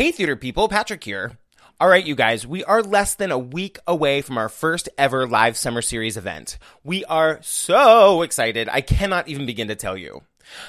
Hey, 0.00 0.12
theater 0.12 0.34
people, 0.34 0.66
Patrick 0.66 1.04
here. 1.04 1.32
All 1.78 1.86
right, 1.86 2.06
you 2.06 2.14
guys, 2.14 2.46
we 2.46 2.64
are 2.64 2.82
less 2.82 3.16
than 3.16 3.30
a 3.30 3.38
week 3.38 3.78
away 3.86 4.22
from 4.22 4.38
our 4.38 4.48
first 4.48 4.88
ever 4.96 5.26
live 5.26 5.58
summer 5.58 5.82
series 5.82 6.16
event. 6.16 6.56
We 6.82 7.04
are 7.04 7.38
so 7.42 8.22
excited, 8.22 8.66
I 8.72 8.80
cannot 8.80 9.28
even 9.28 9.44
begin 9.44 9.68
to 9.68 9.74
tell 9.74 9.98
you. 9.98 10.22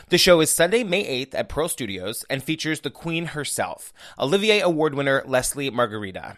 The 0.09 0.17
show 0.17 0.41
is 0.41 0.51
Sunday, 0.51 0.83
May 0.83 1.05
8th 1.25 1.33
at 1.33 1.47
Pearl 1.47 1.69
Studios 1.69 2.25
and 2.29 2.43
features 2.43 2.81
the 2.81 2.89
Queen 2.89 3.27
herself, 3.27 3.93
Olivier 4.19 4.59
Award 4.59 4.95
winner 4.95 5.21
Lesli 5.21 5.71
Margherita. 5.71 6.35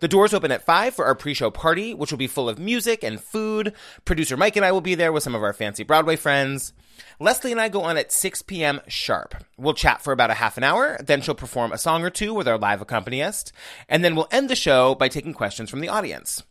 The 0.00 0.08
doors 0.08 0.34
open 0.34 0.52
at 0.52 0.64
5 0.64 0.94
for 0.94 1.04
our 1.04 1.14
pre 1.14 1.34
show 1.34 1.50
party, 1.50 1.94
which 1.94 2.10
will 2.10 2.18
be 2.18 2.26
full 2.26 2.48
of 2.48 2.58
music 2.58 3.02
and 3.02 3.20
food. 3.20 3.72
Producer 4.04 4.36
Mike 4.36 4.56
and 4.56 4.64
I 4.64 4.72
will 4.72 4.80
be 4.80 4.94
there 4.94 5.12
with 5.12 5.22
some 5.22 5.34
of 5.34 5.42
our 5.42 5.52
fancy 5.52 5.82
Broadway 5.82 6.16
friends. 6.16 6.72
Lesli 7.20 7.50
and 7.50 7.60
I 7.60 7.68
go 7.68 7.82
on 7.82 7.96
at 7.96 8.12
6 8.12 8.42
p.m. 8.42 8.80
sharp. 8.88 9.44
We'll 9.56 9.74
chat 9.74 10.02
for 10.02 10.12
about 10.12 10.30
a 10.30 10.34
half 10.34 10.56
an 10.56 10.64
hour, 10.64 10.98
then 11.02 11.20
she'll 11.20 11.34
perform 11.34 11.72
a 11.72 11.78
song 11.78 12.04
or 12.04 12.10
two 12.10 12.34
with 12.34 12.48
our 12.48 12.58
live 12.58 12.80
accompanist, 12.80 13.52
and 13.88 14.04
then 14.04 14.16
we'll 14.16 14.28
end 14.30 14.48
the 14.48 14.56
show 14.56 14.94
by 14.94 15.08
taking 15.08 15.34
questions 15.34 15.70
from 15.70 15.80
the 15.80 15.88
audience. 15.88 16.42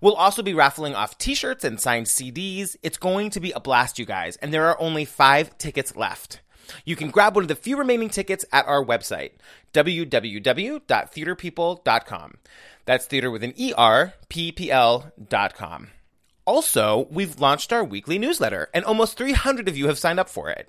We'll 0.00 0.14
also 0.14 0.42
be 0.42 0.54
raffling 0.54 0.94
off 0.94 1.18
t 1.18 1.34
shirts 1.34 1.64
and 1.64 1.80
signed 1.80 2.06
CDs. 2.06 2.76
It's 2.82 2.98
going 2.98 3.30
to 3.30 3.40
be 3.40 3.52
a 3.52 3.60
blast, 3.60 3.98
you 3.98 4.06
guys, 4.06 4.36
and 4.36 4.52
there 4.52 4.66
are 4.66 4.80
only 4.80 5.04
five 5.04 5.56
tickets 5.58 5.96
left. 5.96 6.40
You 6.84 6.96
can 6.96 7.10
grab 7.10 7.34
one 7.34 7.44
of 7.44 7.48
the 7.48 7.54
few 7.54 7.76
remaining 7.76 8.08
tickets 8.08 8.44
at 8.52 8.66
our 8.66 8.82
website, 8.84 9.32
www.theaterppl.com. 9.72 12.34
That's 12.86 13.06
theater 13.06 13.30
with 13.30 13.44
an 13.44 13.54
E-R, 13.56 14.14
P-P-L 14.28 15.12
dot 15.28 15.54
com. 15.54 15.88
Also, 16.44 17.06
we've 17.10 17.38
launched 17.38 17.72
our 17.72 17.84
weekly 17.84 18.18
newsletter, 18.18 18.68
and 18.74 18.84
almost 18.84 19.16
300 19.16 19.68
of 19.68 19.76
you 19.76 19.86
have 19.86 19.98
signed 19.98 20.18
up 20.18 20.28
for 20.28 20.50
it. 20.50 20.68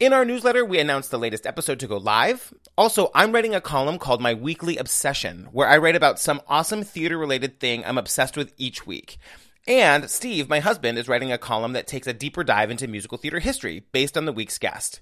In 0.00 0.12
our 0.12 0.24
newsletter, 0.24 0.64
we 0.64 0.80
announce 0.80 1.08
the 1.08 1.18
latest 1.18 1.46
episode 1.46 1.78
to 1.80 1.86
go 1.86 1.98
live. 1.98 2.52
Also, 2.76 3.10
I'm 3.14 3.30
writing 3.30 3.54
a 3.54 3.60
column 3.60 3.98
called 3.98 4.20
My 4.20 4.34
Weekly 4.34 4.78
Obsession, 4.78 5.46
where 5.52 5.68
I 5.68 5.78
write 5.78 5.94
about 5.94 6.18
some 6.18 6.40
awesome 6.48 6.82
theater 6.82 7.16
related 7.16 7.60
thing 7.60 7.84
I'm 7.84 7.98
obsessed 7.98 8.36
with 8.36 8.52
each 8.56 8.86
week. 8.86 9.18
And 9.66 10.08
Steve, 10.08 10.48
my 10.48 10.60
husband, 10.60 10.98
is 10.98 11.08
writing 11.08 11.32
a 11.32 11.38
column 11.38 11.74
that 11.74 11.86
takes 11.86 12.06
a 12.06 12.12
deeper 12.12 12.42
dive 12.42 12.70
into 12.70 12.88
musical 12.88 13.18
theater 13.18 13.40
history 13.40 13.84
based 13.92 14.16
on 14.16 14.24
the 14.24 14.32
week's 14.32 14.58
guest. 14.58 15.00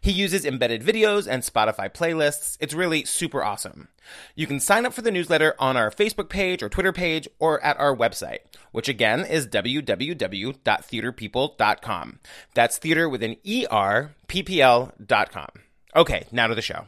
He 0.00 0.12
uses 0.12 0.44
embedded 0.44 0.82
videos 0.82 1.26
and 1.26 1.42
Spotify 1.42 1.92
playlists. 1.92 2.56
It's 2.60 2.74
really 2.74 3.04
super 3.04 3.42
awesome. 3.42 3.88
You 4.34 4.46
can 4.46 4.60
sign 4.60 4.86
up 4.86 4.94
for 4.94 5.02
the 5.02 5.10
newsletter 5.10 5.54
on 5.58 5.76
our 5.76 5.90
Facebook 5.90 6.28
page 6.28 6.62
or 6.62 6.68
Twitter 6.68 6.92
page 6.92 7.26
or 7.38 7.62
at 7.64 7.78
our 7.78 7.94
website, 7.94 8.38
which 8.72 8.88
again 8.88 9.24
is 9.24 9.46
www.theaterppl.com. 9.46 12.18
That's 12.54 12.78
theater 12.78 13.08
with 13.08 13.22
an 13.22 13.36
E-R, 13.44 14.14
P-P-L 14.28 14.92
dot 15.04 15.32
com. 15.32 15.48
Okay, 15.96 16.26
now 16.30 16.46
to 16.46 16.54
the 16.54 16.62
show. 16.62 16.84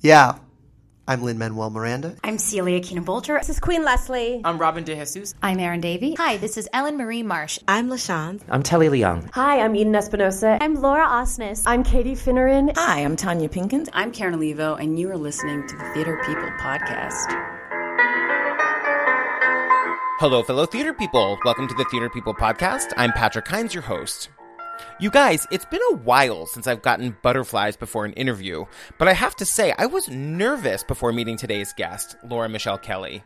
Yeah. 0.00 0.38
I'm 1.08 1.22
Lin 1.22 1.36
Manuel 1.36 1.70
Miranda. 1.70 2.14
I'm 2.22 2.38
Celia 2.38 2.80
Keenan 2.80 3.04
Bolger. 3.04 3.36
This 3.40 3.50
is 3.50 3.58
Queen 3.58 3.84
Lesli. 3.84 4.40
I'm 4.44 4.56
Robin 4.56 4.84
De 4.84 4.94
Jesus. 4.94 5.34
I'm 5.42 5.58
Erin 5.58 5.80
Davie. 5.80 6.14
Hi, 6.14 6.36
this 6.36 6.56
is 6.56 6.68
Ellyn 6.72 6.96
Marie 6.96 7.24
Marsh. 7.24 7.58
I'm 7.66 7.88
LaShawn. 7.88 8.40
I'm 8.48 8.62
Telly 8.62 8.86
Leung. 8.88 9.28
Hi, 9.32 9.60
I'm 9.60 9.74
Eden 9.74 9.96
Espinosa. 9.96 10.58
I'm 10.60 10.76
Laura 10.76 11.04
Osnes. 11.08 11.64
I'm 11.66 11.82
Katie 11.82 12.14
Finneran. 12.14 12.72
Hi, 12.76 13.00
I'm 13.00 13.16
Tonya 13.16 13.48
Pinkins. 13.48 13.88
I'm 13.92 14.12
Karen 14.12 14.34
Olivo, 14.34 14.76
and 14.76 14.96
you 14.96 15.10
are 15.10 15.18
listening 15.18 15.66
to 15.66 15.76
the 15.76 15.84
Theater 15.92 16.22
People 16.24 16.50
Podcast. 16.60 17.48
Hello, 20.20 20.44
fellow 20.44 20.66
theater 20.66 20.92
people. 20.94 21.36
Welcome 21.44 21.66
to 21.66 21.74
the 21.74 21.84
Theater 21.90 22.10
People 22.10 22.32
Podcast. 22.32 22.92
I'm 22.96 23.10
Patrick 23.10 23.48
Hinds, 23.48 23.74
your 23.74 23.82
host. 23.82 24.28
You 24.98 25.10
guys, 25.10 25.46
it's 25.50 25.64
been 25.64 25.80
a 25.90 25.96
while 25.96 26.46
since 26.46 26.66
I've 26.66 26.82
gotten 26.82 27.16
butterflies 27.22 27.76
before 27.76 28.04
an 28.04 28.12
interview, 28.12 28.64
but 28.98 29.08
I 29.08 29.12
have 29.12 29.34
to 29.36 29.44
say, 29.44 29.74
I 29.78 29.86
was 29.86 30.08
nervous 30.08 30.84
before 30.84 31.12
meeting 31.12 31.36
today's 31.36 31.72
guest, 31.72 32.16
Laura 32.24 32.48
Michelle 32.48 32.78
Kelly. 32.78 33.24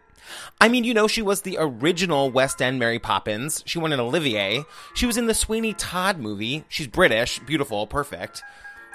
I 0.61 0.69
mean, 0.69 0.85
you 0.85 0.95
know, 0.95 1.07
she 1.07 1.23
was 1.23 1.43
the 1.43 1.57
original 1.61 2.31
West 2.31 2.61
End 2.61 2.79
Mary 2.79 2.99
Poppins. 2.99 3.63
She 3.67 3.79
won 3.79 3.93
an 3.93 4.01
Olivier. 4.01 4.65
She 4.95 5.07
was 5.07 5.17
in 5.17 5.27
the 5.27 5.35
Sweeney 5.35 5.73
Todd 5.75 6.19
movie. 6.19 6.65
She's 6.69 6.89
British, 6.89 7.39
beautiful, 7.41 7.87
perfect. 7.87 8.43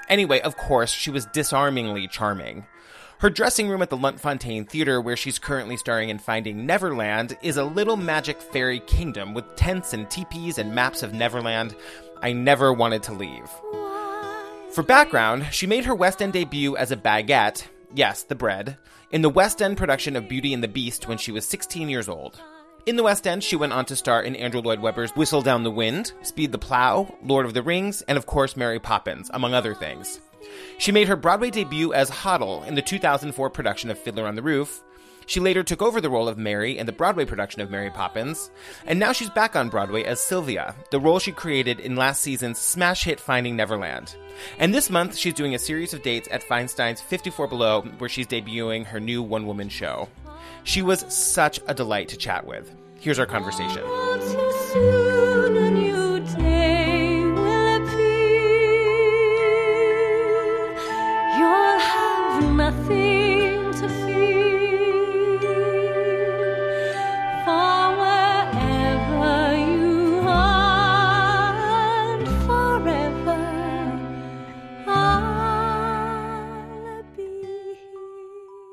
Anyway, 0.08 0.40
of 0.40 0.56
course, 0.56 0.90
she 0.90 1.10
was 1.10 1.26
disarmingly 1.26 2.06
charming. 2.08 2.66
Her 3.20 3.30
dressing 3.30 3.68
room 3.68 3.82
at 3.82 3.88
the 3.88 3.96
Lunt-Fontanne 3.96 4.68
Theater, 4.68 5.00
where 5.00 5.16
she's 5.16 5.38
currently 5.38 5.76
starring 5.76 6.08
in 6.08 6.18
Finding 6.18 6.66
Neverland, 6.66 7.38
is 7.40 7.56
a 7.56 7.62
little 7.62 7.96
magic 7.96 8.42
fairy 8.42 8.80
kingdom 8.80 9.32
with 9.32 9.54
tents 9.54 9.92
and 9.92 10.10
teepees 10.10 10.58
and 10.58 10.74
maps 10.74 11.04
of 11.04 11.14
Neverland. 11.14 11.76
I 12.22 12.32
never 12.32 12.72
wanted 12.72 13.02
to 13.04 13.12
leave. 13.12 13.50
For 14.72 14.82
background, 14.82 15.48
she 15.50 15.66
made 15.66 15.84
her 15.84 15.94
West 15.94 16.22
End 16.22 16.32
debut 16.32 16.76
as 16.76 16.90
a 16.90 16.96
baguette, 16.96 17.66
yes, 17.94 18.22
the 18.22 18.34
bread, 18.34 18.78
in 19.10 19.20
the 19.20 19.28
West 19.28 19.60
End 19.60 19.76
production 19.76 20.16
of 20.16 20.28
Beauty 20.28 20.54
and 20.54 20.62
the 20.62 20.68
Beast 20.68 21.06
when 21.06 21.18
she 21.18 21.32
was 21.32 21.44
16 21.44 21.90
years 21.90 22.08
old. 22.08 22.40
In 22.86 22.96
the 22.96 23.02
West 23.02 23.26
End, 23.26 23.44
she 23.44 23.54
went 23.54 23.72
on 23.72 23.84
to 23.84 23.96
star 23.96 24.22
in 24.22 24.34
Andrew 24.34 24.60
Lloyd 24.60 24.80
Webber's 24.80 25.14
Whistle 25.14 25.42
Down 25.42 25.62
the 25.62 25.70
Wind, 25.70 26.12
Speed 26.22 26.52
the 26.52 26.58
Plow, 26.58 27.14
Lord 27.22 27.44
of 27.44 27.54
the 27.54 27.62
Rings, 27.62 28.02
and 28.02 28.16
of 28.16 28.26
course 28.26 28.56
Mary 28.56 28.80
Poppins, 28.80 29.30
among 29.34 29.52
other 29.52 29.74
things. 29.74 30.18
She 30.78 30.90
made 30.90 31.08
her 31.08 31.16
Broadway 31.16 31.50
debut 31.50 31.92
as 31.92 32.10
Hodel 32.10 32.66
in 32.66 32.74
the 32.74 32.82
2004 32.82 33.50
production 33.50 33.90
of 33.90 33.98
Fiddler 33.98 34.26
on 34.26 34.36
the 34.36 34.42
Roof. 34.42 34.82
She 35.26 35.40
later 35.40 35.62
took 35.62 35.82
over 35.82 36.00
the 36.00 36.10
role 36.10 36.28
of 36.28 36.38
Mary 36.38 36.78
in 36.78 36.86
the 36.86 36.92
Broadway 36.92 37.24
production 37.24 37.60
of 37.60 37.70
Mary 37.70 37.90
Poppins, 37.90 38.50
and 38.86 38.98
now 38.98 39.12
she's 39.12 39.30
back 39.30 39.56
on 39.56 39.68
Broadway 39.68 40.04
as 40.04 40.20
Sylvia, 40.20 40.74
the 40.90 41.00
role 41.00 41.18
she 41.18 41.32
created 41.32 41.80
in 41.80 41.96
last 41.96 42.22
season's 42.22 42.58
smash 42.58 43.04
hit 43.04 43.20
Finding 43.20 43.56
Neverland. 43.56 44.16
And 44.58 44.74
this 44.74 44.90
month, 44.90 45.16
she's 45.16 45.34
doing 45.34 45.54
a 45.54 45.58
series 45.58 45.94
of 45.94 46.02
dates 46.02 46.28
at 46.30 46.42
Feinstein's 46.42 47.00
54 47.00 47.48
Below, 47.48 47.82
where 47.98 48.10
she's 48.10 48.26
debuting 48.26 48.86
her 48.86 49.00
new 49.00 49.22
one 49.22 49.46
woman 49.46 49.68
show. 49.68 50.08
She 50.64 50.82
was 50.82 51.00
such 51.12 51.60
a 51.66 51.74
delight 51.74 52.08
to 52.08 52.16
chat 52.16 52.46
with. 52.46 52.74
Here's 53.00 53.18
our 53.18 53.26
conversation. 53.26 53.82
nothing 62.56 63.11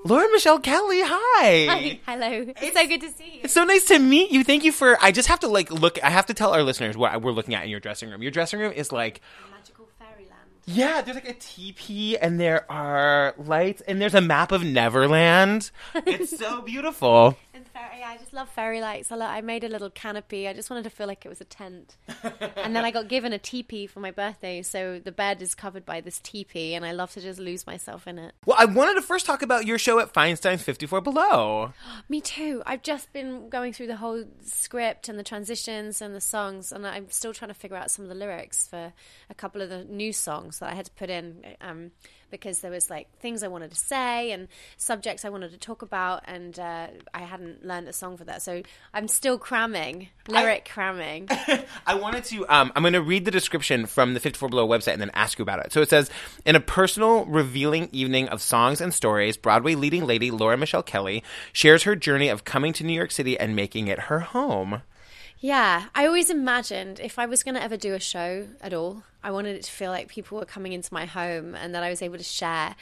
Laura 0.09 0.27
Michelle 0.31 0.59
Kelly, 0.59 1.01
hi. 1.03 1.65
Hi, 1.69 1.99
hello. 2.07 2.51
It's 2.59 2.75
so 2.75 2.87
good 2.87 3.01
to 3.01 3.09
see 3.11 3.25
you. 3.35 3.39
It's 3.43 3.53
so 3.53 3.63
nice 3.63 3.85
to 3.85 3.99
meet 3.99 4.31
you. 4.31 4.43
Thank 4.43 4.63
you 4.63 4.71
for. 4.71 4.97
I 5.01 5.11
just 5.11 5.27
have 5.27 5.39
to 5.41 5.47
like 5.47 5.69
look. 5.69 6.03
I 6.03 6.09
have 6.09 6.25
to 6.27 6.33
tell 6.33 6.51
our 6.51 6.63
listeners 6.63 6.97
what 6.97 7.21
we're 7.21 7.31
looking 7.31 7.53
at 7.53 7.63
in 7.63 7.69
your 7.69 7.79
dressing 7.79 8.09
room. 8.09 8.23
Your 8.23 8.31
dressing 8.31 8.59
room 8.59 8.71
is 8.71 8.91
like 8.91 9.21
Magical 9.55 9.87
fairyland. 9.99 10.33
Yeah, 10.65 11.01
there's 11.03 11.13
like 11.15 11.29
a 11.29 11.33
teepee 11.33 12.17
and 12.17 12.39
there 12.39 12.69
are 12.71 13.35
lights 13.37 13.81
and 13.87 14.01
there's 14.01 14.15
a 14.15 14.21
map 14.21 14.51
of 14.51 14.63
Neverland. 14.63 15.69
It's 16.07 16.35
so 16.37 16.61
beautiful. 16.61 17.37
And 17.59 17.67
fairy, 17.67 18.01
I 18.05 18.15
just 18.15 18.31
love 18.31 18.47
fairy 18.47 18.79
lights. 18.79 19.11
I, 19.11 19.17
lo- 19.17 19.25
I 19.25 19.41
made 19.41 19.65
a 19.65 19.67
little 19.67 19.89
canopy. 19.89 20.47
I 20.47 20.53
just 20.53 20.69
wanted 20.69 20.83
to 20.83 20.89
feel 20.89 21.07
like 21.07 21.25
it 21.25 21.27
was 21.27 21.41
a 21.41 21.43
tent. 21.43 21.97
and 22.55 22.73
then 22.73 22.85
I 22.85 22.91
got 22.91 23.09
given 23.09 23.33
a 23.33 23.37
teepee 23.37 23.85
for 23.85 23.99
my 23.99 24.11
birthday, 24.11 24.61
so 24.61 24.97
the 25.03 25.11
bed 25.11 25.41
is 25.41 25.55
covered 25.55 25.85
by 25.85 25.99
this 25.99 26.21
teepee, 26.21 26.73
and 26.73 26.85
I 26.85 26.93
love 26.93 27.11
to 27.15 27.21
just 27.21 27.37
lose 27.37 27.67
myself 27.67 28.07
in 28.07 28.17
it. 28.17 28.33
Well, 28.45 28.55
I 28.57 28.63
wanted 28.63 28.93
to 28.93 29.01
first 29.01 29.25
talk 29.25 29.41
about 29.41 29.65
your 29.65 29.77
show 29.77 29.99
at 29.99 30.13
Feinstein's 30.13 30.63
54 30.63 31.01
Below. 31.01 31.73
Me 32.07 32.21
too. 32.21 32.63
I've 32.65 32.81
just 32.81 33.11
been 33.11 33.49
going 33.49 33.73
through 33.73 33.87
the 33.87 33.97
whole 33.97 34.23
script 34.41 35.09
and 35.09 35.19
the 35.19 35.23
transitions 35.23 36.01
and 36.01 36.15
the 36.15 36.21
songs, 36.21 36.71
and 36.71 36.87
I'm 36.87 37.09
still 37.09 37.33
trying 37.33 37.49
to 37.49 37.55
figure 37.55 37.75
out 37.75 37.91
some 37.91 38.05
of 38.05 38.09
the 38.09 38.15
lyrics 38.15 38.67
for 38.67 38.93
a 39.29 39.33
couple 39.33 39.61
of 39.61 39.67
the 39.67 39.83
new 39.83 40.13
songs 40.13 40.59
that 40.59 40.71
I 40.71 40.75
had 40.75 40.85
to 40.85 40.91
put 40.91 41.09
in 41.09 41.43
um, 41.59 41.91
because 42.29 42.59
there 42.59 42.72
was 42.72 42.90
like 42.90 43.07
things 43.19 43.44
I 43.44 43.47
wanted 43.47 43.72
to 43.72 43.78
say 43.78 44.31
and 44.31 44.47
subjects 44.78 45.25
I 45.25 45.29
wanted 45.29 45.51
to 45.51 45.57
talk 45.57 45.81
about, 45.81 46.24
and 46.25 46.57
uh, 46.59 46.88
I 47.13 47.19
hadn't 47.19 47.65
learned 47.65 47.88
a 47.88 47.94
song 47.94 48.18
for 48.18 48.25
that. 48.25 48.42
So 48.42 48.62
I'm 48.94 49.07
still 49.07 49.38
cramming, 49.38 50.09
lyric 50.27 50.69
cramming. 50.71 51.27
I 51.88 51.95
wanted 51.95 52.24
to. 52.25 52.48
Um, 52.48 52.71
I'm 52.75 52.83
going 52.83 52.94
to 52.94 53.01
read 53.01 53.25
the 53.25 53.31
description 53.31 53.86
from 53.86 54.13
the 54.13 54.19
54 54.19 54.50
Below 54.50 54.68
website 54.68 54.94
and 54.94 55.01
then 55.01 55.12
ask 55.13 55.39
you 55.39 55.44
about 55.44 55.65
it. 55.65 55.71
So 55.71 55.81
it 55.81 55.89
says, 55.89 56.09
in 56.45 56.56
a 56.56 56.59
personal, 56.59 57.25
revealing 57.25 57.89
evening 57.92 58.30
of 58.30 58.42
songs 58.42 58.81
and 58.81 58.94
stories, 58.94 59.38
Broadway 59.38 59.75
leading 59.75 60.06
lady 60.06 60.31
Laura 60.31 60.57
Michelle 60.57 60.83
Kelly 60.83 61.24
shares 61.53 61.83
her 61.83 61.95
journey 61.95 62.30
of 62.30 62.44
coming 62.44 62.74
to 62.74 62.83
New 62.83 62.94
York 62.94 63.12
City 63.12 63.39
and 63.39 63.56
making 63.56 63.88
it 63.88 64.00
her 64.00 64.19
home. 64.19 64.81
Yeah, 65.39 65.86
I 65.95 66.06
always 66.06 66.30
imagined 66.30 67.00
if 67.00 67.18
I 67.18 67.25
was 67.25 67.44
going 67.44 67.56
to 67.56 67.63
ever 67.63 67.77
do 67.77 67.94
a 67.94 68.00
show 68.00 68.48
at 68.59 68.74
all, 68.74 69.03
I 69.24 69.31
wanted 69.31 69.56
it 69.56 69.63
to 69.63 69.71
feel 69.71 69.92
like 69.92 70.07
people 70.07 70.38
were 70.38 70.45
coming 70.45 70.74
into 70.74 70.94
my 70.94 71.06
home 71.06 71.56
and 71.56 71.75
that 71.75 71.83
I 71.83 71.89
was 71.89 72.01
able 72.01 72.18
to 72.18 72.24
share 72.24 72.75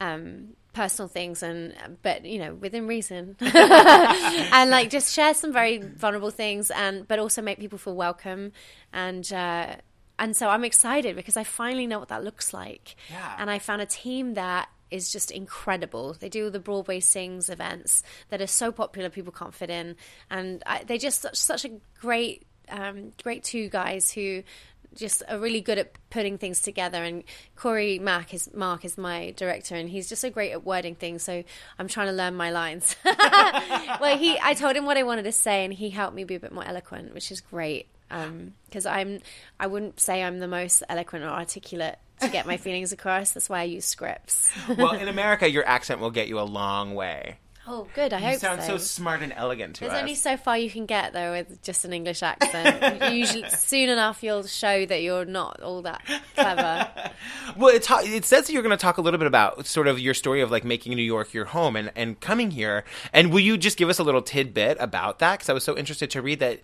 um, 0.00 0.54
personal 0.72 1.08
things 1.08 1.42
and 1.42 1.72
but 2.02 2.24
you 2.24 2.38
know 2.38 2.54
within 2.54 2.86
reason 2.86 3.36
and 3.40 4.70
like 4.70 4.90
just 4.90 5.14
share 5.14 5.32
some 5.34 5.52
very 5.52 5.78
vulnerable 5.78 6.30
things 6.30 6.70
and 6.70 7.06
but 7.06 7.18
also 7.20 7.40
make 7.42 7.58
people 7.60 7.78
feel 7.78 7.94
welcome 7.94 8.50
and 8.92 9.32
uh, 9.32 9.76
and 10.18 10.36
so 10.36 10.48
I'm 10.48 10.64
excited 10.64 11.14
because 11.16 11.36
I 11.36 11.44
finally 11.44 11.86
know 11.86 11.98
what 11.98 12.08
that 12.08 12.24
looks 12.24 12.52
like 12.52 12.96
Yeah. 13.10 13.36
and 13.38 13.50
I 13.50 13.58
found 13.58 13.82
a 13.82 13.86
team 13.86 14.34
that 14.34 14.68
is 14.90 15.10
just 15.10 15.30
incredible. 15.32 16.12
They 16.12 16.28
do 16.28 16.50
the 16.50 16.60
Broadway 16.60 17.00
Sings 17.00 17.48
events 17.48 18.02
that 18.28 18.40
are 18.40 18.46
so 18.46 18.70
popular, 18.70 19.10
people 19.10 19.32
can't 19.32 19.52
fit 19.54 19.70
in, 19.70 19.96
and 20.30 20.62
I, 20.66 20.84
they 20.84 20.98
just 20.98 21.22
such, 21.22 21.36
such 21.36 21.64
a 21.64 21.70
great, 22.00 22.46
um, 22.68 23.12
great 23.22 23.42
two 23.42 23.68
guys 23.68 24.12
who 24.12 24.44
just 24.94 25.22
are 25.28 25.38
really 25.38 25.60
good 25.60 25.78
at 25.78 25.92
putting 26.10 26.38
things 26.38 26.60
together. 26.60 27.02
And 27.02 27.24
Corey 27.56 27.98
Mack 27.98 28.34
is 28.34 28.50
Mark 28.54 28.84
is 28.84 28.96
my 28.96 29.32
director, 29.36 29.74
and 29.74 29.88
he's 29.88 30.08
just 30.08 30.22
so 30.22 30.30
great 30.30 30.52
at 30.52 30.64
wording 30.64 30.94
things. 30.94 31.22
So 31.22 31.44
I'm 31.78 31.88
trying 31.88 32.08
to 32.08 32.12
learn 32.12 32.34
my 32.34 32.50
lines. 32.50 32.96
well, 33.04 34.18
he 34.18 34.38
I 34.42 34.54
told 34.54 34.76
him 34.76 34.86
what 34.86 34.96
I 34.96 35.02
wanted 35.02 35.24
to 35.24 35.32
say, 35.32 35.64
and 35.64 35.72
he 35.72 35.90
helped 35.90 36.14
me 36.14 36.24
be 36.24 36.34
a 36.34 36.40
bit 36.40 36.52
more 36.52 36.64
eloquent, 36.64 37.14
which 37.14 37.30
is 37.30 37.40
great. 37.40 37.88
Um, 38.10 38.54
because 38.66 38.86
I'm, 38.86 39.20
I 39.58 39.66
wouldn't 39.66 39.98
say 39.98 40.22
I'm 40.22 40.38
the 40.38 40.46
most 40.46 40.82
eloquent 40.88 41.24
or 41.24 41.30
articulate 41.30 41.96
to 42.20 42.28
get 42.28 42.46
my 42.46 42.56
feelings 42.56 42.92
across. 42.92 43.32
That's 43.32 43.48
why 43.48 43.60
I 43.60 43.64
use 43.64 43.84
scripts. 43.84 44.52
well, 44.68 44.92
in 44.92 45.08
America, 45.08 45.50
your 45.50 45.66
accent 45.66 46.00
will 46.00 46.10
get 46.10 46.28
you 46.28 46.38
a 46.38 46.42
long 46.42 46.94
way. 46.94 47.38
Oh, 47.66 47.86
good. 47.94 48.12
I 48.12 48.18
You 48.18 48.26
hope 48.26 48.38
sound 48.40 48.62
so 48.62 48.76
so. 48.76 48.84
smart 48.84 49.22
and 49.22 49.32
elegant 49.34 49.76
to 49.76 49.80
There's 49.82 49.92
us. 49.92 50.00
only 50.00 50.14
so 50.14 50.36
far 50.36 50.58
you 50.58 50.70
can 50.70 50.86
get 50.86 51.12
though 51.12 51.32
with 51.32 51.62
just 51.62 51.84
an 51.84 51.92
English 51.92 52.22
accent. 52.22 53.12
Usually, 53.14 53.48
soon 53.50 53.88
enough, 53.88 54.22
you'll 54.22 54.42
show 54.44 54.86
that 54.86 55.02
you're 55.02 55.24
not 55.24 55.60
all 55.62 55.82
that 55.82 56.02
clever. 56.34 56.88
Well, 57.56 57.74
it, 57.74 57.82
ta- 57.84 58.00
it 58.02 58.24
says 58.24 58.46
that 58.46 58.52
you're 58.52 58.62
going 58.62 58.76
to 58.76 58.80
talk 58.82 58.98
a 58.98 59.00
little 59.00 59.18
bit 59.18 59.26
about 59.26 59.66
sort 59.66 59.86
of 59.86 59.98
your 60.00 60.14
story 60.14 60.40
of 60.40 60.50
like 60.50 60.64
making 60.64 60.94
New 60.96 61.02
York 61.02 61.32
your 61.32 61.44
home 61.44 61.76
and, 61.76 61.92
and 61.94 62.18
coming 62.18 62.50
here. 62.50 62.84
And 63.12 63.32
will 63.32 63.40
you 63.40 63.56
just 63.56 63.76
give 63.78 63.88
us 63.88 63.98
a 63.98 64.02
little 64.02 64.22
tidbit 64.22 64.76
about 64.80 65.20
that? 65.20 65.38
Because 65.38 65.48
I 65.48 65.52
was 65.52 65.62
so 65.64 65.76
interested 65.76 66.10
to 66.10 66.22
read 66.22 66.40
that. 66.40 66.60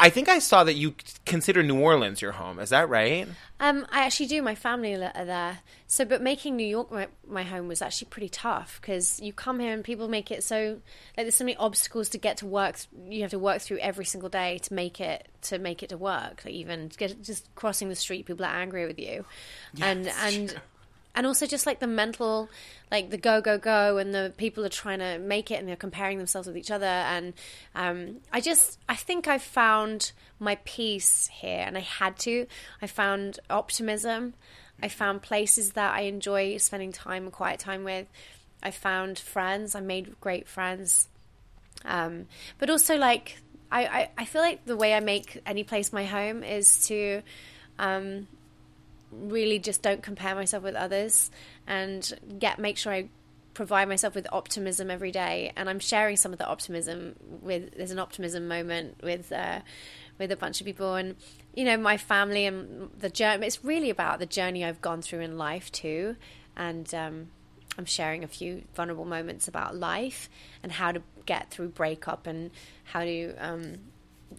I 0.00 0.10
think 0.10 0.28
I 0.28 0.38
saw 0.38 0.62
that 0.62 0.74
you 0.74 0.94
consider 1.26 1.62
New 1.62 1.80
Orleans 1.80 2.22
your 2.22 2.30
home. 2.32 2.60
Is 2.60 2.70
that 2.70 2.88
right? 2.88 3.26
Um, 3.58 3.84
I 3.90 4.04
actually 4.04 4.26
do. 4.26 4.40
My 4.42 4.54
family 4.54 4.94
are 4.94 5.24
there. 5.24 5.58
So, 5.88 6.04
but 6.04 6.22
making 6.22 6.54
New 6.54 6.66
York 6.66 6.92
my, 6.92 7.08
my 7.26 7.42
home 7.42 7.66
was 7.66 7.82
actually 7.82 8.08
pretty 8.08 8.28
tough 8.28 8.78
because 8.80 9.18
you 9.20 9.32
come 9.32 9.58
here 9.58 9.72
and 9.72 9.82
people 9.82 10.06
make 10.06 10.30
it 10.30 10.44
so 10.44 10.80
like 11.16 11.24
there's 11.24 11.34
so 11.34 11.44
many 11.44 11.56
obstacles 11.56 12.08
to 12.10 12.18
get 12.18 12.36
to 12.38 12.46
work. 12.46 12.76
You 13.08 13.22
have 13.22 13.32
to 13.32 13.40
work 13.40 13.60
through 13.60 13.78
every 13.78 14.04
single 14.04 14.28
day 14.28 14.58
to 14.58 14.74
make 14.74 15.00
it 15.00 15.26
to 15.42 15.58
make 15.58 15.82
it 15.82 15.88
to 15.88 15.98
work. 15.98 16.42
Like 16.44 16.54
even 16.54 16.90
get, 16.96 17.20
just 17.22 17.52
crossing 17.56 17.88
the 17.88 17.96
street, 17.96 18.26
people 18.26 18.44
are 18.44 18.54
angry 18.54 18.86
with 18.86 19.00
you, 19.00 19.24
and 19.80 20.06
and 20.06 20.60
and 21.14 21.26
also 21.26 21.46
just 21.46 21.66
like 21.66 21.80
the 21.80 21.86
mental 21.86 22.48
like 22.90 23.10
the 23.10 23.18
go 23.18 23.40
go 23.40 23.58
go 23.58 23.98
and 23.98 24.14
the 24.14 24.32
people 24.36 24.64
are 24.64 24.70
trying 24.70 25.00
to 25.00 25.18
make 25.18 25.50
it 25.50 25.54
and 25.54 25.68
they're 25.68 25.76
comparing 25.76 26.18
themselves 26.18 26.46
with 26.46 26.56
each 26.56 26.70
other. 26.70 26.86
And 26.86 27.34
um, 27.74 28.16
i 28.32 28.40
just 28.40 28.78
i 28.88 28.94
think 28.94 29.28
i 29.28 29.38
found 29.38 30.12
my 30.38 30.56
peace 30.64 31.28
here 31.32 31.64
and 31.66 31.76
i 31.76 31.80
had 31.80 32.18
to. 32.20 32.46
I 32.80 32.86
found 32.86 33.40
optimism. 33.50 34.34
I 34.82 34.88
found 34.88 35.22
places 35.22 35.72
that 35.72 35.94
i 35.94 36.02
enjoy 36.02 36.56
spending 36.58 36.92
time 36.92 37.24
and 37.24 37.32
quiet 37.32 37.58
time 37.58 37.84
with. 37.84 38.06
I 38.62 38.70
found 38.70 39.18
friends. 39.18 39.74
I 39.74 39.80
made 39.80 40.20
great 40.20 40.48
friends. 40.48 41.08
Um, 41.84 42.26
but 42.58 42.70
also 42.70 42.96
like 42.96 43.38
I, 43.70 43.86
I, 43.86 44.10
I 44.18 44.24
feel 44.24 44.40
like 44.40 44.64
the 44.64 44.76
way 44.76 44.94
I 44.94 45.00
make 45.00 45.40
any 45.44 45.64
place 45.64 45.92
my 45.92 46.04
home 46.04 46.42
is 46.42 46.86
to 46.88 47.22
um, 47.78 48.26
really 49.10 49.58
just 49.58 49.82
don't 49.82 50.02
compare 50.02 50.34
myself 50.34 50.62
with 50.62 50.74
others 50.74 51.30
and 51.66 52.12
get 52.38 52.58
make 52.58 52.76
sure 52.76 52.92
I 52.92 53.08
provide 53.54 53.88
myself 53.88 54.14
with 54.14 54.26
optimism 54.30 54.90
every 54.90 55.10
day. 55.10 55.52
And 55.56 55.68
I'm 55.68 55.80
sharing 55.80 56.16
some 56.16 56.32
of 56.32 56.38
the 56.38 56.46
optimism 56.46 57.16
with 57.42 57.76
there's 57.76 57.90
an 57.90 57.98
optimism 57.98 58.46
moment 58.46 59.02
with 59.02 59.32
uh, 59.32 59.60
with 60.18 60.30
a 60.30 60.36
bunch 60.36 60.60
of 60.60 60.64
people. 60.64 60.94
And 60.94 61.16
you 61.54 61.64
know 61.64 61.76
my 61.76 61.96
family 61.96 62.46
and 62.46 62.90
the 62.98 63.10
journey 63.10 63.46
it's 63.46 63.64
really 63.64 63.90
about 63.90 64.20
the 64.20 64.26
journey 64.26 64.64
I've 64.64 64.80
gone 64.80 65.02
through 65.02 65.20
in 65.20 65.38
life 65.38 65.72
too. 65.72 66.16
And 66.56 66.92
um, 66.94 67.28
I'm 67.76 67.84
sharing 67.84 68.24
a 68.24 68.28
few 68.28 68.64
vulnerable 68.74 69.04
moments 69.04 69.48
about 69.48 69.76
life 69.76 70.28
and 70.62 70.72
how 70.72 70.92
to 70.92 71.02
get 71.26 71.50
through 71.50 71.68
breakup 71.70 72.26
and 72.26 72.50
how 72.84 73.04
to 73.04 73.34
um, 73.36 73.74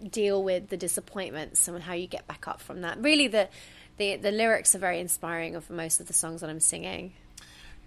deal 0.10 0.44
with 0.44 0.70
the 0.70 0.78
disappointments 0.78 1.68
and 1.68 1.82
how 1.82 1.94
you 1.94 2.08
get 2.08 2.28
back 2.28 2.48
up 2.48 2.62
from 2.62 2.82
that. 2.82 3.02
Really, 3.02 3.28
the 3.28 3.48
the 4.00 4.16
the 4.16 4.32
lyrics 4.32 4.74
are 4.74 4.80
very 4.80 5.00
inspiring 5.00 5.56
of 5.56 5.70
most 5.70 6.00
of 6.00 6.08
the 6.08 6.14
songs 6.14 6.42
that 6.42 6.50
I'm 6.50 6.60
singing. 6.60 7.14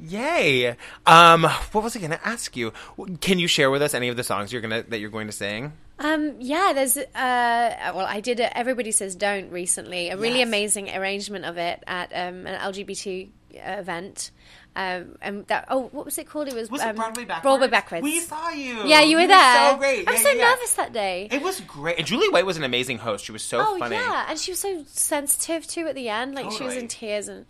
Yay! 0.01 0.75
Um, 1.07 1.43
what 1.73 1.85
was 1.85 1.95
I 1.95 2.01
going 2.01 2.11
to 2.11 2.27
ask 2.27 2.57
you? 2.57 2.73
Can 3.21 3.39
you 3.39 3.47
share 3.47 3.71
with 3.71 3.83
us 3.83 3.95
any 3.95 4.09
of 4.09 4.17
the 4.17 4.25
songs 4.25 4.53
you're 4.53 4.63
gonna 4.63 4.83
that 4.85 4.99
you're 4.99 5.11
going 5.11 5.27
to 5.29 5.33
sing? 5.33 5.73
Um, 5.99 6.35
yeah, 6.41 6.73
there's 6.75 6.97
uh, 6.97 7.05
well, 7.15 8.07
I 8.07 8.21
did 8.21 8.41
a 8.41 8.57
Everybody 8.57 8.91
Says 8.91 9.15
Don't 9.15 9.51
recently, 9.53 10.09
a 10.09 10.17
really 10.17 10.39
Yes. 10.41 10.49
amazing 10.49 10.91
arrangement 10.97 11.45
of 11.45 11.57
it 11.59 11.83
at 11.87 12.11
um, 12.13 12.47
an 12.47 12.59
LGBT 12.73 13.29
event. 13.55 14.31
Um, 14.75 15.17
and 15.21 15.47
that 15.49 15.67
oh, 15.69 15.91
what 15.93 16.07
was 16.07 16.17
it 16.17 16.27
called? 16.27 16.49
It 16.49 16.55
was, 16.55 16.71
Was 16.71 16.81
um, 16.81 16.91
it 16.91 16.97
Broadway 16.97 17.25
backwards? 17.27 17.43
Broadway 17.43 17.69
backwards. 17.69 18.03
We 18.03 18.21
saw 18.21 18.49
you. 18.49 18.87
yeah, 18.87 19.03
you 19.03 19.17
were 19.17 19.23
were 19.23 19.29
there. 19.29 19.71
So 19.73 19.77
great. 19.77 19.99
I 20.09 20.11
Yeah, 20.11 20.11
was 20.13 20.23
so 20.23 20.29
yeah, 20.31 20.35
yeah. 20.37 20.49
nervous 20.51 20.75
that 20.75 20.93
day. 20.95 21.29
It 21.31 21.43
was 21.43 21.61
great. 21.61 21.99
And 21.99 22.07
Julie 22.07 22.31
White 22.31 22.47
was 22.47 22.57
an 22.57 22.65
amazing 22.65 22.97
host. 22.99 23.25
She 23.27 23.33
was 23.33 23.43
so 23.43 23.59
Oh 23.61 23.79
funny. 23.79 23.97
yeah, 23.97 24.27
and 24.31 24.39
she 24.39 24.51
was 24.53 24.61
so 24.61 24.83
sensitive 24.89 25.67
too 25.67 25.87
at 25.89 25.95
the 25.95 26.09
end. 26.09 26.35
Like 26.35 26.51
she 26.53 26.65
was 26.65 26.75
in 26.75 26.89
tears, 26.89 27.29
and 27.29 27.45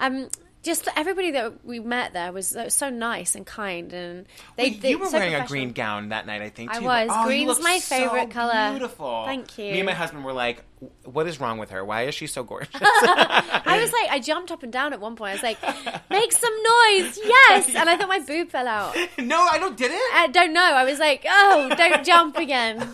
um, 0.00 0.28
just 0.62 0.88
everybody 0.96 1.32
that 1.32 1.64
we 1.64 1.80
met 1.80 2.12
there 2.12 2.32
was 2.32 2.56
so 2.68 2.88
nice 2.88 3.34
and 3.34 3.44
kind, 3.44 3.92
and 3.92 4.26
they. 4.56 4.70
They 4.70 4.90
you 4.90 4.98
were 4.98 5.06
so 5.06 5.18
wearing 5.18 5.34
a 5.34 5.46
green 5.46 5.72
gown 5.72 6.10
that 6.10 6.26
night, 6.26 6.40
I 6.40 6.50
think. 6.50 6.70
I 6.70 6.78
Too. 6.78 6.84
was. 6.84 7.08
Oh, 7.12 7.24
Green's 7.24 7.60
my 7.60 7.78
so 7.78 7.96
favorite 7.96 8.30
colour. 8.30 8.70
Beautiful. 8.70 9.24
Thank 9.24 9.58
you. 9.58 9.72
Me 9.72 9.80
and 9.80 9.86
my 9.86 9.92
husband 9.92 10.24
were 10.24 10.32
like, 10.32 10.64
"What 11.04 11.26
is 11.26 11.40
wrong 11.40 11.58
with 11.58 11.70
her? 11.70 11.84
Why 11.84 12.02
is 12.02 12.14
she 12.14 12.28
so 12.28 12.44
gorgeous?" 12.44 12.70
I 12.74 13.78
was 13.80 13.92
like, 13.92 14.10
I 14.10 14.20
jumped 14.20 14.52
up 14.52 14.62
and 14.62 14.72
down 14.72 14.92
at 14.92 15.00
one 15.00 15.16
point. 15.16 15.30
I 15.30 15.34
was 15.34 15.42
like, 15.42 16.10
"Make 16.10 16.32
some 16.32 16.54
noise, 16.54 17.18
yes!" 17.24 17.74
And 17.74 17.88
I 17.88 17.96
thought 17.96 18.08
my 18.08 18.20
boob 18.20 18.50
fell 18.50 18.68
out. 18.68 18.96
no, 19.18 19.40
I 19.40 19.58
don't. 19.58 19.76
Did 19.76 19.90
it? 19.90 20.14
I 20.14 20.28
don't 20.28 20.52
know. 20.52 20.60
I 20.62 20.84
was 20.84 20.98
like, 20.98 21.24
"Oh, 21.28 21.74
don't 21.76 22.04
jump 22.04 22.36
again." 22.36 22.88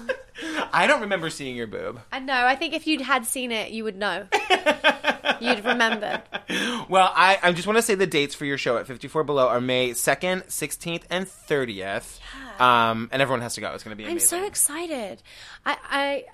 I 0.72 0.86
don't 0.86 1.00
remember 1.00 1.30
seeing 1.30 1.56
your 1.56 1.66
boob. 1.66 2.00
I 2.12 2.20
know. 2.20 2.46
I 2.46 2.54
think 2.54 2.72
if 2.72 2.86
you'd 2.86 3.00
had 3.00 3.26
seen 3.26 3.50
it, 3.50 3.72
you 3.72 3.82
would 3.84 3.96
know. 3.96 4.26
You'd 5.40 5.64
remember. 5.64 6.22
Well, 6.88 7.12
I, 7.14 7.38
I 7.42 7.52
just 7.52 7.66
want 7.66 7.76
to 7.76 7.82
say 7.82 7.94
the 7.94 8.06
dates 8.06 8.34
for 8.34 8.46
your 8.46 8.56
show 8.56 8.78
at 8.78 8.86
54 8.86 9.22
Below 9.24 9.48
are 9.48 9.60
May 9.60 9.90
2nd, 9.90 10.46
16th, 10.46 11.02
and 11.10 11.26
30th. 11.26 12.18
Yeah. 12.58 12.90
Um, 12.90 13.10
and 13.12 13.20
everyone 13.20 13.42
has 13.42 13.54
to 13.56 13.60
go. 13.60 13.72
It's 13.72 13.84
going 13.84 13.96
to 13.96 14.02
be 14.02 14.08
I'm 14.08 14.18
so 14.18 14.42
excited. 14.44 15.22
I, 15.66 15.76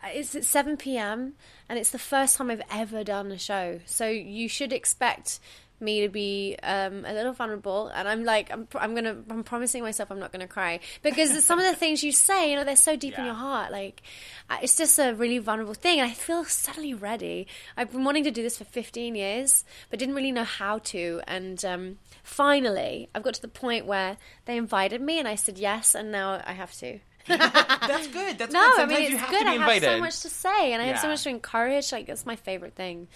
I 0.03 0.11
it's 0.11 0.37
at 0.37 0.45
7 0.45 0.77
p.m. 0.77 1.35
and 1.69 1.79
it's 1.79 1.91
the 1.91 1.99
first 1.99 2.37
time 2.37 2.51
I've 2.51 2.63
ever 2.71 3.03
done 3.03 3.33
a 3.33 3.39
show. 3.39 3.81
So 3.87 4.07
you 4.07 4.49
should 4.49 4.73
expect 4.73 5.41
me 5.85 6.01
to 6.01 6.09
be 6.09 6.57
um, 6.63 7.05
a 7.05 7.13
little 7.13 7.33
vulnerable 7.33 7.89
and 7.89 8.09
I'm 8.09 8.25
like 8.25 8.51
I'm, 8.53 8.67
I'm 8.75 8.95
gonna 8.95 9.17
I'm 9.31 9.45
promising 9.45 9.83
myself 9.83 10.11
I'm 10.11 10.19
not 10.19 10.33
gonna 10.33 10.49
cry 10.49 10.81
because 11.03 11.45
some 11.45 11.59
of 11.59 11.67
the 11.67 11.77
things 11.77 12.03
you 12.03 12.13
say 12.13 12.51
you 12.51 12.57
know 12.57 12.65
they're 12.65 12.77
so 12.77 12.97
deep 12.97 13.19
in 13.19 13.25
your 13.25 13.35
heart 13.35 13.71
like 13.71 14.03
uh, 14.51 14.57
it's 14.63 14.77
just 14.77 14.99
a 14.99 15.13
really 15.13 15.39
vulnerable 15.39 15.75
thing 15.75 16.01
and 16.01 16.11
I 16.11 16.15
feel 16.15 16.45
suddenly 16.45 16.95
ready 16.95 17.47
I've 17.77 17.93
been 17.93 18.05
wanting 18.05 18.25
to 18.25 18.31
do 18.31 18.43
this 18.43 18.59
for 18.59 18.65
15 18.65 19.15
years 19.15 19.65
but 19.91 19.99
didn't 19.99 20.15
really 20.15 20.33
know 20.33 20.45
how 20.45 20.79
to 20.79 21.21
and 21.27 21.65
um, 21.65 21.99
finally 22.23 23.09
I've 23.15 23.23
got 23.23 23.35
to 23.35 23.43
the 23.43 23.49
point 23.49 23.87
where 23.87 24.17
they 24.47 24.57
invited 24.57 25.01
me 25.01 25.19
and 25.19 25.29
I 25.29 25.35
said 25.35 25.59
yes 25.59 25.95
and 25.95 26.11
now 26.11 26.43
I 26.45 26.53
have 26.53 26.73
to 26.79 27.01
That's 27.29 28.09
good. 28.09 28.37
That's 28.37 28.53
no, 28.53 28.61
good. 28.61 28.73
I 28.73 28.77
Sometimes 28.77 28.91
mean 28.91 29.01
you 29.01 29.15
it's 29.15 29.21
have 29.21 29.31
good. 29.31 29.47
I 29.47 29.53
have 29.55 29.83
so 29.83 29.99
much 29.99 30.21
to 30.21 30.29
say, 30.29 30.73
and 30.75 30.83
I 30.83 30.87
have 30.87 31.01
so 31.01 31.09
much 31.09 31.23
to 31.23 31.31
encourage. 31.31 31.91
Like 31.91 32.07
that's 32.07 32.27
my 32.27 32.37
favorite 32.37 32.75
thing. 32.75 33.09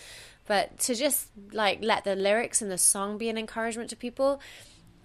But 0.48 0.78
to 0.80 0.94
just 0.96 1.28
like 1.52 1.78
let 1.82 2.02
the 2.04 2.16
lyrics 2.16 2.60
and 2.62 2.70
the 2.70 2.78
song 2.78 3.18
be 3.18 3.28
an 3.28 3.38
encouragement 3.38 3.90
to 3.90 3.96
people. 3.96 4.40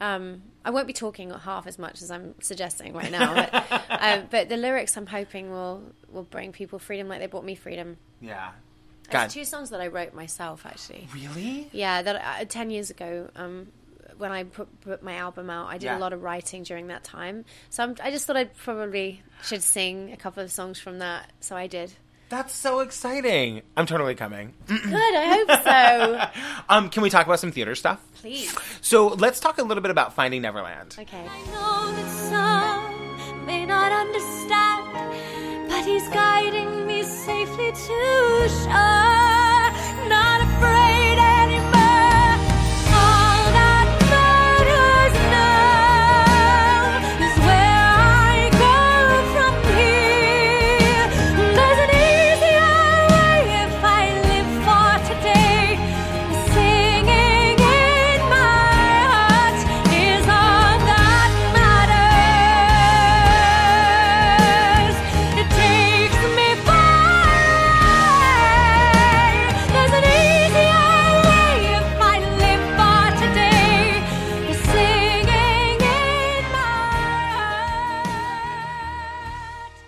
Um, 0.01 0.41
I 0.65 0.71
won't 0.71 0.87
be 0.87 0.93
talking 0.93 1.29
half 1.29 1.65
as 1.67 1.77
much 1.79 2.01
as 2.01 2.09
I'm 2.11 2.33
suggesting 2.41 2.93
right 2.93 3.11
now, 3.11 3.35
but, 3.35 3.81
um, 3.89 4.27
but 4.31 4.49
the 4.49 4.57
lyrics 4.57 4.97
I'm 4.97 5.05
hoping 5.05 5.51
will 5.51 5.81
will 6.11 6.23
bring 6.23 6.51
people 6.51 6.79
freedom, 6.79 7.07
like 7.07 7.19
they 7.19 7.27
brought 7.27 7.45
me 7.45 7.55
freedom. 7.55 7.97
yeah. 8.19 8.51
There's 9.09 9.23
God. 9.25 9.29
two 9.31 9.43
songs 9.45 9.69
that 9.71 9.81
I 9.81 9.87
wrote 9.87 10.13
myself, 10.13 10.65
actually. 10.65 11.07
Really? 11.13 11.69
Yeah, 11.73 12.01
that 12.01 12.15
uh, 12.15 12.45
ten 12.45 12.69
years 12.69 12.89
ago, 12.89 13.29
um, 13.35 13.67
when 14.17 14.31
I 14.31 14.45
put, 14.45 14.81
put 14.81 15.03
my 15.03 15.15
album 15.15 15.49
out, 15.49 15.67
I 15.67 15.73
did 15.77 15.87
Yeah. 15.87 15.97
a 15.97 15.99
lot 15.99 16.13
of 16.13 16.23
writing 16.23 16.63
during 16.63 16.87
that 16.87 17.03
time. 17.03 17.43
So 17.69 17.83
I'm, 17.83 17.95
I 18.01 18.11
just 18.11 18.25
thought 18.25 18.37
I 18.37 18.45
probably 18.45 19.21
should 19.43 19.61
sing 19.61 20.11
a 20.13 20.17
couple 20.17 20.41
of 20.41 20.51
songs 20.51 20.79
from 20.79 20.99
that. 20.99 21.29
So 21.41 21.55
I 21.55 21.67
did. 21.67 21.91
That's 22.33 22.55
so 22.55 22.79
exciting. 22.79 23.61
I'm 23.77 23.85
totally 23.85 24.15
coming. 24.15 24.55
Good, 24.67 24.81
I 24.91 25.45
hope 25.45 25.63
so. 25.63 26.41
Um, 26.69 26.89
can 26.89 27.03
we 27.03 27.11
talk 27.11 27.27
about 27.27 27.39
some 27.39 27.51
theater 27.51 27.75
stuff? 27.75 28.03
Please. 28.15 28.57
So 28.81 29.09
let's 29.09 29.39
talk 29.39 29.59
a 29.59 29.63
little 29.63 29.83
bit 29.83 29.91
about 29.91 30.13
Finding 30.13 30.41
Neverland. 30.41 30.95
Okay. 30.97 31.27
I 31.29 31.45
know 31.51 31.91
that 31.91 32.09
some 33.29 33.45
may 33.45 33.67
not 33.67 33.91
understand, 33.91 35.69
but 35.69 35.85
he's 35.85 36.07
guiding 36.09 36.87
me 36.87 37.03
safely 37.03 37.71
to 37.71 38.49
shore. 38.49 39.22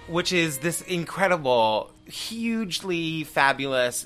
Which 0.07 0.31
is 0.33 0.59
this 0.59 0.81
incredible, 0.81 1.91
hugely 2.05 3.23
fabulous, 3.23 4.05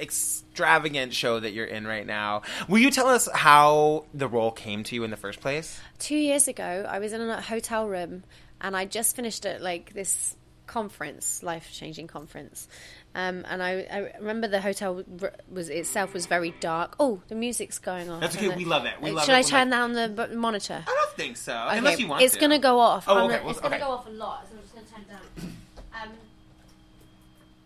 extravagant 0.00 1.12
show 1.12 1.40
that 1.40 1.52
you're 1.52 1.66
in 1.66 1.86
right 1.86 2.06
now. 2.06 2.42
Will 2.68 2.78
you 2.78 2.90
tell 2.90 3.08
us 3.08 3.28
how 3.32 4.04
the 4.14 4.28
role 4.28 4.50
came 4.50 4.84
to 4.84 4.94
you 4.94 5.04
in 5.04 5.10
the 5.10 5.16
first 5.16 5.40
place? 5.40 5.80
Two 5.98 6.16
years 6.16 6.48
ago, 6.48 6.86
I 6.88 6.98
was 6.98 7.12
in 7.12 7.20
a 7.20 7.40
hotel 7.40 7.88
room 7.88 8.24
and 8.60 8.76
I 8.76 8.84
just 8.84 9.16
finished 9.16 9.44
at 9.46 9.60
like 9.62 9.92
this 9.92 10.36
conference, 10.66 11.42
life 11.42 11.68
changing 11.72 12.06
conference. 12.06 12.68
Um, 13.14 13.44
and 13.48 13.62
I, 13.62 13.86
I 13.92 14.12
remember 14.18 14.48
the 14.48 14.60
hotel 14.60 15.04
was 15.48 15.68
itself 15.68 16.14
was 16.14 16.26
very 16.26 16.54
dark. 16.60 16.96
Oh, 16.98 17.20
the 17.28 17.34
music's 17.34 17.78
going 17.78 18.08
on. 18.10 18.20
That's 18.20 18.34
okay, 18.36 18.48
we 18.48 18.64
love 18.64 18.86
it. 18.86 18.94
We 19.00 19.10
Uh, 19.10 19.14
love 19.14 19.26
Should 19.26 19.34
it 19.34 19.38
I 19.38 19.42
turn 19.42 19.70
like- 19.70 19.94
down 19.94 20.16
the 20.16 20.28
monitor? 20.34 20.82
I 20.86 20.90
don't 20.90 21.16
think 21.16 21.36
so. 21.36 21.52
Okay, 21.68 21.78
Unless 21.78 22.00
you 22.00 22.08
want 22.08 22.22
it's 22.22 22.34
to. 22.34 22.40
gonna 22.40 22.58
go 22.58 22.80
off. 22.80 23.04
Oh, 23.06 23.26
okay, 23.26 23.40
well, 23.40 23.50
it's 23.50 23.60
gonna 23.60 23.78
go 23.78 23.88
off 23.90 24.06
a 24.06 24.10
lot, 24.10 24.40
just 24.42 24.52
gonna 24.54 24.63
turn 24.94 25.04
it 25.04 25.08
down. 25.08 25.52
Um, 26.02 26.10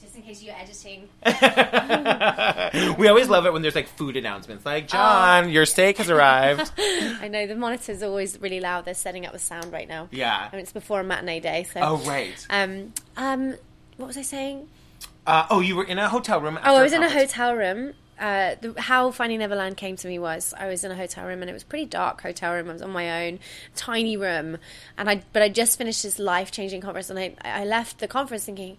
just 0.00 0.16
in 0.16 0.22
case 0.22 0.42
you're 0.42 0.54
editing. 0.54 1.08
we 2.98 3.08
always 3.08 3.28
love 3.28 3.46
it 3.46 3.52
when 3.52 3.62
there's 3.62 3.74
like 3.74 3.88
food 3.88 4.16
announcements, 4.16 4.64
like 4.66 4.88
John, 4.88 5.50
your 5.50 5.66
steak 5.66 5.98
has 5.98 6.10
arrived. 6.10 6.70
I 6.78 7.28
know 7.28 7.46
the 7.46 7.56
monitor's 7.56 8.02
always 8.02 8.40
really 8.40 8.60
loud. 8.60 8.84
They're 8.84 8.94
setting 8.94 9.26
up 9.26 9.32
the 9.32 9.38
sound 9.38 9.72
right 9.72 9.88
now. 9.88 10.08
Yeah. 10.10 10.48
and 10.52 10.60
it's 10.60 10.72
before 10.72 11.00
a 11.00 11.04
matinee 11.04 11.40
day. 11.40 11.64
So. 11.64 11.80
Oh 11.80 11.96
right. 11.98 12.46
Um. 12.50 12.92
Um. 13.16 13.54
What 13.96 14.06
was 14.06 14.16
I 14.16 14.22
saying? 14.22 14.68
Uh, 15.26 15.46
oh, 15.50 15.60
you 15.60 15.76
were 15.76 15.84
in 15.84 15.98
a 15.98 16.08
hotel 16.08 16.40
room. 16.40 16.58
Oh, 16.64 16.76
I 16.76 16.82
was 16.82 16.92
in 16.92 17.02
a 17.02 17.10
hotel 17.10 17.54
room. 17.54 17.92
Uh, 18.18 18.56
the, 18.60 18.80
how 18.80 19.10
Finding 19.10 19.38
Neverland 19.38 19.76
came 19.76 19.96
to 19.96 20.08
me 20.08 20.18
was 20.18 20.52
I 20.58 20.66
was 20.66 20.82
in 20.82 20.90
a 20.90 20.96
hotel 20.96 21.26
room 21.26 21.40
and 21.40 21.48
it 21.48 21.52
was 21.52 21.62
pretty 21.62 21.86
dark 21.86 22.20
hotel 22.20 22.52
room. 22.54 22.68
I 22.68 22.72
was 22.72 22.82
on 22.82 22.90
my 22.90 23.26
own, 23.26 23.38
tiny 23.76 24.16
room, 24.16 24.58
and 24.96 25.08
I 25.08 25.22
but 25.32 25.42
I 25.42 25.48
just 25.48 25.78
finished 25.78 26.02
this 26.02 26.18
life 26.18 26.50
changing 26.50 26.80
conference 26.80 27.10
and 27.10 27.18
I 27.18 27.34
I 27.44 27.64
left 27.64 27.98
the 27.98 28.08
conference 28.08 28.44
thinking, 28.44 28.76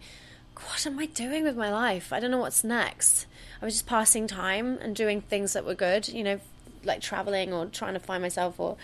what 0.56 0.86
am 0.86 1.00
I 1.00 1.06
doing 1.06 1.44
with 1.44 1.56
my 1.56 1.72
life? 1.72 2.12
I 2.12 2.20
don't 2.20 2.32
know 2.32 2.40
what's 2.40 2.64
next. 2.64 3.28
I 3.62 3.66
was 3.66 3.76
just 3.76 3.88
passing 3.88 4.28
time 4.28 4.78
and 4.82 4.96
doing 4.96 5.22
things 5.22 5.54
that 5.54 5.66
were 5.66 5.76
good, 5.76 6.08
you 6.10 6.24
know, 6.24 6.40
like 6.84 7.02
traveling 7.02 7.54
or 7.54 7.66
trying 7.66 7.94
to 7.94 8.00
find 8.00 8.22
myself 8.22 8.60
or 8.60 8.78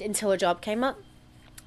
until 0.00 0.32
a 0.32 0.36
job 0.36 0.60
came 0.60 0.82
up. 0.82 0.98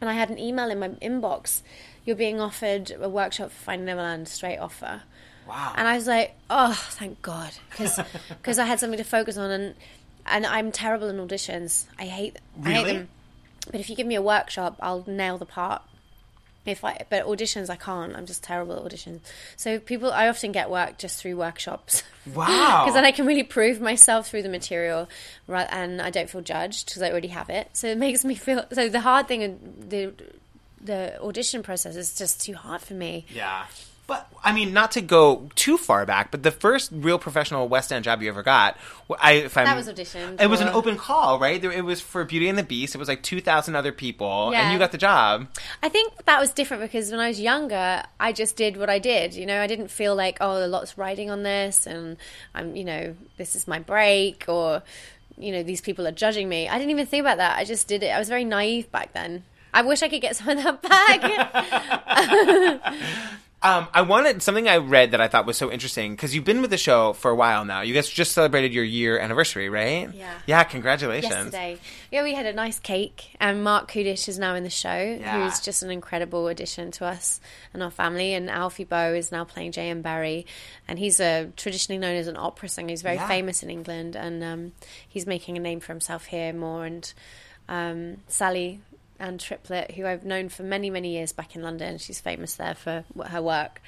And 0.01 0.09
I 0.09 0.13
had 0.13 0.29
an 0.29 0.39
email 0.39 0.69
in 0.69 0.79
my 0.79 0.89
inbox. 0.89 1.61
You're 2.05 2.15
being 2.15 2.39
offered 2.39 2.91
a 2.91 3.09
workshop 3.09 3.49
for 3.51 3.63
Finding 3.63 3.85
Neverland, 3.85 4.27
straight 4.27 4.57
offer. 4.57 5.03
Wow. 5.47 5.73
And 5.75 5.87
I 5.87 5.95
was 5.95 6.07
like, 6.07 6.33
oh, 6.49 6.73
thank 6.91 7.21
God, 7.21 7.51
because 7.71 7.99
I 8.59 8.65
had 8.65 8.79
something 8.79 8.97
to 8.97 9.03
focus 9.03 9.37
on, 9.37 9.51
and 9.51 9.75
and 10.25 10.45
I'm 10.45 10.71
terrible 10.71 11.07
in 11.09 11.17
auditions. 11.17 11.85
I 11.99 12.05
hate 12.05 12.37
I 12.63 12.69
hate 12.71 12.77
Really? 12.83 12.93
them. 12.97 13.09
But 13.71 13.79
if 13.79 13.89
you 13.89 13.95
give 13.95 14.07
me 14.07 14.15
a 14.15 14.21
workshop, 14.21 14.77
I'll 14.81 15.03
nail 15.07 15.37
the 15.37 15.45
part. 15.45 15.81
If 16.65 16.83
I 16.83 17.05
but 17.11 17.25
auditions, 17.27 17.69
I 17.69 17.75
can't. 17.75 18.15
I'm 18.15 18.25
just 18.25 18.41
terrible 18.43 18.75
at 18.75 18.91
auditions. 18.91 19.19
So 19.55 19.77
people, 19.77 20.11
I 20.11 20.27
often 20.27 20.51
get 20.51 20.69
work 20.71 20.97
just 20.97 21.21
through 21.21 21.37
workshops. 21.37 22.03
Wow. 22.33 22.81
Because 22.81 22.95
then 22.95 23.05
I 23.05 23.11
can 23.11 23.27
really 23.27 23.43
prove 23.43 23.79
myself 23.79 24.27
through 24.29 24.41
the 24.41 24.49
material, 24.49 25.07
right? 25.47 25.67
And 25.69 26.01
I 26.01 26.09
don't 26.09 26.27
feel 26.27 26.41
judged 26.41 26.87
because 26.87 27.03
I 27.03 27.11
already 27.11 27.27
have 27.27 27.51
it. 27.51 27.69
So 27.73 27.85
it 27.85 27.99
makes 27.99 28.25
me 28.25 28.33
feel. 28.33 28.65
So 28.73 28.89
the 28.89 29.01
hard 29.01 29.27
thing, 29.27 29.43
in 29.43 29.59
the 29.89 30.11
the 30.83 31.21
audition 31.21 31.61
process 31.61 31.95
is 31.95 32.15
just 32.17 32.41
too 32.41 32.55
hard 32.55 32.81
for 32.81 32.95
me. 32.95 33.27
Yeah. 33.29 33.65
But 34.07 34.29
I 34.43 34.51
mean, 34.51 34.73
not 34.73 34.91
to 34.91 35.01
go 35.01 35.49
too 35.55 35.77
far 35.77 36.05
back, 36.05 36.29
but 36.29 36.43
the 36.43 36.51
first 36.51 36.91
real 36.93 37.17
professional 37.17 37.67
West 37.67 37.91
End 37.91 38.03
job 38.03 38.21
you 38.21 38.29
ever 38.29 38.43
got, 38.43 38.77
I 39.19 39.33
if 39.33 39.57
I'm, 39.57 39.65
That 39.65 39.75
was 39.75 39.87
auditioned 39.87 40.39
It 40.39 40.47
was 40.47 40.61
an 40.61 40.67
open 40.69 40.95
call, 40.95 41.39
right? 41.39 41.59
There, 41.59 41.71
it 41.71 41.83
was 41.83 42.01
for 42.01 42.23
Beauty 42.23 42.47
and 42.47 42.57
the 42.57 42.63
Beast. 42.63 42.93
It 42.93 42.99
was 42.99 43.07
like 43.07 43.23
two 43.23 43.41
thousand 43.41 43.75
other 43.75 43.91
people, 43.91 44.53
and 44.53 44.71
you 44.71 44.77
got 44.77 44.91
the 44.91 44.99
job. 44.99 45.47
I 45.81 45.89
think 45.89 46.25
that 46.25 46.39
was 46.39 46.51
different 46.51 46.83
because 46.83 47.09
when 47.09 47.19
I 47.19 47.29
was 47.29 47.39
younger, 47.39 48.03
I 48.19 48.31
just 48.31 48.55
did 48.55 48.77
what 48.77 48.89
I 48.91 48.99
did. 48.99 49.33
You 49.33 49.47
know, 49.47 49.59
I 49.59 49.65
didn't 49.65 49.89
feel 49.89 50.15
like, 50.15 50.37
oh, 50.39 50.63
a 50.63 50.67
lot's 50.67 50.97
riding 50.97 51.31
on 51.31 51.41
this, 51.41 51.87
and 51.87 52.17
I'm, 52.53 52.75
you 52.75 52.83
know, 52.83 53.15
this 53.37 53.55
is 53.55 53.67
my 53.67 53.79
break, 53.79 54.45
or, 54.47 54.83
you 55.37 55.51
know, 55.51 55.63
these 55.63 55.81
people 55.81 56.05
are 56.07 56.11
judging 56.11 56.47
me. 56.47 56.69
I 56.69 56.77
didn't 56.77 56.91
even 56.91 57.07
think 57.07 57.21
about 57.21 57.37
that. 57.37 57.57
I 57.57 57.65
just 57.65 57.87
did 57.87 58.03
it. 58.03 58.09
I 58.09 58.19
was 58.19 58.29
very 58.29 58.45
naive 58.45 58.91
back 58.91 59.13
then. 59.13 59.43
I 59.73 59.81
wish 59.81 60.03
I 60.03 60.09
could 60.09 60.21
get 60.21 60.35
some 60.37 60.49
of 60.49 60.63
that 60.63 60.81
back. 60.83 62.81
Um, 63.65 63.87
I 63.95 64.03
wanted 64.03 64.43
something 64.43 64.67
I 64.67 64.77
read 64.77 65.11
that 65.11 65.21
I 65.21 65.27
thought 65.27 65.47
was 65.47 65.57
so 65.57 65.71
interesting 65.71 66.11
because 66.13 66.35
you've 66.35 66.43
been 66.43 66.61
with 66.61 66.69
the 66.69 66.77
show 66.77 67.13
for 67.13 67.31
a 67.31 67.35
while 67.35 67.65
now. 67.65 67.81
You 67.81 67.95
guys 67.95 68.07
just 68.07 68.33
celebrated 68.33 68.73
your 68.75 68.83
year 68.83 69.17
anniversary, 69.17 69.69
right? 69.69 70.13
Yeah. 70.13 70.33
Yeah. 70.45 70.63
Congratulations. 70.65 71.33
Yesterday, 71.33 71.79
yeah, 72.11 72.21
we 72.21 72.35
had 72.35 72.45
a 72.45 72.53
nice 72.53 72.77
cake, 72.77 73.35
and 73.39 73.63
Marc 73.63 73.91
Kudisch 73.91 74.27
is 74.29 74.37
now 74.37 74.53
in 74.53 74.63
the 74.63 74.69
show, 74.69 74.93
Yeah. 75.19 75.43
who's 75.43 75.59
just 75.61 75.81
an 75.81 75.89
incredible 75.89 76.47
addition 76.47 76.91
to 76.91 77.05
us 77.05 77.41
and 77.73 77.81
our 77.81 77.89
family. 77.89 78.35
And 78.35 78.51
Alfie 78.51 78.83
Boe 78.83 79.13
is 79.15 79.31
now 79.31 79.43
playing 79.45 79.71
J.M. 79.71 80.03
Barrie, 80.03 80.45
and 80.87 80.99
he's 80.99 81.19
a 81.19 81.49
traditionally 81.57 81.97
known 81.97 82.15
as 82.17 82.27
an 82.27 82.37
opera 82.37 82.69
singer. 82.69 82.89
He's 82.89 83.01
very 83.01 83.15
Yeah. 83.15 83.27
famous 83.27 83.63
in 83.63 83.71
England, 83.71 84.15
and 84.15 84.43
um, 84.43 84.71
he's 85.07 85.25
making 85.25 85.57
a 85.57 85.59
name 85.59 85.79
for 85.79 85.91
himself 85.91 86.25
here 86.25 86.53
more. 86.53 86.85
And 86.85 87.11
um, 87.67 88.17
Sally 88.27 88.81
Ann 89.19 89.37
Triplett, 89.37 89.91
who 89.91 90.05
I've 90.05 90.25
known 90.25 90.49
for 90.49 90.63
many, 90.63 90.89
many 90.89 91.13
years 91.13 91.31
back 91.31 91.55
in 91.55 91.61
London, 91.61 91.97
she's 91.97 92.19
famous 92.19 92.55
there 92.55 92.75
for 92.75 93.05
her 93.25 93.41
work. 93.41 93.81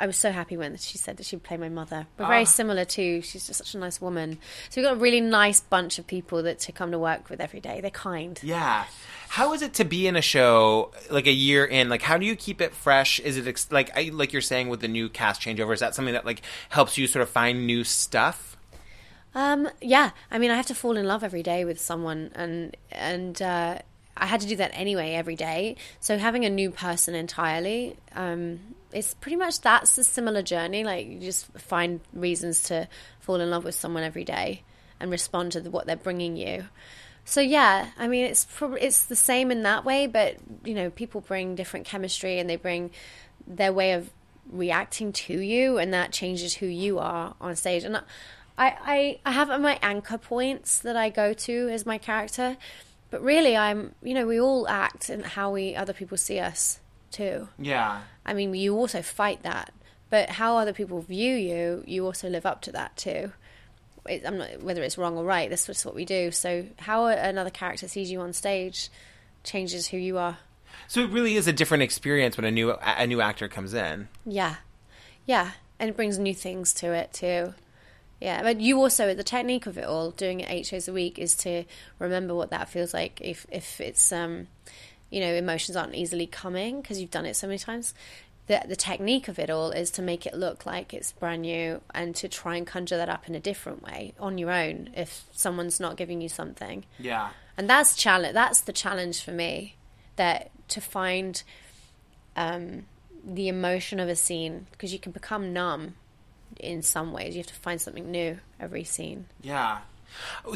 I 0.00 0.06
was 0.06 0.16
so 0.16 0.32
happy 0.32 0.56
when 0.56 0.76
she 0.78 0.98
said 0.98 1.18
that 1.18 1.26
she'd 1.26 1.42
play 1.42 1.56
my 1.56 1.68
mother. 1.68 2.06
We're 2.18 2.26
very 2.26 2.44
similar 2.44 2.84
too. 2.84 3.20
She's 3.22 3.46
just 3.46 3.58
such 3.58 3.74
a 3.74 3.78
nice 3.78 4.00
woman. 4.00 4.38
So 4.70 4.80
we've 4.80 4.88
got 4.88 4.96
a 4.96 5.00
really 5.00 5.20
nice 5.20 5.60
bunch 5.60 5.98
of 5.98 6.06
people 6.06 6.42
that 6.42 6.58
to 6.60 6.72
come 6.72 6.90
to 6.90 6.98
work 6.98 7.30
with 7.30 7.40
every 7.40 7.60
day. 7.60 7.80
They're 7.80 7.90
kind. 7.90 8.40
Yeah. 8.42 8.84
How 9.28 9.52
is 9.52 9.62
it 9.62 9.74
to 9.74 9.84
be 9.84 10.06
in 10.06 10.16
a 10.16 10.22
show 10.22 10.92
like 11.10 11.26
a 11.26 11.32
year 11.32 11.64
in? 11.64 11.88
Like, 11.88 12.02
how 12.02 12.18
do 12.18 12.26
you 12.26 12.36
keep 12.36 12.60
it 12.60 12.74
fresh? 12.74 13.20
Is 13.20 13.36
it 13.36 13.46
ex- 13.46 13.70
like 13.70 13.96
I, 13.96 14.10
like 14.12 14.32
you're 14.32 14.42
saying 14.42 14.68
with 14.68 14.80
the 14.80 14.88
new 14.88 15.08
cast 15.08 15.40
changeover? 15.40 15.72
Is 15.72 15.80
that 15.80 15.94
something 15.94 16.14
that 16.14 16.26
like 16.26 16.42
helps 16.70 16.98
you 16.98 17.06
sort 17.06 17.22
of 17.22 17.28
find 17.28 17.66
new 17.66 17.84
stuff? 17.84 18.56
Um, 19.34 19.68
yeah, 19.80 20.10
I 20.30 20.38
mean, 20.38 20.50
I 20.50 20.56
have 20.56 20.66
to 20.66 20.74
fall 20.74 20.96
in 20.96 21.06
love 21.06 21.24
every 21.24 21.42
day 21.42 21.64
with 21.64 21.80
someone, 21.80 22.30
and 22.34 22.76
and 22.90 23.40
uh, 23.40 23.78
I 24.16 24.26
had 24.26 24.40
to 24.42 24.46
do 24.46 24.56
that 24.56 24.72
anyway 24.74 25.14
every 25.14 25.36
day. 25.36 25.76
So 26.00 26.18
having 26.18 26.44
a 26.44 26.50
new 26.50 26.70
person 26.70 27.14
entirely, 27.14 27.96
um, 28.14 28.60
it's 28.92 29.14
pretty 29.14 29.36
much 29.36 29.60
that's 29.60 29.96
a 29.98 30.04
similar 30.04 30.42
journey. 30.42 30.84
Like 30.84 31.06
you 31.06 31.18
just 31.18 31.46
find 31.58 32.00
reasons 32.12 32.64
to 32.64 32.88
fall 33.20 33.40
in 33.40 33.50
love 33.50 33.64
with 33.64 33.74
someone 33.74 34.02
every 34.02 34.24
day 34.24 34.62
and 35.00 35.10
respond 35.10 35.52
to 35.52 35.60
the, 35.60 35.70
what 35.70 35.86
they're 35.86 35.96
bringing 35.96 36.36
you. 36.36 36.66
So 37.24 37.40
yeah, 37.40 37.90
I 37.98 38.08
mean, 38.08 38.26
it's 38.26 38.46
probably 38.56 38.82
it's 38.82 39.04
the 39.04 39.16
same 39.16 39.50
in 39.50 39.62
that 39.62 39.84
way, 39.84 40.06
but 40.06 40.36
you 40.64 40.74
know, 40.74 40.90
people 40.90 41.20
bring 41.20 41.54
different 41.54 41.86
chemistry 41.86 42.38
and 42.38 42.50
they 42.50 42.56
bring 42.56 42.90
their 43.46 43.72
way 43.72 43.92
of 43.92 44.10
reacting 44.50 45.12
to 45.12 45.40
you, 45.40 45.78
and 45.78 45.94
that 45.94 46.12
changes 46.12 46.54
who 46.54 46.66
you 46.66 46.98
are 46.98 47.34
on 47.40 47.54
stage. 47.54 47.84
And 47.84 47.96
I, 47.96 48.02
I, 48.58 49.20
I 49.24 49.32
have 49.32 49.48
my 49.60 49.78
anchor 49.82 50.18
points 50.18 50.80
that 50.80 50.96
I 50.96 51.10
go 51.10 51.32
to 51.32 51.68
as 51.70 51.86
my 51.86 51.96
character, 51.96 52.56
but 53.12 53.22
really, 53.22 53.56
I'm 53.56 53.94
you 54.02 54.14
know, 54.14 54.26
we 54.26 54.40
all 54.40 54.66
act 54.66 55.10
and 55.10 55.24
how 55.24 55.52
we 55.52 55.76
other 55.76 55.92
people 55.92 56.16
see 56.16 56.40
us 56.40 56.80
too. 57.12 57.46
Yeah. 57.58 58.00
I 58.24 58.32
mean, 58.32 58.54
you 58.54 58.74
also 58.74 59.02
fight 59.02 59.42
that, 59.42 59.72
but 60.08 60.30
how 60.30 60.56
other 60.56 60.72
people 60.72 61.02
view 61.02 61.36
you, 61.36 61.84
you 61.86 62.06
also 62.06 62.28
live 62.30 62.46
up 62.46 62.62
to 62.62 62.72
that 62.72 62.96
too. 62.96 63.32
It, 64.08 64.22
I'm 64.26 64.38
not 64.38 64.62
whether 64.62 64.82
it's 64.82 64.96
wrong 64.96 65.16
or 65.18 65.24
right. 65.24 65.48
That's 65.50 65.66
just 65.66 65.84
what 65.84 65.94
we 65.94 66.06
do. 66.06 66.30
So 66.30 66.66
how 66.78 67.04
another 67.04 67.50
character 67.50 67.86
sees 67.86 68.10
you 68.10 68.20
on 68.22 68.32
stage 68.32 68.88
changes 69.44 69.88
who 69.88 69.98
you 69.98 70.16
are. 70.16 70.38
So 70.88 71.02
it 71.02 71.10
really 71.10 71.36
is 71.36 71.46
a 71.46 71.52
different 71.52 71.82
experience 71.82 72.38
when 72.38 72.46
a 72.46 72.50
new 72.50 72.72
a 72.72 73.06
new 73.06 73.20
actor 73.20 73.46
comes 73.46 73.74
in. 73.74 74.08
Yeah, 74.24 74.56
yeah, 75.26 75.50
and 75.78 75.90
it 75.90 75.96
brings 75.96 76.18
new 76.18 76.34
things 76.34 76.72
to 76.74 76.92
it 76.92 77.12
too. 77.12 77.52
Yeah, 78.22 78.42
but 78.42 78.60
you 78.60 78.78
also 78.78 79.14
the 79.14 79.24
technique 79.24 79.66
of 79.66 79.76
it 79.76 79.84
all, 79.84 80.12
doing 80.12 80.38
it 80.40 80.48
eight 80.48 80.66
shows 80.66 80.86
a 80.86 80.92
week, 80.92 81.18
is 81.18 81.34
to 81.38 81.64
remember 81.98 82.34
what 82.36 82.50
that 82.50 82.68
feels 82.68 82.94
like. 82.94 83.20
If 83.20 83.46
if 83.50 83.80
it's 83.80 84.12
um, 84.12 84.46
you 85.10 85.18
know, 85.20 85.34
emotions 85.34 85.76
aren't 85.76 85.96
easily 85.96 86.28
coming 86.28 86.80
because 86.80 87.00
you've 87.00 87.10
done 87.10 87.26
it 87.26 87.34
so 87.34 87.48
many 87.48 87.58
times. 87.58 87.94
The 88.46 88.62
the 88.66 88.76
technique 88.76 89.26
of 89.26 89.40
it 89.40 89.50
all 89.50 89.70
is 89.72 89.90
to 89.92 90.02
make 90.02 90.24
it 90.24 90.34
look 90.34 90.64
like 90.64 90.94
it's 90.94 91.10
brand 91.10 91.42
new 91.42 91.80
and 91.92 92.14
to 92.16 92.28
try 92.28 92.54
and 92.56 92.64
conjure 92.64 92.96
that 92.96 93.08
up 93.08 93.28
in 93.28 93.34
a 93.34 93.40
different 93.40 93.82
way 93.82 94.14
on 94.20 94.38
your 94.38 94.52
own. 94.52 94.90
If 94.96 95.24
someone's 95.32 95.80
not 95.80 95.96
giving 95.96 96.20
you 96.20 96.28
something, 96.28 96.84
Yeah. 97.00 97.30
and 97.58 97.68
that's 97.68 97.96
challenge. 97.96 98.34
That's 98.34 98.60
the 98.60 98.72
challenge 98.72 99.20
for 99.22 99.32
me. 99.32 99.74
That 100.14 100.50
to 100.68 100.80
find 100.80 101.42
um, 102.36 102.86
the 103.24 103.48
emotion 103.48 103.98
of 103.98 104.08
a 104.08 104.14
scene 104.16 104.66
because 104.70 104.92
you 104.92 104.98
can 105.00 105.10
become 105.12 105.52
numb 105.52 105.94
in 106.60 106.82
some 106.82 107.12
ways. 107.12 107.34
You 107.34 107.40
have 107.40 107.46
to 107.48 107.54
find 107.54 107.80
something 107.80 108.10
new 108.10 108.38
every 108.60 108.84
scene. 108.84 109.26
Yeah. 109.42 109.78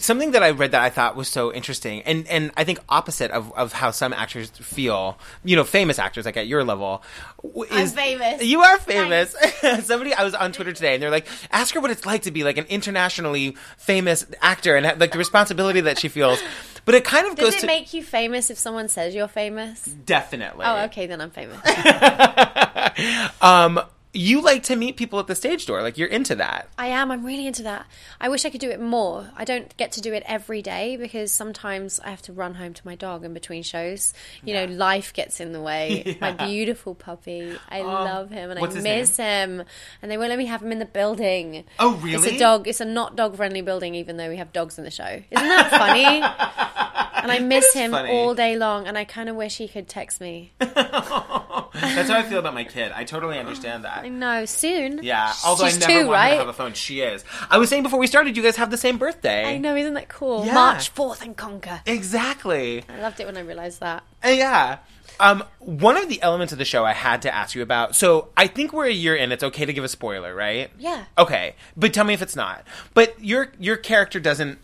Something 0.01 0.33
that 0.33 0.43
I 0.43 0.51
read 0.51 0.73
that 0.73 0.83
I 0.83 0.91
thought 0.91 1.17
was 1.17 1.29
so 1.29 1.51
interesting, 1.51 2.03
and, 2.03 2.27
and 2.29 2.51
I 2.59 2.65
think 2.65 2.79
opposite 2.91 3.31
of, 3.31 3.51
of 3.55 3.73
how 3.73 3.91
some 3.91 4.13
actors 4.13 4.51
feel, 4.51 5.19
you 5.45 5.57
know, 5.57 5.65
famous 5.65 5.99
actors 5.99 6.27
like 6.27 6.37
at 6.37 6.47
your 6.47 6.63
level, 6.63 7.03
w- 7.43 7.65
I'm 7.71 7.85
is 7.85 7.95
famous. 7.95 8.45
You 8.45 8.61
are 8.61 8.77
famous. 8.79 9.35
Somebody 9.87 10.13
I 10.13 10.25
was 10.25 10.35
on 10.35 10.53
Twitter 10.53 10.75
today, 10.75 10.93
and 10.93 11.03
they're 11.03 11.11
like, 11.11 11.27
ask 11.51 11.75
her 11.75 11.81
what 11.81 11.91
it's 11.91 12.05
like 12.05 12.23
to 12.23 12.31
be 12.31 12.45
like 12.45 12.59
an 12.59 12.67
internationally 12.69 13.57
famous 13.79 14.27
actor 14.43 14.77
and 14.77 15.01
like 15.01 15.13
the 15.13 15.19
responsibility 15.19 15.81
that 15.81 15.99
she 15.99 16.09
feels. 16.09 16.39
But 16.85 16.95
it 16.95 17.05
kind 17.05 17.27
of 17.27 17.35
Does 17.37 17.47
goes 17.47 17.55
it 17.57 17.61
to 17.61 17.67
make 17.67 17.95
you 17.95 18.03
famous 18.03 18.51
if 18.51 18.59
someone 18.59 18.91
says 18.91 19.15
you're 19.15 19.27
famous? 19.27 19.83
definitely. 19.85 20.67
Oh, 20.67 20.85
okay, 20.85 21.07
then 21.07 21.23
I'm 21.23 21.31
famous. 21.31 21.59
Um, 23.43 23.81
you 24.17 24.41
like 24.41 24.63
to 24.65 24.77
meet 24.77 24.97
people 24.97 25.19
at 25.19 25.27
the 25.27 25.35
stage 25.35 25.67
door, 25.67 25.83
like 25.83 25.99
you're 25.99 26.09
into 26.09 26.35
that. 26.37 26.69
I 26.79 26.89
am. 26.89 27.11
I'm 27.11 27.25
really 27.25 27.47
into 27.47 27.63
that. 27.65 27.87
I 28.21 28.29
wish 28.29 28.45
I 28.45 28.51
could 28.51 28.61
do 28.61 28.71
it 28.71 28.81
more. 28.81 29.31
I 29.37 29.45
don't 29.45 29.77
get 29.77 29.93
to 29.93 30.01
do 30.01 30.13
it 30.13 30.23
every 30.27 30.63
day 30.63 30.97
because 30.97 31.31
sometimes 31.33 32.01
I 32.01 32.11
have 32.11 32.23
to 32.23 32.33
run 32.33 32.55
home 32.55 32.75
to 32.75 32.87
my 32.87 32.95
dog 32.95 33.25
in 33.25 33.35
between 33.35 33.63
shows. 33.63 34.15
You 34.45 34.55
know, 34.55 34.65
life 34.65 35.13
gets 35.13 35.41
in 35.41 35.53
the 35.53 35.61
way. 35.61 36.17
My 36.21 36.33
beautiful 36.33 36.95
puppy. 36.95 37.57
I 37.69 37.81
um, 37.81 37.87
love 37.87 38.31
him 38.31 38.51
and 38.51 38.59
I 38.59 38.67
miss 38.81 39.17
him. 39.17 39.63
And 40.03 40.11
they 40.11 40.17
won't 40.17 40.31
let 40.31 40.39
me 40.39 40.47
have 40.47 40.63
him 40.63 40.73
in 40.73 40.79
the 40.79 40.87
building. 40.87 41.65
Oh, 41.79 41.97
really? 41.97 42.29
It's 42.29 42.37
a 42.37 42.39
dog. 42.39 42.67
It's 42.67 42.81
a 42.81 42.85
not 42.85 43.17
dog 43.17 43.37
friendly 43.37 43.63
building, 43.63 43.95
even 43.95 44.17
though 44.17 44.29
we 44.29 44.37
have 44.37 44.53
dogs 44.53 44.79
in 44.79 44.85
the 44.85 44.91
show. 44.91 45.05
Isn't 45.05 45.49
that 45.49 45.71
funny? 45.71 46.05
and 47.23 47.33
I 47.33 47.39
miss 47.41 47.73
him 47.73 47.91
funny. 47.91 48.11
all 48.11 48.35
day 48.35 48.57
long. 48.57 48.87
And 48.87 48.97
I 48.97 49.05
kind 49.05 49.29
of 49.29 49.37
wish 49.37 49.59
he 49.59 49.69
could 49.69 49.89
text 49.89 50.21
me. 50.21 50.53
That's 50.59 52.09
how 52.09 52.19
I 52.19 52.23
feel 52.23 52.39
about 52.39 52.55
my 52.55 52.65
kid. 52.65 52.93
I 52.95 53.05
totally 53.05 53.39
understand 53.39 53.85
that. 53.85 54.06
I 54.07 54.09
know. 54.09 54.45
Soon. 54.45 55.01
Yeah, 55.03 55.33
although 55.45 55.65
She's 55.67 55.77
I 55.77 55.81
never 55.81 55.93
two, 55.93 55.97
want 55.97 56.07
her 56.09 56.13
right? 56.13 56.31
to 56.35 56.39
have 56.39 56.49
a 56.49 56.53
phone. 56.53 56.73
She 56.75 57.01
is. 57.01 57.25
I 57.51 57.59
was 57.59 57.69
saying 57.69 57.83
before 57.83 57.99
we 57.99 58.07
started, 58.07 58.37
you 58.37 58.43
guys 58.43 58.57
have 58.57 58.71
the 58.71 58.77
same 58.77 58.99
birthday. 58.99 59.45
I 59.45 59.59
know. 59.59 59.75
Isn't 59.77 59.95
that 59.95 60.09
cool? 60.09 60.45
Yeah. 60.47 60.55
March 60.55 60.91
fourth 60.91 61.23
and 61.23 61.37
conquer. 61.37 61.81
Exactly. 61.87 62.85
I 62.89 63.01
loved 63.01 63.19
it 63.21 63.27
when 63.27 63.37
I 63.37 63.41
realized 63.41 63.81
that. 63.81 64.05
Uh, 64.25 64.29
Yeah. 64.29 64.79
Um, 65.19 65.45
one 65.61 65.97
of 65.97 66.11
the 66.11 66.21
elements 66.21 66.53
of 66.53 66.59
the 66.59 66.67
show 66.67 66.85
I 66.85 66.93
had 66.93 67.23
to 67.23 67.35
ask 67.35 67.55
you 67.55 67.63
about. 67.63 67.97
So 67.97 68.29
I 68.37 68.49
think 68.49 68.75
we're 68.75 68.85
a 68.87 68.93
year 68.93 69.17
in. 69.17 69.33
It's 69.33 69.43
okay 69.43 69.65
to 69.65 69.73
give 69.73 69.83
a 69.83 69.89
spoiler, 69.89 70.35
right? 70.35 70.71
Yeah. 70.79 71.05
Okay, 71.17 71.55
but 71.75 71.95
tell 71.95 72.05
me 72.05 72.13
if 72.13 72.21
it's 72.21 72.37
not. 72.37 72.65
But 72.93 73.19
your 73.25 73.51
your 73.59 73.77
character 73.79 74.21
doesn't 74.21 74.59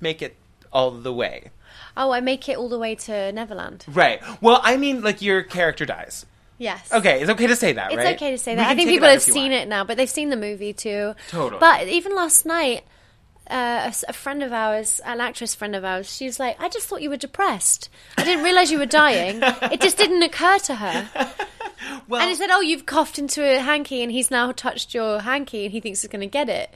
make 0.00 0.22
it 0.22 0.36
all 0.72 0.92
the 0.92 1.12
way, 1.12 1.50
Oh, 1.96 2.12
I 2.12 2.20
make 2.20 2.48
it 2.48 2.56
all 2.56 2.68
the 2.68 2.78
way 2.78 2.94
to 2.94 3.32
Neverland. 3.32 3.84
right? 3.88 4.22
Well, 4.40 4.60
I 4.62 4.76
mean, 4.76 5.02
like 5.02 5.20
your 5.20 5.42
character 5.42 5.84
dies. 5.84 6.24
Yes. 6.60 6.92
Okay, 6.92 7.20
it's 7.22 7.30
okay 7.30 7.46
to 7.46 7.56
say 7.56 7.72
that, 7.72 7.90
It's 7.90 7.96
right? 7.96 8.14
okay 8.16 8.30
to 8.32 8.38
say 8.38 8.52
We 8.52 8.56
that. 8.56 8.66
I 8.66 8.68
can 8.68 8.76
think 8.76 8.88
take 8.90 8.96
people 8.96 9.08
out 9.08 9.12
have 9.12 9.22
if 9.22 9.26
you 9.28 9.32
seen 9.32 9.50
want. 9.52 9.62
it 9.64 9.68
now, 9.68 9.82
but 9.82 9.96
they've 9.96 10.10
seen 10.10 10.28
the 10.28 10.36
movie 10.36 10.72
too. 10.74 11.14
Totally. 11.30 11.58
But 11.58 11.88
even 11.88 12.14
last 12.14 12.44
night, 12.44 12.84
uh, 13.50 13.54
a 13.84 13.88
s- 13.88 14.04
a, 14.06 14.12
friend 14.12 14.42
of 14.42 14.52
ours, 14.52 15.00
an 15.06 15.20
actress 15.22 15.54
friend 15.54 15.74
of 15.74 15.84
ours, 15.86 16.14
she 16.14 16.26
was 16.26 16.38
like, 16.38 16.60
"I 16.60 16.68
just 16.68 16.86
thought 16.86 17.00
you 17.02 17.08
were 17.10 17.16
depressed. 17.16 17.88
I 18.18 18.24
didn't 18.24 18.44
realize 18.44 18.70
you 18.70 18.78
were 18.78 18.86
dying. 18.86 19.40
it 19.42 19.80
just 19.80 19.96
didn't 19.96 20.22
occur 20.22 20.58
to 20.58 20.74
her." 20.76 21.10
Well, 22.08 22.20
And 22.20 22.28
he 22.28 22.36
said, 22.36 22.50
"Oh, 22.50 22.60
you've 22.60 22.86
coughed 22.86 23.18
into 23.18 23.42
a 23.42 23.58
hanky, 23.58 24.02
and 24.02 24.12
he's 24.12 24.30
now 24.30 24.52
touched 24.52 24.94
your 24.94 25.20
hanky, 25.20 25.64
and 25.64 25.72
he 25.72 25.80
thinks 25.80 26.02
he's 26.02 26.10
going 26.10 26.20
to 26.20 26.26
get 26.26 26.48
it." 26.48 26.72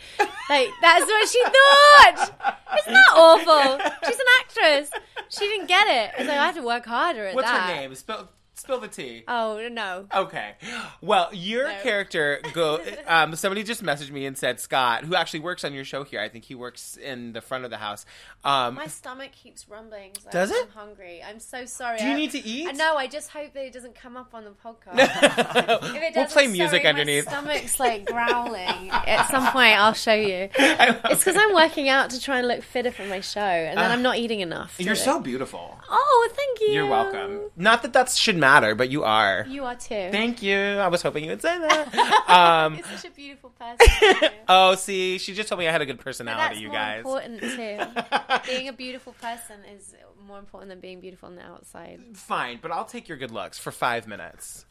Like 0.49 0.69
that's 0.81 1.05
what 1.05 1.29
she 1.29 1.43
thought. 1.45 2.57
Isn't 2.81 2.93
that 2.95 3.13
awful? 3.15 3.91
She's 4.07 4.19
an 4.19 4.27
actress. 4.41 4.91
She 5.29 5.41
didn't 5.47 5.67
get 5.67 5.87
it. 5.89 6.15
I 6.17 6.21
was 6.21 6.29
like, 6.29 6.39
I 6.39 6.47
have 6.47 6.55
to 6.57 6.63
work 6.63 6.87
harder 6.87 7.27
at 7.27 7.35
what's 7.35 7.47
that. 7.49 7.69
her 7.71 7.77
name? 7.77 7.95
Spill 7.95 8.29
spill 8.55 8.81
the 8.81 8.89
tea. 8.89 9.25
Oh 9.29 9.69
no. 9.71 10.07
Okay. 10.15 10.53
Well, 11.01 11.29
your 11.33 11.69
No. 11.69 11.81
character 11.83 12.41
go. 12.53 12.81
Um, 13.07 13.35
somebody 13.37 13.63
just 13.63 13.83
messaged 13.83 14.11
me 14.11 14.27
and 14.27 14.37
said 14.39 14.61
Scott, 14.61 15.05
who 15.05 15.15
actually 15.15 15.41
works 15.41 15.65
on 15.65 15.75
your 15.75 15.85
show 15.85 16.05
here. 16.05 16.21
I 16.21 16.29
think 16.29 16.45
he 16.45 16.55
works 16.55 16.97
in 16.97 17.33
the 17.33 17.41
front 17.41 17.65
of 17.65 17.71
the 17.71 17.77
house. 17.79 18.07
Um, 18.45 18.75
My 18.75 18.87
stomach 18.87 19.33
keeps 19.33 19.69
rumbling. 19.69 20.13
So 20.23 20.31
Does 20.31 20.51
I'm 20.51 20.57
it? 20.57 20.69
hungry. 20.75 21.23
I'm 21.27 21.41
so 21.41 21.65
sorry. 21.67 21.99
Do 21.99 22.05
you 22.05 22.13
I- 22.13 22.17
need 22.17 22.31
to 22.33 22.45
eat? 22.47 22.69
I 22.69 22.73
know. 22.73 22.97
I 22.97 23.07
just 23.07 23.31
hope 23.31 23.53
that 23.55 23.65
it 23.65 23.73
doesn't 23.73 23.95
come 23.95 24.17
up 24.17 24.35
on 24.35 24.45
the 24.45 24.51
podcast. 24.51 24.99
if 24.99 25.83
it 25.83 25.83
we'll 25.83 26.13
doesn't, 26.13 26.31
play 26.33 26.47
music 26.47 26.83
sorry, 26.83 26.87
underneath. 26.87 27.27
My 27.27 27.33
stomach's 27.33 27.81
like 27.81 28.07
growling. 28.07 28.91
At 28.91 29.29
some 29.31 29.47
point, 29.53 29.79
I'll 29.79 29.93
show 29.95 30.15
you. 30.15 30.49
It's 31.07 31.23
because 31.25 31.37
I'm 31.37 31.55
working 31.55 31.89
out 31.89 32.11
to 32.11 32.21
try 32.21 32.39
and 32.39 32.49
look 32.49 32.63
fitter 32.63 32.91
for 32.91 33.05
my 33.07 33.21
show, 33.21 33.41
and 33.41 33.79
then 33.79 33.91
I'm 33.91 34.03
not 34.03 34.17
eating 34.17 34.41
enough. 34.41 34.75
You're 34.79 34.95
to- 34.95 35.01
so 35.01 35.21
beautiful. 35.21 35.79
Oh, 35.89 36.29
thank 36.33 36.61
you. 36.61 36.69
You're 36.69 36.87
welcome. 36.87 37.41
Not 37.57 37.83
that 37.83 37.93
that 37.93 38.11
should 38.11 38.37
matter, 38.45 38.75
but 38.75 38.91
you 38.91 39.05
are. 39.05 39.47
You 39.49 39.65
are 39.65 39.75
too. 39.75 40.09
Thank 40.13 40.43
you. 40.43 40.57
I 40.59 40.89
was 40.89 41.01
hoping 41.03 41.25
you 41.25 41.31
would 41.31 41.43
say 41.43 41.59
that. 41.59 42.29
um, 42.29 42.75
You're 42.77 42.85
such 42.97 43.07
a 43.11 43.15
beautiful 43.15 43.51
person. 43.51 44.29
oh, 44.49 44.75
see, 44.75 45.19
she 45.19 45.33
just 45.35 45.49
told 45.49 45.59
me 45.59 45.67
I 45.69 45.73
had 45.73 45.81
a 45.83 45.87
good 45.87 46.01
personality, 46.01 46.43
That's 46.43 46.61
you 46.61 46.69
more 46.69 46.77
guys. 46.77 46.99
important 46.99 47.41
too. 47.41 48.47
being 48.53 48.69
a 48.69 48.73
beautiful 48.73 49.15
person 49.15 49.57
is 49.75 49.95
more 50.27 50.39
important 50.39 50.71
than 50.71 50.81
being 50.81 51.01
beautiful 51.01 51.29
on 51.29 51.37
the 51.37 51.43
outside. 51.43 52.01
Fine, 52.15 52.59
but 52.63 52.71
I'll 52.71 52.85
take 52.87 53.09
your 53.09 53.19
good 53.19 53.31
looks 53.31 53.59
for 53.59 53.71
five 53.73 54.07
minutes. 54.07 54.65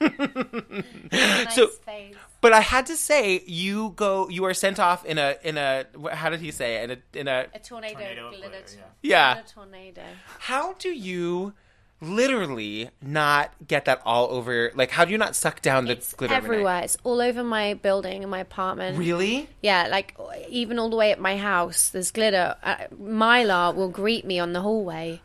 Nice 0.00 1.54
So- 1.54 1.68
face. 1.68 2.14
But 2.40 2.52
I 2.52 2.60
had 2.60 2.86
to 2.86 2.96
say, 2.96 3.42
you 3.46 3.92
go. 3.96 4.28
You 4.28 4.44
are 4.44 4.54
sent 4.54 4.78
off 4.78 5.04
in 5.04 5.18
a 5.18 5.36
in 5.42 5.56
a. 5.58 5.86
How 6.12 6.30
did 6.30 6.40
he 6.40 6.52
say 6.52 6.76
it? 6.76 6.84
In 6.84 6.90
a 6.90 7.18
in 7.20 7.26
a. 7.28 7.46
A 7.52 7.58
tornado, 7.58 7.94
Tornado 7.98 8.28
glitter. 8.30 8.48
glitter, 8.48 8.76
yeah. 8.76 8.84
Yeah. 9.02 9.34
Glitter 9.34 9.48
tornado. 9.54 10.02
How 10.38 10.74
do 10.74 10.90
you 10.90 11.52
literally 12.00 12.90
not 13.02 13.50
get 13.66 13.84
that 13.86 14.00
all 14.04 14.28
over? 14.30 14.70
Like, 14.74 14.90
how 14.90 15.04
do 15.04 15.12
you 15.12 15.18
not 15.18 15.34
suck 15.36 15.62
down 15.62 15.86
the 15.86 15.92
It's 15.92 16.12
glitter 16.14 16.34
everywhere. 16.34 16.82
It's 16.84 16.96
all 17.04 17.20
over 17.20 17.42
my 17.42 17.74
building 17.74 18.22
and 18.22 18.30
my 18.30 18.40
apartment. 18.40 18.98
Really? 18.98 19.48
Yeah, 19.62 19.88
like 19.90 20.16
even 20.48 20.78
all 20.78 20.90
the 20.90 20.96
way 20.96 21.12
at 21.12 21.20
my 21.20 21.36
house, 21.36 21.90
there's 21.90 22.10
glitter. 22.10 22.56
Uh, 22.62 22.76
Mylar 23.00 23.74
will 23.74 23.88
greet 23.90 24.24
me 24.24 24.38
on 24.38 24.52
the 24.52 24.60
hallway 24.60 25.20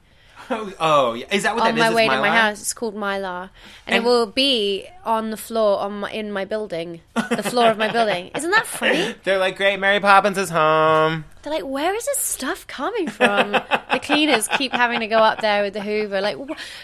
Oh, 0.49 0.73
oh, 0.79 1.13
yeah. 1.13 1.25
is 1.31 1.43
that 1.43 1.55
what 1.55 1.63
on 1.67 1.75
that 1.75 1.79
my 1.79 1.89
is? 1.89 1.95
Way 1.95 2.09
to 2.09 2.19
my 2.19 2.29
house. 2.29 2.61
It's 2.61 2.73
called 2.73 2.95
Mylar, 2.95 3.49
and, 3.87 3.95
And- 3.95 3.95
it 3.97 4.03
will 4.03 4.25
be 4.25 4.85
on 5.05 5.29
the 5.31 5.37
floor 5.37 5.79
on 5.79 6.01
my, 6.01 6.11
in 6.11 6.31
my 6.31 6.45
building, 6.45 7.01
the 7.15 7.43
floor 7.43 7.69
of 7.69 7.77
my 7.77 7.91
building. 7.91 8.31
Isn't 8.35 8.51
that 8.51 8.65
funny? 8.67 9.15
They're 9.23 9.37
like, 9.37 9.57
great, 9.57 9.77
Mary 9.79 9.99
Poppins 9.99 10.37
is 10.37 10.49
home. 10.49 11.25
They're 11.43 11.53
like, 11.53 11.65
where 11.65 11.93
is 11.93 12.05
this 12.05 12.19
stuff 12.19 12.65
coming 12.67 13.09
from? 13.09 13.51
the 13.51 13.99
cleaners 14.01 14.47
keep 14.47 14.71
having 14.71 15.01
to 15.01 15.07
go 15.07 15.17
up 15.17 15.41
there 15.41 15.61
with 15.61 15.73
the 15.73 15.81
Hoover. 15.81 16.21
Like, 16.21 16.37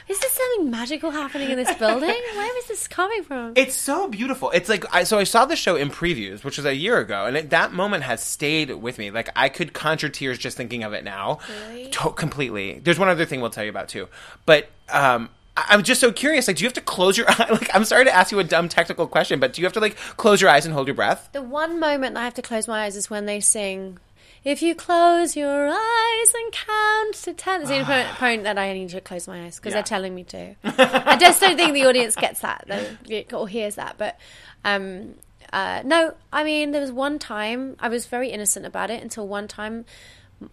is 0.07 0.19
there 0.19 0.29
something 0.29 0.69
magical 0.69 1.11
happening 1.11 1.49
in 1.49 1.57
this 1.57 1.73
building? 1.75 2.09
Where 2.35 2.57
is 2.57 2.67
this 2.67 2.87
coming 2.87 3.23
from? 3.23 3.53
It's 3.55 3.75
so 3.75 4.07
beautiful. 4.07 4.51
It's 4.51 4.69
like 4.69 4.83
I 4.93 5.03
so 5.03 5.17
I 5.17 5.23
saw 5.23 5.45
the 5.45 5.55
show 5.55 5.75
in 5.75 5.89
previews, 5.89 6.43
which 6.43 6.57
was 6.57 6.65
a 6.65 6.75
year 6.75 6.99
ago, 6.99 7.25
and 7.25 7.37
it, 7.37 7.49
that 7.51 7.71
moment 7.71 8.03
has 8.03 8.21
stayed 8.21 8.69
with 8.71 8.97
me. 8.97 9.11
Like 9.11 9.29
I 9.35 9.49
could 9.49 9.73
conjure 9.73 10.09
tears 10.09 10.37
just 10.37 10.57
thinking 10.57 10.83
of 10.83 10.93
it 10.93 11.03
now. 11.03 11.39
Really? 11.69 11.89
To- 11.91 12.11
completely. 12.11 12.79
There's 12.79 12.99
one 12.99 13.07
other 13.09 13.25
thing 13.25 13.41
we'll 13.41 13.49
tell 13.51 13.63
you 13.63 13.69
about 13.71 13.89
too, 13.89 14.07
but 14.45 14.69
um. 14.89 15.29
I'm 15.61 15.83
just 15.83 15.99
so 15.99 16.13
curious. 16.13 16.47
Like, 16.47 16.55
do 16.55 16.63
you 16.63 16.67
have 16.67 16.73
to 16.75 16.81
close 16.81 17.17
your 17.17 17.25
eye? 17.29 17.47
Like, 17.51 17.69
I'm 17.75 17.83
sorry 17.83 18.05
to 18.05 18.15
ask 18.15 18.31
you 18.31 18.39
a 18.39 18.45
dumb 18.45 18.69
technical 18.69 19.07
question, 19.07 19.41
but 19.41 19.51
do 19.51 19.61
you 19.61 19.65
have 19.65 19.73
to 19.73 19.81
like 19.81 19.97
close 20.15 20.39
your 20.39 20.49
eyes 20.49 20.65
and 20.65 20.73
hold 20.73 20.87
your 20.87 20.95
breath? 20.95 21.27
The 21.33 21.41
one 21.41 21.81
moment 21.81 22.15
I 22.15 22.23
have 22.23 22.35
to 22.35 22.41
close 22.41 22.65
my 22.65 22.85
eyes 22.85 22.95
is 22.95 23.09
when 23.09 23.25
they 23.25 23.41
sing. 23.41 23.99
If 24.43 24.61
you 24.61 24.73
close 24.75 25.35
your 25.35 25.67
eyes 25.69 26.33
and 26.33 26.51
count 26.53 27.15
to 27.23 27.33
ten, 27.33 27.59
there's 27.59 27.69
the 27.69 27.75
only 27.75 27.85
point, 27.85 28.07
point 28.17 28.43
that 28.43 28.57
I 28.57 28.73
need 28.73 28.89
to 28.89 29.01
close 29.01 29.27
my 29.27 29.43
eyes 29.45 29.57
because 29.57 29.71
Yeah. 29.71 29.75
they're 29.77 29.83
telling 29.83 30.15
me 30.15 30.23
to. 30.25 30.55
I 30.63 31.17
just 31.17 31.41
don't 31.41 31.57
think 31.57 31.73
the 31.73 31.85
audience 31.85 32.15
gets 32.15 32.39
that 32.41 32.65
though, 32.67 33.37
or 33.37 33.47
hears 33.47 33.75
that. 33.75 33.95
But 33.97 34.17
um, 34.63 35.15
uh, 35.51 35.81
no, 35.85 36.13
I 36.31 36.43
mean 36.43 36.71
there 36.71 36.81
was 36.81 36.91
one 36.91 37.19
time 37.19 37.75
I 37.79 37.89
was 37.89 38.05
very 38.05 38.29
innocent 38.29 38.65
about 38.65 38.89
it 38.89 39.01
until 39.03 39.27
one 39.27 39.47
time 39.47 39.85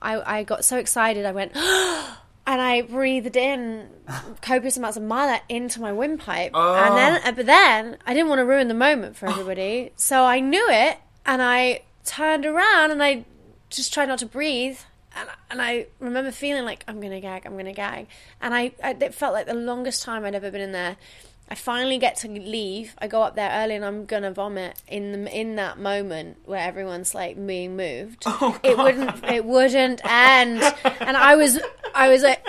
I, 0.03 0.39
I 0.39 0.43
got 0.43 0.65
so 0.65 0.79
excited 0.79 1.25
I 1.27 1.33
went. 1.33 1.53
And 2.49 2.61
I 2.63 2.83
breathed 2.83 3.35
in 3.35 3.89
copious 4.41 4.77
amounts 4.77 4.97
of 4.97 5.03
mylar 5.03 5.41
into 5.49 5.81
my 5.81 5.93
windpipe, 5.93 6.55
and 6.55 6.97
then, 6.97 7.21
uh, 7.25 7.33
but 7.33 7.45
then 7.47 7.97
I 8.07 8.15
didn't 8.15 8.29
want 8.29 8.39
to 8.39 8.45
ruin 8.45 8.69
the 8.69 8.75
moment 8.75 9.17
for 9.17 9.27
everybody, 9.29 9.91
so 9.97 10.23
I 10.23 10.39
knew 10.39 10.65
it, 10.71 10.97
and 11.27 11.43
I 11.43 11.81
turned 12.05 12.47
around 12.47 12.93
and 12.93 13.03
I 13.03 13.25
just 13.77 13.93
tried 13.93 14.07
not 14.07 14.19
to 14.21 14.27
breathe, 14.27 14.79
and 15.15 15.29
and 15.51 15.63
I 15.63 15.87
remember 16.01 16.31
feeling 16.33 16.65
like 16.65 16.85
I'm 16.89 17.01
gonna 17.01 17.21
gag, 17.21 17.47
I'm 17.47 17.57
gonna 17.57 17.73
gag, 17.73 18.07
and 18.41 18.55
I, 18.55 18.73
I 18.83 18.97
it 19.01 19.15
felt 19.15 19.33
like 19.33 19.47
the 19.47 19.55
longest 19.55 20.03
time 20.03 20.25
I'd 20.25 20.35
ever 20.35 20.51
been 20.51 20.61
in 20.61 20.73
there. 20.73 20.97
I 21.49 21.55
finally 21.55 21.99
get 21.99 22.17
to 22.17 22.29
leave. 22.29 22.97
I 22.99 23.07
go 23.07 23.23
up 23.23 23.37
there 23.37 23.51
early 23.53 23.77
and 23.77 23.85
I'm 23.85 24.05
gonna 24.05 24.33
vomit 24.33 24.83
in 24.89 25.13
the 25.13 25.41
in 25.41 25.55
that 25.57 25.79
moment 25.79 26.39
where 26.45 26.59
everyone's 26.61 27.15
like 27.15 27.37
being 27.47 27.77
moved. 27.77 28.25
Oh, 28.27 28.59
it 28.65 28.77
wouldn't 28.77 29.25
it 29.25 29.45
wouldn't 29.45 30.01
end, 30.05 30.61
and 31.01 31.17
I 31.17 31.37
was 31.37 31.61
I 31.95 32.09
was 32.09 32.23
like 32.23 32.45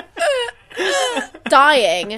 dying, 1.50 2.14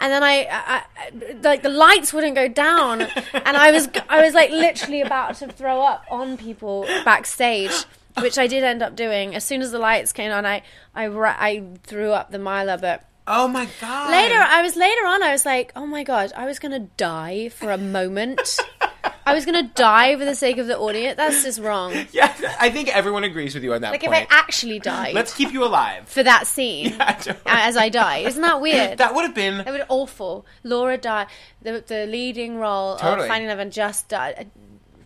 and 0.00 0.12
then 0.12 0.22
I, 0.22 0.46
I, 0.50 0.82
I 0.96 1.36
like 1.42 1.62
the 1.62 1.68
lights 1.68 2.12
wouldn't 2.12 2.34
go 2.34 2.48
down, 2.48 3.02
and 3.02 3.56
I 3.56 3.70
was 3.70 3.88
I 4.08 4.24
was 4.24 4.34
like 4.34 4.50
literally 4.50 5.02
about 5.02 5.36
to 5.36 5.46
throw 5.48 5.82
up 5.82 6.04
on 6.10 6.36
people 6.36 6.84
backstage. 7.04 7.84
Which 8.20 8.38
I 8.38 8.46
did 8.46 8.62
end 8.64 8.82
up 8.82 8.94
doing. 8.96 9.34
As 9.34 9.44
soon 9.44 9.60
as 9.60 9.72
the 9.72 9.78
lights 9.78 10.12
came 10.12 10.30
on, 10.30 10.46
I 10.46 10.62
I, 10.94 11.06
I 11.06 11.64
threw 11.82 12.12
up 12.12 12.30
the 12.30 12.38
Mylar, 12.38 12.80
but 12.80 13.04
Oh 13.26 13.48
my 13.48 13.66
god! 13.80 14.10
later 14.10 14.36
I 14.38 14.60
was 14.62 14.76
later 14.76 15.06
on 15.06 15.22
I 15.22 15.32
was 15.32 15.46
like, 15.46 15.72
oh 15.74 15.86
my 15.86 16.04
god, 16.04 16.32
I 16.36 16.44
was 16.46 16.58
gonna 16.58 16.80
die 16.96 17.48
for 17.48 17.70
a 17.72 17.78
moment. 17.78 18.58
I 19.26 19.32
was 19.32 19.46
gonna 19.46 19.62
die 19.62 20.14
for 20.18 20.24
the 20.26 20.34
sake 20.34 20.58
of 20.58 20.66
the 20.66 20.78
audience. 20.78 21.16
That's 21.16 21.42
just 21.42 21.58
wrong. 21.60 21.94
yeah, 22.12 22.32
I 22.60 22.68
think 22.70 22.94
everyone 22.94 23.24
agrees 23.24 23.54
with 23.54 23.64
you 23.64 23.72
on 23.72 23.80
that 23.80 23.92
Like 23.92 24.04
if. 24.04 24.10
I 24.10 24.26
actually 24.28 24.78
died 24.78 25.14
Let's 25.14 25.34
keep 25.34 25.52
you 25.52 25.64
alive. 25.64 26.06
for 26.06 26.22
that 26.22 26.46
scene 26.46 26.90
don't- 26.98 27.38
as 27.46 27.76
I 27.78 27.88
die, 27.88 28.18
isn't 28.18 28.42
that 28.42 28.60
weird? 28.60 28.98
That 28.98 29.14
would 29.14 29.22
have 29.24 29.34
been 29.34 29.58
That 29.64 29.72
would 29.72 29.86
awful. 29.88 30.44
Laura 30.62 30.98
died. 30.98 31.28
The 31.62 31.82
the 31.86 32.06
leading 32.06 32.58
role 32.58 32.96
Totally. 32.96 33.22
of 33.22 33.28
Finding 33.28 33.48
Love 33.48 33.58
and 33.58 33.72
just 33.72 34.08
died, 34.08 34.50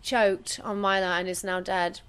choked 0.01 0.59
on 0.63 0.81
Mylar 0.81 1.19
and 1.19 1.27
is 1.29 1.43
now 1.43 1.59
dead. 1.61 2.01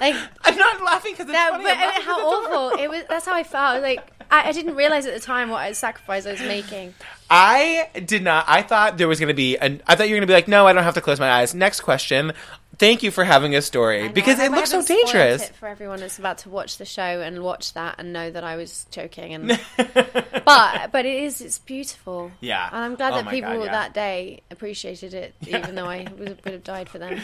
Like 0.00 0.14
I'm 0.44 0.56
not 0.56 0.82
laughing 0.82 1.12
because 1.12 1.26
it's 1.26 1.32
that, 1.32 1.50
funny. 1.52 1.64
but 1.64 1.76
I'm 1.76 2.02
how 2.02 2.18
awful! 2.20 2.78
It 2.78 2.88
was. 2.88 3.04
That's 3.08 3.26
how 3.26 3.34
I 3.34 3.42
felt. 3.42 3.82
Like 3.82 4.00
I, 4.30 4.48
I 4.48 4.52
didn't 4.52 4.74
realize 4.74 5.06
at 5.06 5.14
the 5.14 5.20
time 5.20 5.50
what 5.50 5.70
a 5.70 5.74
sacrifice 5.74 6.26
I 6.26 6.32
was 6.32 6.40
making. 6.40 6.94
I 7.28 7.88
did 8.06 8.22
not. 8.22 8.44
I 8.48 8.62
thought 8.62 8.98
there 8.98 9.08
was 9.08 9.20
going 9.20 9.28
to 9.28 9.34
be. 9.34 9.56
An, 9.56 9.82
I 9.86 9.94
thought 9.94 10.08
you 10.08 10.14
were 10.14 10.18
going 10.18 10.22
to 10.22 10.26
be 10.26 10.32
like, 10.32 10.48
no, 10.48 10.66
I 10.66 10.72
don't 10.72 10.82
have 10.84 10.94
to 10.94 11.00
close 11.00 11.20
my 11.20 11.30
eyes. 11.30 11.54
Next 11.54 11.80
question. 11.80 12.32
Thank 12.80 13.02
you 13.02 13.10
for 13.10 13.24
having 13.24 13.54
a 13.54 13.60
story 13.60 14.08
because 14.08 14.40
I 14.40 14.46
it 14.46 14.52
looks 14.52 14.70
so 14.70 14.82
dangerous. 14.82 15.50
It 15.50 15.54
for 15.54 15.68
everyone 15.68 16.00
that's 16.00 16.18
about 16.18 16.38
to 16.38 16.48
watch 16.48 16.78
the 16.78 16.86
show 16.86 17.20
and 17.20 17.42
watch 17.42 17.74
that 17.74 17.96
and 17.98 18.14
know 18.14 18.30
that 18.30 18.42
I 18.42 18.56
was 18.56 18.86
joking. 18.90 19.34
And 19.34 19.60
but 19.76 20.90
but 20.90 21.04
it 21.04 21.22
is. 21.24 21.42
It's 21.42 21.58
beautiful. 21.58 22.32
Yeah. 22.40 22.70
and 22.72 22.78
I'm 22.78 22.94
glad 22.94 23.12
Oh 23.12 23.16
that 23.16 23.28
people 23.28 23.52
God, 23.52 23.64
yeah. 23.66 23.72
that 23.72 23.92
day 23.92 24.40
appreciated 24.50 25.12
it, 25.12 25.34
even 25.46 25.74
though 25.74 25.84
I 25.84 26.06
was, 26.18 26.30
would 26.42 26.54
have 26.54 26.64
died 26.64 26.88
for 26.88 26.98
them. 26.98 27.20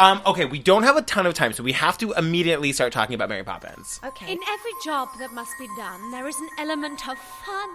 Um, 0.00 0.20
okay, 0.26 0.46
we 0.46 0.58
don't 0.58 0.82
have 0.82 0.96
a 0.96 1.02
ton 1.02 1.26
of 1.26 1.34
time, 1.34 1.52
so 1.52 1.62
we 1.62 1.72
have 1.74 1.96
to 1.98 2.10
immediately 2.14 2.72
start 2.72 2.92
talking 2.92 3.14
about 3.14 3.28
Mary 3.28 3.44
Poppins. 3.44 4.00
Okay. 4.04 4.32
In 4.32 4.40
every 4.50 4.72
job 4.84 5.10
that 5.20 5.32
must 5.32 5.52
be 5.60 5.68
done, 5.76 6.10
there 6.10 6.26
is 6.26 6.34
an 6.40 6.48
element 6.58 7.08
of 7.08 7.16
fun. 7.18 7.68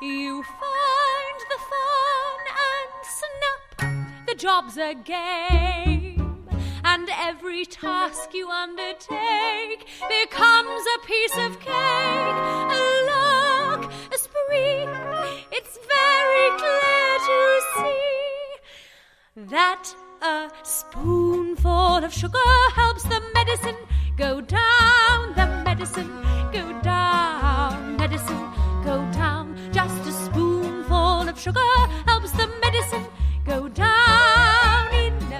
You 0.00 0.42
find 0.42 1.40
the 1.50 1.58
fun 1.58 2.40
and 2.72 3.04
snap. 3.04 4.26
The 4.26 4.34
job's 4.34 4.78
a 4.78 4.94
game, 4.94 5.91
and 7.02 7.10
every 7.18 7.64
task 7.64 8.32
you 8.32 8.48
undertake 8.48 9.86
becomes 10.08 10.82
a 10.94 11.06
piece 11.06 11.36
of 11.38 11.58
cake. 11.58 12.38
A 12.78 12.84
look, 13.10 13.90
a 14.14 14.18
spree. 14.18 14.86
It's 15.50 15.78
very 15.96 16.48
clear 16.60 17.08
to 17.28 17.60
see 17.76 19.44
that 19.50 19.94
a 20.22 20.50
spoonful 20.62 22.04
of 22.04 22.12
sugar 22.12 22.38
helps 22.74 23.02
the 23.02 23.20
medicine 23.34 23.80
go 24.16 24.40
down. 24.40 25.34
The 25.34 25.46
medicine 25.64 26.12
go 26.52 26.80
down. 26.82 27.96
Medicine 27.96 28.44
go 28.84 28.98
down. 29.10 29.56
Just 29.72 30.06
a 30.06 30.12
spoonful 30.12 31.28
of 31.28 31.36
sugar 31.36 31.72
helps 32.06 32.30
the 32.30 32.46
medicine 32.62 33.06
go 33.44 33.68
down 33.68 34.51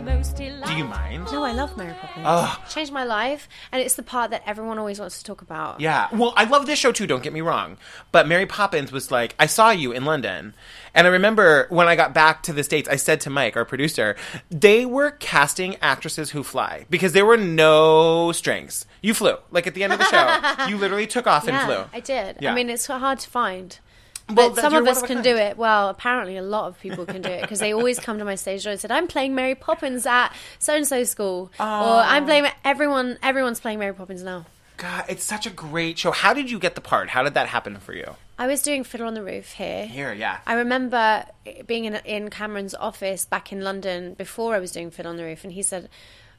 Do 0.05 0.75
you 0.75 0.85
mind? 0.85 1.29
No, 1.33 1.45
I 1.45 1.53
love 1.53 1.77
Mary 1.77 1.95
Poppins. 1.95 2.25
Ugh. 2.27 2.59
Changed 2.69 2.93
my 2.93 3.05
life, 3.05 3.49
and 3.71 3.81
it's 3.81 3.95
the 3.95 4.03
part 4.03 4.31
that 4.31 4.43
everyone 4.47 4.79
always 4.79 4.99
wants 4.99 5.19
to 5.19 5.25
talk 5.25 5.43
about. 5.43 5.81
Yeah. 5.81 6.09
Well, 6.13 6.33
I 6.37 6.45
love 6.45 6.67
this 6.67 6.79
show 6.79 6.91
too, 6.93 7.07
don't 7.07 7.23
get 7.23 7.33
me 7.33 7.41
wrong. 7.41 7.77
But 8.11 8.27
Mary 8.27 8.47
Poppins 8.47 8.91
was 8.91 9.11
like, 9.11 9.35
I 9.39 9.47
saw 9.47 9.71
you 9.71 9.93
in 9.93 10.05
London. 10.05 10.55
And 10.95 11.07
I 11.07 11.11
remember 11.11 11.67
when 11.71 11.89
I 11.89 11.97
got 11.97 12.15
back 12.15 12.43
to 12.45 12.53
the 12.53 12.63
States, 12.65 12.89
I 12.89 12.97
said 12.97 13.21
to 13.23 13.31
Mike, 13.31 13.57
our 13.57 13.65
producer, 13.65 14.17
they 14.51 14.85
were 14.85 15.13
casting 15.13 15.77
actresses 15.77 16.31
who 16.31 16.43
fly 16.43 16.87
because 16.91 17.13
there 17.13 17.27
were 17.27 17.37
no 17.37 18.33
strings. 18.33 18.85
You 19.03 19.15
flew. 19.15 19.37
Like 19.51 19.67
at 19.67 19.75
the 19.75 19.85
end 19.85 19.93
of 19.93 19.99
the 19.99 20.05
show, 20.07 20.67
you 20.69 20.77
literally 20.79 21.07
took 21.07 21.27
off 21.27 21.47
and 21.47 21.55
Yeah, 21.55 21.67
flew. 21.67 21.85
I 21.93 22.01
did. 22.01 22.39
Yeah. 22.41 22.53
I 22.53 22.55
mean, 22.55 22.71
it's 22.71 22.87
hard 22.87 23.19
to 23.21 23.29
find. 23.31 23.79
Well, 24.29 24.51
But 24.51 24.61
some 24.61 24.75
of 24.75 24.87
us 24.87 25.03
a 25.03 25.07
can 25.07 25.17
kind. 25.17 25.25
do 25.25 25.37
it. 25.37 25.57
Well, 25.59 25.89
apparently 25.89 26.37
a 26.37 26.43
lot 26.43 26.67
of 26.69 26.79
people 26.81 27.05
can 27.05 27.23
do 27.23 27.29
it 27.31 27.43
because 27.43 27.59
they 27.61 27.73
always 27.75 27.99
come 27.99 28.19
to 28.19 28.25
my 28.25 28.35
stage 28.37 28.65
door 28.65 28.71
and 28.73 28.81
said, 28.81 28.91
"I'm 28.91 29.07
playing 29.09 29.35
Mary 29.35 29.55
Poppins 29.55 30.07
at 30.07 30.31
so 30.59 30.75
and 30.77 30.87
so 30.87 31.05
school," 31.05 31.51
or 31.59 31.65
"I'm 31.65 32.25
playing 32.25 32.47
everyone. 32.65 33.19
Everyone's 33.23 33.61
playing 33.61 33.79
Mary 33.79 33.93
Poppins 33.95 34.23
now." 34.23 34.47
God, 34.79 35.05
it's 35.09 35.23
such 35.25 35.47
a 35.47 35.51
great 35.51 35.99
show. 35.99 36.11
How 36.13 36.33
did 36.33 36.51
you 36.51 36.59
get 36.59 36.75
the 36.75 36.81
part? 36.81 37.11
How 37.11 37.23
did 37.23 37.35
that 37.35 37.49
happen 37.49 37.77
for 37.79 37.93
you? 37.95 38.17
I 38.39 38.47
was 38.47 38.63
doing 38.63 38.83
Fiddle 38.85 39.07
on 39.07 39.15
the 39.15 39.23
Roof 39.23 39.53
here. 39.53 39.87
Here, 39.87 40.13
yeah. 40.13 40.39
I 40.47 40.55
remember 40.55 41.25
being 41.67 41.85
in, 41.85 41.97
in 42.05 42.31
Cameron's 42.31 42.75
office 42.75 43.25
back 43.25 43.53
in 43.53 43.61
London 43.61 44.15
before 44.15 44.55
I 44.55 44.59
was 44.59 44.73
doing 44.73 44.91
Fiddle 44.91 45.11
on 45.11 45.17
the 45.19 45.25
Roof, 45.25 45.45
and 45.45 45.53
he 45.53 45.63
said 45.63 45.89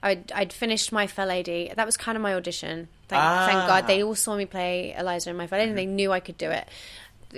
I'd, 0.01 0.29
I'd 0.33 0.51
finished 0.51 0.91
My 0.91 1.07
Fair 1.07 1.25
Lady. 1.25 1.71
That 1.73 1.85
was 1.85 1.95
kind 1.95 2.17
of 2.17 2.21
my 2.21 2.33
audition. 2.33 2.89
Thank, 3.07 3.21
thank 3.21 3.63
Ah. 3.63 3.67
God. 3.67 3.87
They 3.87 4.03
all 4.03 4.15
saw 4.15 4.35
me 4.35 4.45
play 4.45 4.93
Eliza 4.97 5.29
in 5.29 5.37
My 5.37 5.47
Fair 5.47 5.59
Lady, 5.59 5.69
and 5.69 5.77
they 5.77 5.85
knew 5.85 6.11
I 6.11 6.19
could 6.19 6.37
do 6.37 6.49
it. 6.49 6.67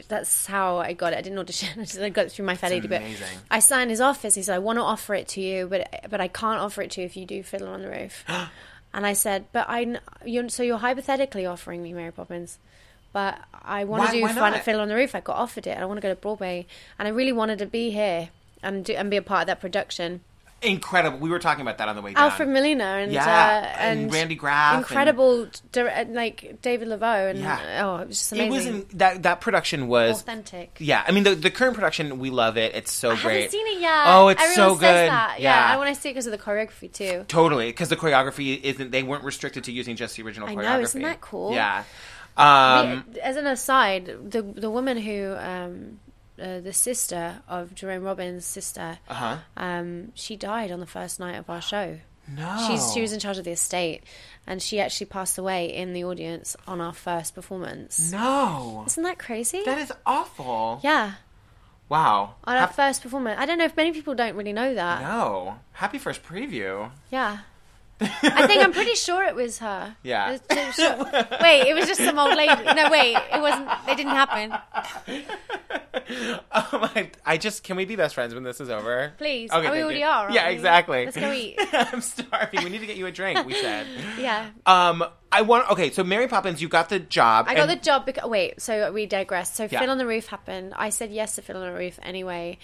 That's 0.08 0.46
how 0.46 0.78
I 0.78 0.94
got 0.94 1.14
it. 1.14 1.18
I 1.18 1.22
didn't 1.22 1.40
audition. 1.40 1.70
I 1.80 1.84
just 1.84 2.00
I 2.00 2.10
got 2.10 2.26
it 2.28 2.32
through 2.32 2.46
My 2.46 2.56
Fair 2.56 2.70
Lady. 2.70 2.88
But. 2.88 3.02
I 3.50 3.60
sat 3.60 3.82
in 3.82 3.90
his 3.90 4.02
office. 4.02 4.36
He 4.36 4.44
said, 4.44 4.56
"I 4.56 4.60
want 4.60 4.78
to 4.78 4.84
offer 4.84 5.14
it 5.16 5.28
to 5.30 5.42
you, 5.42 5.68
but 5.68 5.88
but 6.10 6.22
I 6.22 6.28
can't 6.28 6.60
offer 6.60 6.82
it 6.82 6.92
to 6.92 7.02
you 7.02 7.06
if 7.06 7.16
you 7.18 7.26
do 7.26 7.44
Fiddle 7.44 7.68
on 7.70 7.82
the 7.82 7.90
Roof." 7.90 8.24
and 8.94 9.06
I 9.06 9.14
said, 9.14 9.46
"But 9.52 9.66
I, 9.70 10.00
you're, 10.26 10.50
so 10.50 10.64
you're 10.64 10.78
hypothetically 10.78 11.46
offering 11.46 11.82
me 11.84 11.94
Mary 11.94 12.12
Poppins." 12.12 12.60
But 13.14 13.40
I 13.54 13.86
want 13.86 14.02
Why- 14.02 14.08
to 14.08 14.12
do 14.18 14.22
why 14.24 14.34
not? 14.34 14.54
at 14.56 14.66
Fiddle 14.66 14.82
on 14.82 14.90
the 14.90 14.96
Roof. 14.96 15.16
I 15.16 15.22
got 15.22 15.38
offered 15.38 15.68
it. 15.68 15.78
I 15.78 15.86
want 15.86 15.98
to 15.98 16.02
go 16.02 16.10
to 16.10 16.16
Broadway, 16.20 16.66
and 17.00 17.08
I 17.08 17.12
really 17.12 17.32
wanted 17.32 17.60
to 17.60 17.66
be 17.66 17.92
here 17.92 18.30
and 18.62 18.84
do, 18.84 18.94
and 18.94 19.10
be 19.10 19.16
a 19.18 19.22
part 19.22 19.42
of 19.42 19.48
that 19.48 19.62
production. 19.62 20.22
Incredible. 20.66 21.20
We 21.20 21.30
were 21.30 21.40
talking 21.40 21.62
about 21.62 21.78
that 21.78 21.88
on 21.88 21.96
the 21.96 22.02
way 22.02 22.14
down. 22.14 22.24
Alfred 22.24 22.50
Molina 22.50 22.84
and 22.84 23.12
Yeah, 23.12 23.24
uh, 23.24 23.80
and 23.80 24.00
and, 24.02 24.14
Randy 24.14 24.36
Graff 24.36 24.78
incredible, 24.78 25.48
dir- 25.72 25.90
uh, 25.90 26.06
like 26.10 26.62
David 26.62 26.88
Leveaux, 26.88 27.28
and 27.30 27.40
Yeah. 27.40 27.84
oh, 27.86 27.98
it 27.98 28.08
was 28.08 28.18
just 28.18 28.34
It 28.34 28.40
amazing, 28.40 28.56
was 28.56 28.66
in, 28.92 28.98
that 28.98 29.24
that 29.24 29.42
production 29.42 29.88
was 29.88 30.22
authentic. 30.22 30.78
Yeah, 30.80 31.04
I 31.08 31.12
mean 31.12 31.24
the 31.24 31.36
the 31.36 31.52
current 31.52 31.76
production 31.76 32.20
we 32.20 32.30
love 32.30 32.58
it. 32.58 32.74
It's 32.76 32.92
so 32.92 33.12
I 33.12 33.22
great. 33.22 33.36
haven't 33.36 33.52
seen 33.52 33.68
it 33.68 33.82
yet. 33.82 34.04
Oh, 34.08 34.28
it's 34.30 34.42
Everyone 34.42 34.70
so 34.72 34.76
says 34.76 34.80
good. 34.82 35.10
That. 35.12 35.36
Yeah, 35.40 35.66
I 35.74 35.78
want 35.78 35.94
to 35.94 36.02
see 36.02 36.10
it 36.10 36.14
because 36.14 36.26
of 36.28 36.32
the 36.32 36.38
choreography 36.38 36.92
too. 36.92 37.26
Totally, 37.28 37.68
because 37.68 37.90
the 37.90 37.96
choreography 37.98 38.62
isn't. 38.62 38.92
They 38.92 39.04
weren't 39.04 39.24
restricted 39.24 39.64
to 39.66 39.72
using 39.72 39.96
just 39.96 40.16
the 40.18 40.24
original 40.24 40.48
I 40.50 40.56
choreography. 40.56 40.64
know, 40.64 40.80
isn't 40.82 41.02
that 41.04 41.22
cool? 41.22 41.54
Yeah. 41.54 41.84
Um, 42.38 43.06
Me- 43.14 43.20
As 43.22 43.38
an 43.38 43.48
aside, 43.48 44.06
the 44.32 44.42
the 44.42 44.70
woman 44.70 44.98
who, 44.98 45.36
um, 45.38 46.00
uh, 46.42 46.60
the 46.60 46.74
sister 46.74 47.42
of 47.48 47.74
Jerome 47.76 48.04
Robbins' 48.04 48.46
sister, 48.46 49.00
uh-huh. 49.10 49.38
um, 49.58 50.12
she 50.16 50.36
died 50.36 50.72
on 50.72 50.80
the 50.80 50.86
first 50.86 51.20
night 51.20 51.36
of 51.36 51.50
our 51.50 51.62
show. 51.62 52.00
No. 52.28 52.66
She's 52.68 52.92
she 52.94 53.02
was 53.02 53.14
in 53.14 53.20
charge 53.20 53.38
of 53.38 53.46
the 53.46 53.52
estate, 53.52 54.04
and 54.48 54.62
she 54.62 54.80
actually 54.80 55.06
passed 55.06 55.38
away 55.38 55.68
in 55.68 55.94
the 55.94 56.04
audience 56.06 56.56
on 56.68 56.82
our 56.82 56.94
first 56.94 57.36
performance. 57.36 58.12
No. 58.12 58.84
Isn't 58.88 59.04
that 59.04 59.20
crazy? 59.20 59.62
That 59.64 59.78
is 59.78 59.92
awful. 60.06 60.80
yeah, 60.84 61.14
Wow. 61.88 62.36
on 62.44 62.58
our 62.58 62.68
first 62.68 63.04
performance. 63.04 63.40
I 63.40 63.46
don't 63.46 63.60
know 63.60 63.66
if 63.66 63.78
many 63.78 63.92
people 63.92 64.16
don't 64.16 64.36
really 64.36 64.54
know 64.54 64.74
that. 64.74 65.02
no. 65.02 65.60
Happy 65.74 66.00
first 66.00 66.24
preview. 66.24 66.90
Yeah. 67.12 67.40
I 68.02 68.46
think 68.48 68.62
I'm 68.64 68.74
pretty 68.74 68.96
sure 68.96 69.24
it 69.24 69.36
was 69.36 69.60
her. 69.60 69.96
Yeah. 70.04 70.38
I 70.50 70.56
was 70.68 71.42
Wait, 71.42 71.62
it 71.70 71.74
was 71.76 71.88
just 71.88 72.02
some 72.04 72.20
old 72.20 72.36
lady. 72.36 72.64
No, 72.74 72.90
wait, 72.92 73.16
it 73.16 73.42
wasn't. 73.42 73.70
It 73.88 73.96
didn't 73.98 74.12
happen. 74.14 74.54
Oh 76.08 76.90
my! 76.94 77.10
I 77.26 77.38
just 77.38 77.64
can 77.64 77.78
we 77.78 77.86
be 77.86 77.96
best 77.96 78.14
friends 78.16 78.34
when 78.34 78.44
this 78.44 78.62
is 78.62 78.70
over? 78.70 79.14
Please. 79.18 79.52
Okay, 79.52 79.68
Oh, 79.68 79.72
we 79.72 79.82
already 79.82 80.00
you. 80.00 80.06
are, 80.06 80.30
Yeah, 80.32 80.48
we? 80.50 80.54
exactly. 80.56 81.06
Let's 81.06 81.18
go 81.18 81.32
eat. 81.32 81.56
I'm 81.74 82.02
starving. 82.02 82.64
We 82.64 82.70
need 82.70 82.80
to 82.82 82.86
get 82.86 82.98
you 82.98 83.06
a 83.08 83.12
drink. 83.12 83.44
We 83.46 83.54
said. 83.56 83.88
Yeah. 84.20 84.50
Um, 84.66 85.04
I 85.32 85.42
want. 85.42 85.70
Okay, 85.72 85.90
so 85.92 86.04
Mary 86.04 86.28
Poppins, 86.28 86.62
you 86.62 86.68
got 86.70 86.90
the 86.90 87.00
job. 87.00 87.46
I 87.48 87.56
got 87.56 87.70
and- 87.70 87.80
the 87.80 87.84
job 87.84 88.06
because 88.06 88.30
wait, 88.30 88.62
so 88.62 88.92
we 88.92 89.06
digress. 89.06 89.56
So 89.56 89.64
Yeah. 89.64 89.80
Fiddle 89.80 89.92
on 89.94 89.98
the 89.98 90.06
Roof 90.06 90.28
happened. 90.28 90.74
I 90.76 90.90
said 90.90 91.12
yes 91.12 91.36
to 91.36 91.42
Fiddle 91.42 91.64
on 91.64 91.72
the 91.74 91.78
Roof 91.78 91.98
anyway, 92.04 92.60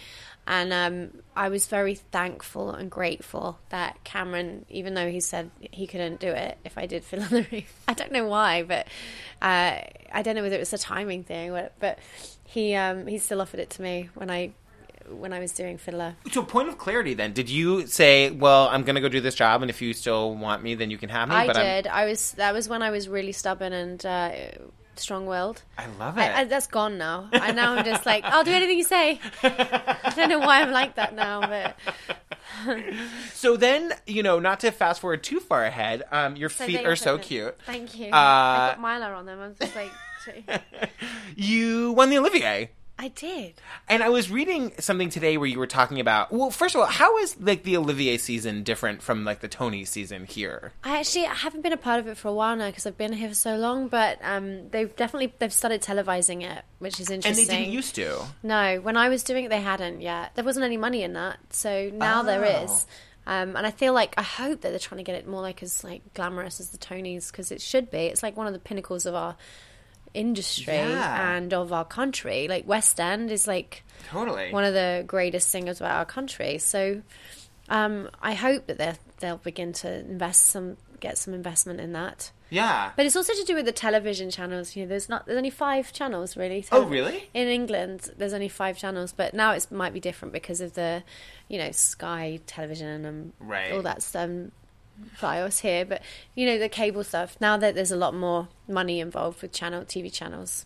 and 0.48 0.74
um, 0.74 1.22
I 1.36 1.50
was 1.50 1.68
very 1.68 1.96
thankful 1.96 2.72
and 2.72 2.90
grateful 2.90 3.60
that 3.70 4.04
Cameron, 4.04 4.66
even 4.70 4.94
though 4.96 5.10
he 5.10 5.20
said 5.20 5.52
he 5.60 5.88
couldn't 5.88 6.20
do 6.20 6.30
it 6.30 6.58
if 6.66 6.78
I 6.78 6.86
did 6.86 7.04
Fiddle 7.04 7.26
on 7.30 7.32
the 7.32 7.48
Roof, 7.52 7.74
I 7.88 7.94
don't 7.94 8.12
know 8.12 8.26
why, 8.26 8.64
but 8.64 8.88
uh, 9.42 9.80
I 10.14 10.22
don't 10.24 10.36
know 10.36 10.44
whether 10.44 10.56
it 10.56 10.60
was 10.60 10.74
a 10.74 10.78
timing 10.78 11.24
thing, 11.24 11.52
but- 11.80 12.00
he 12.52 12.76
um, 12.76 13.08
he 13.08 13.18
still 13.18 13.40
offered 13.40 13.62
it 13.62 13.70
to 13.72 13.82
me 13.82 14.10
when 14.14 14.30
I 14.30 14.52
when 15.10 15.32
I 15.32 15.40
was 15.40 15.54
doing 15.54 15.78
Fiddler. 15.78 16.16
So, 16.32 16.44
point 16.44 16.68
of 16.68 16.78
clarity 16.78 17.14
then, 17.14 17.32
did 17.34 17.50
you 17.50 17.88
say, 17.88 18.30
well, 18.30 18.68
I'm 18.68 18.84
going 18.84 18.96
to 18.96 19.02
go 19.02 19.10
do 19.10 19.22
this 19.22 19.36
job, 19.36 19.62
and 19.62 19.70
if 19.70 19.82
you 19.82 19.94
still 19.94 20.36
want 20.36 20.62
me, 20.62 20.76
then 20.76 20.92
you 20.92 20.98
can 20.98 21.10
have 21.10 21.30
me? 21.30 21.36
I 21.36 21.48
but 21.48 21.56
I'm- 21.58 21.66
did. 21.66 21.88
I 21.88 22.06
was 22.06 22.34
that 22.34 22.54
was 22.54 22.68
when 22.68 22.82
I 22.82 22.90
was 22.92 23.08
really 23.08 23.32
stubborn 23.32 23.72
and 23.72 24.06
uh, 24.06 24.32
strong-willed. 25.02 25.62
I 25.78 25.88
love 26.00 26.18
it. 26.18 26.22
I, 26.22 26.42
I, 26.42 26.44
that's 26.46 26.68
gone 26.68 26.98
now. 26.98 27.30
I 27.34 27.52
now 27.52 27.74
I'm 27.74 27.86
just 27.86 28.06
like, 28.06 28.24
I'll 28.26 28.44
do 28.44 28.52
anything 28.52 28.78
you 28.78 28.84
say. 28.84 29.20
I 29.44 30.14
don't 30.16 30.30
know 30.30 30.40
why 30.40 30.62
I'm 30.62 30.72
like 30.72 30.96
that 30.96 31.16
now, 31.16 31.42
but 31.42 31.76
so 33.34 33.58
then, 33.58 33.94
you 34.08 34.24
know, 34.24 34.40
not 34.40 34.60
to 34.62 34.72
fast 34.72 35.02
forward 35.02 35.24
too 35.24 35.40
far 35.40 35.66
ahead, 35.66 36.04
um, 36.12 36.36
your 36.36 36.50
So 36.50 36.66
feet 36.66 36.86
are 36.86 36.96
so 36.96 37.18
cute. 37.18 37.58
Thank 37.66 37.98
you. 37.98 38.08
Uh, 38.08 38.16
I 38.16 38.76
got 38.76 38.80
Mylar 38.80 39.18
on 39.18 39.26
them. 39.26 39.40
I'm 39.40 39.56
just 39.56 39.76
like, 39.76 39.92
You 41.36 41.92
won 41.94 42.10
the 42.10 42.18
Olivier. 42.18 42.72
I 43.04 43.08
did. 43.08 43.56
And 43.90 44.04
I 44.04 44.10
was 44.10 44.30
reading 44.30 44.74
something 44.78 45.10
today 45.10 45.36
where 45.38 45.48
you 45.48 45.58
were 45.58 45.66
talking 45.66 46.00
about. 46.00 46.32
Well, 46.32 46.52
first 46.52 46.76
of 46.76 46.82
all, 46.82 46.88
how 46.88 47.18
is 47.18 47.36
like 47.40 47.64
the 47.64 47.76
Olivier 47.78 48.18
season 48.18 48.62
different 48.62 49.02
from 49.02 49.26
like 49.26 49.40
the 49.40 49.48
Tony 49.48 49.86
season 49.86 50.26
here? 50.26 50.72
I 50.84 51.00
actually 51.00 51.24
haven't 51.26 51.62
been 51.62 51.74
a 51.74 51.78
part 51.78 52.00
of 52.00 52.06
it 52.08 52.16
for 52.16 52.28
a 52.28 52.34
while 52.34 52.56
now 52.56 52.68
because 52.68 52.86
I've 52.86 53.00
been 53.00 53.14
here 53.14 53.30
for 53.30 53.34
so 53.34 53.56
long. 53.56 53.88
But 53.88 54.20
um, 54.22 54.70
they've 54.70 54.96
definitely 54.96 55.34
they've 55.40 55.52
started 55.52 55.82
televising 55.82 56.44
it, 56.44 56.64
which 56.78 57.00
is 57.00 57.10
interesting. 57.10 57.42
And 57.42 57.50
they 57.50 57.58
didn't 57.64 57.74
used 57.74 57.96
to. 57.96 58.22
No, 58.44 58.80
when 58.82 58.96
I 58.98 59.10
was 59.10 59.24
doing 59.24 59.46
it, 59.46 59.50
they 59.50 59.62
hadn't 59.62 60.02
yet. 60.02 60.36
There 60.36 60.46
wasn't 60.46 60.66
any 60.66 60.78
money 60.78 61.02
in 61.02 61.14
that, 61.14 61.40
so 61.50 61.90
now 61.92 62.22
there 62.22 62.46
Oh. 62.46 62.64
is. 62.66 62.86
Um, 63.26 63.56
and 63.56 63.66
I 63.68 63.72
feel 63.72 63.94
like 63.94 64.14
I 64.18 64.24
hope 64.24 64.62
that 64.62 64.70
they're 64.70 64.80
trying 64.80 64.98
to 64.98 65.04
get 65.04 65.16
it 65.16 65.28
more 65.28 65.42
like 65.42 65.64
as 65.64 65.84
like 65.84 66.14
glamorous 66.14 66.60
as 66.60 66.70
the 66.70 66.78
Tonys 66.78 67.32
because 67.32 67.52
it 67.52 67.62
should 67.62 67.90
be. 67.90 68.00
It's 68.06 68.22
like 68.22 68.38
one 68.38 68.46
of 68.48 68.54
the 68.54 68.60
pinnacles 68.60 69.06
of 69.08 69.16
our 69.16 69.36
industry 70.14 70.74
Yeah. 70.74 71.36
and 71.36 71.54
of 71.54 71.72
our 71.74 71.86
country. 71.86 72.48
Like 72.48 72.68
West 72.68 73.00
End 73.00 73.32
is 73.32 73.48
like 73.48 73.84
Totally. 74.10 74.52
one 74.52 74.64
of 74.64 74.74
the 74.74 75.04
greatest 75.08 75.50
singers 75.50 75.80
about 75.80 75.92
our 75.98 76.06
country. 76.06 76.58
So 76.58 77.02
um, 77.70 78.10
I 78.22 78.34
hope 78.34 78.68
that 78.68 78.78
they 78.78 78.94
they'll 79.20 79.38
begin 79.38 79.72
to 79.74 79.90
invest 80.00 80.48
some 80.48 80.78
get 81.00 81.18
some 81.18 81.34
investment 81.34 81.80
in 81.80 81.94
that. 81.94 82.32
Yeah. 82.50 82.92
But 82.98 83.06
it's 83.06 83.16
also 83.16 83.34
to 83.34 83.44
do 83.46 83.56
with 83.56 83.66
the 83.66 83.72
television 83.72 84.30
channels. 84.30 84.76
You 84.76 84.84
know, 84.84 84.90
there's 84.90 85.08
not 85.08 85.26
there's 85.26 85.38
only 85.38 85.50
five 85.50 85.94
channels 85.94 86.36
really. 86.36 86.66
Oh, 86.72 86.84
really? 86.86 87.30
In 87.34 87.48
England, 87.48 88.12
there's 88.18 88.34
only 88.34 88.50
five 88.50 88.78
channels, 88.78 89.14
but 89.14 89.34
now 89.34 89.54
it 89.54 89.72
might 89.72 89.94
be 89.94 90.00
different 90.02 90.34
because 90.34 90.60
of 90.60 90.74
the, 90.74 91.02
you 91.48 91.58
know, 91.58 91.72
Sky 91.72 92.40
Television 92.48 93.06
and 93.06 93.34
Right. 93.40 93.72
all 93.72 93.82
that 93.84 94.04
stuff. 94.04 94.30
Bios 95.20 95.60
here, 95.60 95.86
but 95.86 96.02
you 96.36 96.46
know 96.46 96.58
the 96.58 96.70
cable 96.70 97.04
stuff. 97.04 97.38
Now 97.40 97.58
that 97.58 97.76
there's 97.76 97.92
a 97.92 97.96
lot 97.96 98.14
more 98.14 98.48
money 98.68 99.00
involved 99.00 99.42
with 99.42 99.52
channel 99.52 99.84
TV 99.84 100.12
channels. 100.12 100.66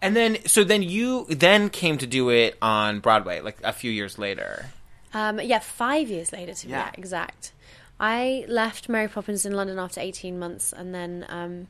And 0.00 0.16
then, 0.16 0.38
so 0.46 0.64
then 0.64 0.82
you 0.82 1.26
then 1.26 1.70
came 1.70 1.96
to 1.98 2.08
do 2.08 2.28
it 2.28 2.58
on 2.60 2.98
Broadway, 2.98 3.40
like 3.40 3.58
a 3.62 3.72
few 3.72 3.90
years 3.90 4.18
later. 4.18 4.66
Um, 5.14 5.40
yeah, 5.40 5.60
five 5.60 6.08
years 6.08 6.32
later 6.32 6.54
to 6.54 6.66
be 6.66 6.74
exact. 6.94 7.52
I 8.00 8.44
left 8.48 8.88
Mary 8.88 9.06
Poppins 9.06 9.46
in 9.46 9.52
London 9.52 9.78
after 9.78 10.00
18 10.00 10.38
months 10.38 10.72
and 10.72 10.92
then 10.92 11.24
um, 11.28 11.68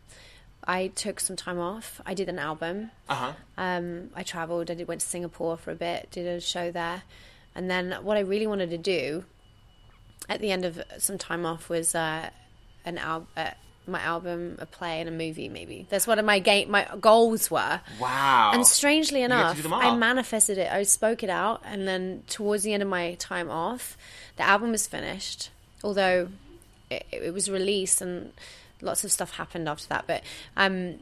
I 0.65 0.89
took 0.89 1.21
some 1.21 1.37
time 1.37 1.59
off. 1.59 2.01
I 2.07 2.15
did 2.15 2.31
an 2.31 2.39
album. 2.39 2.91
Uh 3.09 3.15
huh. 3.15 3.33
Um, 3.59 4.11
I 4.15 4.23
travelled, 4.23 4.71
I 4.71 4.75
did, 4.75 4.89
went 4.89 5.03
to 5.03 5.07
Singapore 5.07 5.59
for 5.59 5.71
a 5.73 5.75
bit, 5.75 6.09
did 6.11 6.27
a 6.27 6.41
show 6.41 6.71
there. 6.71 7.03
And 7.55 7.71
then 7.71 7.93
what 8.03 8.17
I 8.17 8.21
really 8.21 8.47
wanted 8.47 8.71
to 8.71 8.79
do 8.79 9.25
at 10.29 10.41
the 10.41 10.51
end 10.51 10.65
of 10.65 10.83
some 10.99 11.19
time 11.19 11.45
off 11.47 11.69
was 11.69 11.95
uh, 11.95 12.31
an 12.85 12.99
al- 12.99 13.27
uh, 13.37 13.51
my 13.87 14.01
album, 14.01 14.57
a 14.61 14.67
play, 14.67 15.01
and 15.01 15.09
a 15.09 15.13
movie. 15.13 15.49
Maybe 15.49 15.87
that's 15.91 16.07
what 16.07 16.25
my 16.25 16.39
game, 16.39 16.71
my 16.71 16.87
goals 17.01 17.51
were. 17.51 17.81
Wow. 18.01 18.53
And 18.55 18.67
strangely 18.67 19.23
enough, 19.23 19.57
do 19.57 19.63
them 19.63 19.73
all. 19.73 19.81
I 19.83 19.97
manifested 19.97 20.57
it. 20.59 20.71
I 20.71 20.85
spoke 20.85 21.23
it 21.23 21.31
out, 21.31 21.63
and 21.65 21.87
then 21.89 22.23
towards 22.29 22.63
the 22.63 22.73
end 22.73 22.83
of 22.83 22.89
my 22.89 23.15
time 23.15 23.51
off, 23.51 23.97
the 24.37 24.45
album 24.45 24.71
was 24.71 24.87
finished. 24.87 25.51
Although 25.83 26.29
it, 26.91 27.05
it 27.11 27.35
was 27.35 27.51
released, 27.51 28.01
and 28.01 28.33
lots 28.81 29.03
of 29.05 29.11
stuff 29.11 29.33
happened 29.33 29.69
after 29.69 29.89
that. 29.89 30.05
But 30.07 30.23
um, 30.57 31.01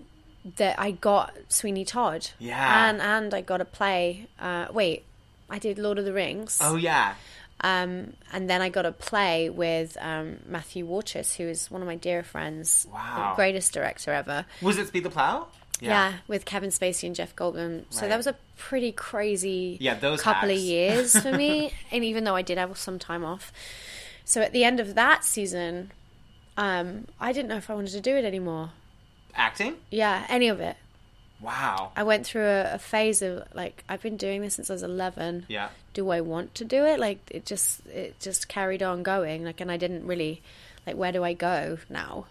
that 0.57 0.79
I 0.81 0.93
got 0.93 1.35
Sweeney 1.49 1.85
Todd, 1.85 2.31
Yeah. 2.39 2.89
and 2.89 3.03
and 3.03 3.35
I 3.35 3.43
got 3.43 3.61
a 3.61 3.67
play. 3.67 4.27
Uh, 4.41 4.69
wait, 4.73 5.05
I 5.51 5.59
did 5.59 5.79
Lord 5.79 5.99
of 5.99 6.07
the 6.07 6.15
Rings. 6.15 6.57
oh 6.63 6.77
yeah. 6.77 7.15
Um, 7.63 8.15
and 8.33 8.49
then 8.49 8.63
I 8.63 8.69
got 8.71 8.87
a 8.87 8.93
play 8.93 9.51
with 9.51 9.97
um, 10.01 10.39
Matthew 10.47 10.87
Warchus, 10.87 11.37
who 11.37 11.45
is 11.45 11.71
one 11.71 11.83
of 11.83 11.87
my 11.87 11.97
dear 11.97 12.23
friends, 12.23 12.87
Wow. 12.93 13.35
greatest 13.37 13.73
director 13.75 14.13
ever. 14.13 14.47
Was 14.63 14.79
it 14.79 14.89
Speed 14.89 15.05
the 15.05 15.11
Plow? 15.11 15.47
Yeah. 15.83 16.15
with 16.29 16.45
Kevin 16.45 16.69
Spacey 16.71 17.05
and 17.07 17.15
Jeff 17.17 17.35
Goldblum. 17.35 17.85
So 17.89 18.03
Right. 18.03 18.09
that 18.11 18.17
was 18.19 18.27
a 18.27 18.37
pretty 18.59 18.93
crazy 18.93 19.79
Yeah, 19.81 19.95
those 19.95 20.21
couple 20.21 20.51
of 20.51 20.59
years 20.59 21.19
for 21.19 21.33
me. 21.33 21.73
and 21.91 22.05
even 22.05 22.25
though 22.25 22.37
I 22.37 22.43
did 22.43 22.59
have 22.59 22.77
some 22.77 22.99
time 22.99 23.25
off. 23.25 23.51
So 24.27 24.43
at 24.43 24.53
the 24.53 24.63
end 24.65 24.79
of 24.79 24.95
that 24.95 25.25
season, 25.25 25.91
um, 26.59 27.07
I 27.19 27.33
didn't 27.33 27.49
know 27.49 27.57
if 27.57 27.71
I 27.71 27.75
wanted 27.75 27.93
to 27.93 28.01
do 28.03 28.15
it 28.15 28.25
anymore. 28.27 28.71
Acting? 29.35 29.77
Yeah, 29.91 30.27
any 30.29 30.49
of 30.49 30.61
it. 30.61 30.77
Wow. 31.41 31.93
I 31.97 32.03
went 32.03 32.27
through 32.27 32.45
a, 32.45 32.75
a 32.75 32.79
phase 32.79 33.23
of 33.23 33.45
like 33.55 33.85
I've 33.89 34.03
been 34.03 34.17
doing 34.17 34.43
this 34.43 34.55
since 34.55 34.71
I 34.71 34.75
was 34.75 34.83
11. 34.83 35.47
Yeah. 35.49 35.69
Do 35.95 36.11
I 36.11 36.21
want 36.21 36.55
to 36.57 36.65
do 36.65 36.85
it? 36.85 36.99
Like 37.01 37.19
it 37.31 37.47
just 37.47 37.87
it 37.87 38.19
just 38.21 38.49
carried 38.49 38.83
on 38.83 39.03
going. 39.03 39.45
Like 39.45 39.61
and 39.61 39.71
I 39.73 39.77
didn't 39.77 40.07
really 40.07 40.43
like 40.87 40.97
where 40.97 41.13
do 41.13 41.25
I 41.25 41.33
go 41.33 41.79
now? 41.89 42.27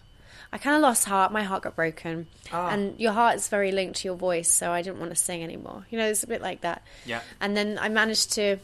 I 0.52 0.58
kind 0.58 0.74
of 0.74 0.82
lost 0.82 1.04
heart. 1.04 1.30
My 1.30 1.44
heart 1.44 1.62
got 1.62 1.76
broken, 1.76 2.26
Ah. 2.52 2.70
and 2.70 2.98
your 2.98 3.12
heart 3.12 3.36
is 3.36 3.46
very 3.46 3.70
linked 3.70 4.00
to 4.00 4.08
your 4.08 4.16
voice. 4.16 4.50
So 4.50 4.72
I 4.72 4.82
didn't 4.82 4.98
want 4.98 5.10
to 5.12 5.16
sing 5.16 5.44
anymore. 5.44 5.86
You 5.90 5.98
know, 5.98 6.08
it's 6.08 6.24
a 6.24 6.26
bit 6.26 6.42
like 6.42 6.62
that. 6.62 6.82
Yeah. 7.06 7.20
And 7.40 7.56
then 7.56 7.78
I 7.80 7.88
managed 7.88 8.32
to. 8.32 8.56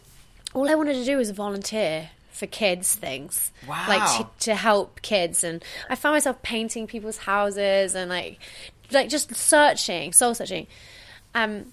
All 0.52 0.68
I 0.68 0.74
wanted 0.74 0.94
to 0.94 1.04
do 1.04 1.16
was 1.16 1.30
volunteer 1.30 2.10
for 2.32 2.46
kids 2.46 2.94
things, 2.94 3.50
Wow. 3.68 3.84
like 3.88 4.18
to, 4.18 4.28
to 4.46 4.54
help 4.54 5.00
kids. 5.00 5.42
And 5.44 5.64
I 5.88 5.94
found 5.94 6.14
myself 6.16 6.42
painting 6.42 6.86
people's 6.86 7.18
houses 7.18 7.94
and 7.94 8.10
like, 8.10 8.38
like 8.92 9.08
just 9.08 9.34
searching, 9.34 10.12
soul 10.12 10.34
searching. 10.34 10.66
Um, 11.34 11.72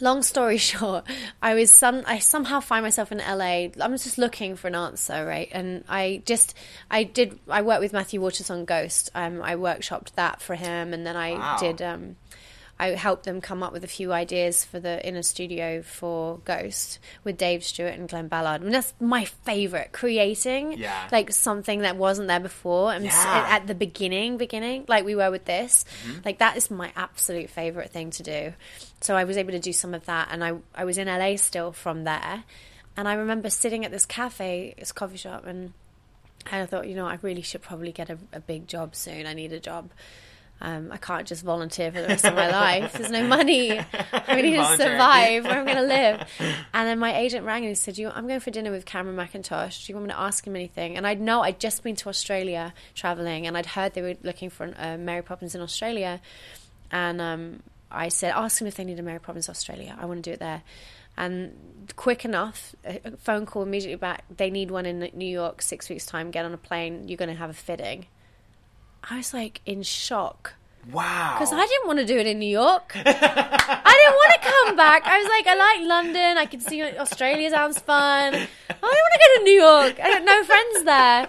long 0.00 0.22
story 0.22 0.56
short, 0.70 1.04
I 1.42 1.54
was 1.54 1.70
some 1.70 2.02
I 2.06 2.18
somehow 2.18 2.60
find 2.60 2.82
myself 2.82 3.12
in 3.12 3.18
LA. 3.18 3.68
I'm 3.80 3.92
just 3.96 4.18
looking 4.18 4.56
for 4.56 4.68
an 4.68 4.74
answer, 4.74 5.24
right? 5.26 5.48
And 5.52 5.84
I 5.88 6.22
just 6.24 6.54
I 6.90 7.04
did 7.04 7.38
I 7.48 7.62
worked 7.62 7.80
with 7.80 7.92
Matthew 7.92 8.20
Warchus 8.20 8.50
on 8.50 8.64
Ghost. 8.64 9.10
Um, 9.14 9.42
I 9.42 9.54
workshopped 9.56 10.12
that 10.14 10.40
for 10.40 10.54
him, 10.54 10.92
and 10.94 11.06
then 11.06 11.16
I 11.16 11.32
Wow. 11.32 11.56
did. 11.58 11.82
Um, 11.82 12.16
I 12.82 12.94
helped 12.96 13.24
them 13.24 13.40
come 13.40 13.62
up 13.62 13.72
with 13.72 13.84
a 13.84 13.88
few 13.98 14.12
ideas 14.12 14.64
for 14.64 14.80
the 14.80 15.04
inner 15.06 15.22
studio 15.22 15.82
for 15.82 16.38
Ghost 16.44 16.98
with 17.24 17.36
Dave 17.38 17.62
Stewart 17.64 17.94
and 17.94 18.08
Glen 18.08 18.28
Ballard. 18.28 18.60
I 18.60 18.64
mean, 18.64 18.72
that's 18.72 18.92
my 19.00 19.24
favorite. 19.24 19.92
Creating 19.92 20.72
Yeah. 20.78 21.08
like 21.12 21.32
something 21.32 21.80
that 21.82 21.96
wasn't 21.96 22.28
there 22.28 22.40
before, 22.40 22.92
and 22.92 23.04
Yeah. 23.04 23.46
at 23.48 23.66
the 23.66 23.74
beginning, 23.74 24.36
beginning, 24.36 24.84
like 24.88 25.04
we 25.04 25.14
were 25.14 25.30
with 25.30 25.44
this, 25.44 25.84
Mm-hmm. 26.06 26.20
like 26.24 26.38
that 26.38 26.56
is 26.56 26.70
my 26.70 26.92
absolute 26.96 27.50
favorite 27.50 27.90
thing 27.90 28.10
to 28.10 28.22
do. 28.22 28.52
So 29.00 29.16
I 29.16 29.24
was 29.24 29.36
able 29.36 29.52
to 29.52 29.58
do 29.60 29.72
some 29.72 29.94
of 29.94 30.04
that, 30.06 30.28
and 30.30 30.42
I 30.44 30.52
I 30.74 30.84
was 30.84 30.98
in 30.98 31.08
LA 31.08 31.36
still 31.36 31.72
from 31.72 32.04
there, 32.04 32.44
and 32.96 33.06
I 33.08 33.14
remember 33.14 33.48
sitting 33.50 33.84
at 33.84 33.90
this 33.90 34.06
cafe, 34.06 34.74
this 34.78 34.92
coffee 34.92 35.16
shop, 35.16 35.46
and 35.46 35.72
and 36.50 36.62
I 36.62 36.66
thought, 36.66 36.88
you 36.88 36.96
know, 36.96 37.06
I 37.06 37.18
really 37.22 37.42
should 37.42 37.62
probably 37.62 37.92
get 37.92 38.10
a, 38.10 38.18
a 38.32 38.40
big 38.40 38.66
job 38.66 38.96
soon. 38.96 39.26
I 39.26 39.34
need 39.34 39.52
a 39.52 39.60
job. 39.60 39.90
Um, 40.64 40.92
I 40.92 40.96
can't 40.96 41.26
just 41.26 41.42
volunteer 41.42 41.90
for 41.90 42.00
the 42.00 42.06
rest 42.06 42.24
of 42.24 42.36
my 42.36 42.48
life. 42.48 42.92
There's 42.92 43.10
no 43.10 43.26
money. 43.26 43.80
I 43.80 44.40
need 44.40 44.54
to 44.54 44.76
survive. 44.76 45.42
Where 45.42 45.54
am 45.54 45.66
I 45.66 45.74
going 45.74 45.76
to 45.76 45.82
live? 45.82 46.28
And 46.72 46.88
then 46.88 47.00
my 47.00 47.16
agent 47.16 47.44
rang 47.44 47.64
and 47.64 47.70
he 47.70 47.74
said, 47.74 47.98
"You, 47.98 48.10
I'm 48.10 48.28
going 48.28 48.38
for 48.38 48.52
dinner 48.52 48.70
with 48.70 48.86
Cameron 48.86 49.16
Mackintosh. 49.16 49.84
Do 49.84 49.92
you 49.92 49.96
want 49.96 50.06
me 50.06 50.12
to 50.12 50.20
ask 50.20 50.46
him 50.46 50.54
anything?" 50.54 50.96
And 50.96 51.04
I'd 51.04 51.20
know 51.20 51.42
I'd 51.42 51.58
just 51.58 51.82
been 51.82 51.96
to 51.96 52.08
Australia 52.08 52.72
traveling, 52.94 53.48
and 53.48 53.58
I'd 53.58 53.66
heard 53.66 53.94
they 53.94 54.02
were 54.02 54.14
looking 54.22 54.50
for 54.50 54.72
uh, 54.78 54.96
Mary 54.96 55.22
Poppins 55.22 55.56
in 55.56 55.60
Australia, 55.60 56.20
and 56.92 57.20
um, 57.20 57.62
I 57.90 58.08
said, 58.08 58.32
"Ask 58.32 58.60
them 58.60 58.68
if 58.68 58.76
they 58.76 58.84
need 58.84 59.00
a 59.00 59.02
Mary 59.02 59.18
Poppins 59.18 59.48
Australia. 59.48 59.96
I 60.00 60.06
want 60.06 60.22
to 60.22 60.30
do 60.30 60.34
it 60.34 60.38
there." 60.38 60.62
And 61.16 61.92
quick 61.96 62.24
enough, 62.24 62.76
a 62.84 63.00
a 63.04 63.16
phone 63.16 63.46
call 63.46 63.64
immediately 63.64 63.96
back. 63.96 64.24
They 64.34 64.48
need 64.50 64.70
one 64.70 64.86
in 64.86 65.10
New 65.12 65.26
York. 65.26 65.60
Six 65.60 65.88
weeks 65.88 66.06
time. 66.06 66.30
Get 66.30 66.44
on 66.44 66.54
a 66.54 66.56
plane. 66.56 67.08
You're 67.08 67.18
going 67.18 67.30
to 67.30 67.34
have 67.34 67.50
a 67.50 67.54
fitting. 67.54 68.06
I 69.08 69.16
was 69.18 69.34
like 69.34 69.60
in 69.66 69.82
shock 69.82 70.54
Wow. 70.90 71.34
because 71.38 71.52
I 71.52 71.64
didn't 71.66 71.86
want 71.86 71.98
to 72.00 72.06
do 72.06 72.18
it 72.18 72.26
in 72.26 72.38
New 72.38 72.48
York. 72.50 72.92
I 72.96 73.02
didn't 73.04 74.14
want 74.16 74.42
to 74.42 74.48
come 74.48 74.76
back. 74.76 75.02
I 75.06 75.18
was 75.18 75.28
like, 75.28 75.46
I 75.46 75.54
like 75.54 75.88
London. 75.88 76.38
I 76.38 76.46
can 76.46 76.60
see 76.60 76.82
Australia 76.82 77.50
sounds 77.50 77.78
fun. 77.78 78.34
I 78.34 78.48
don't 78.68 78.82
want 78.82 79.12
to 79.12 79.20
go 79.20 79.38
to 79.38 79.44
New 79.44 79.60
York. 79.60 80.00
I 80.02 80.10
got 80.10 80.24
no 80.24 80.44
friends 80.44 80.84
there. 80.84 81.28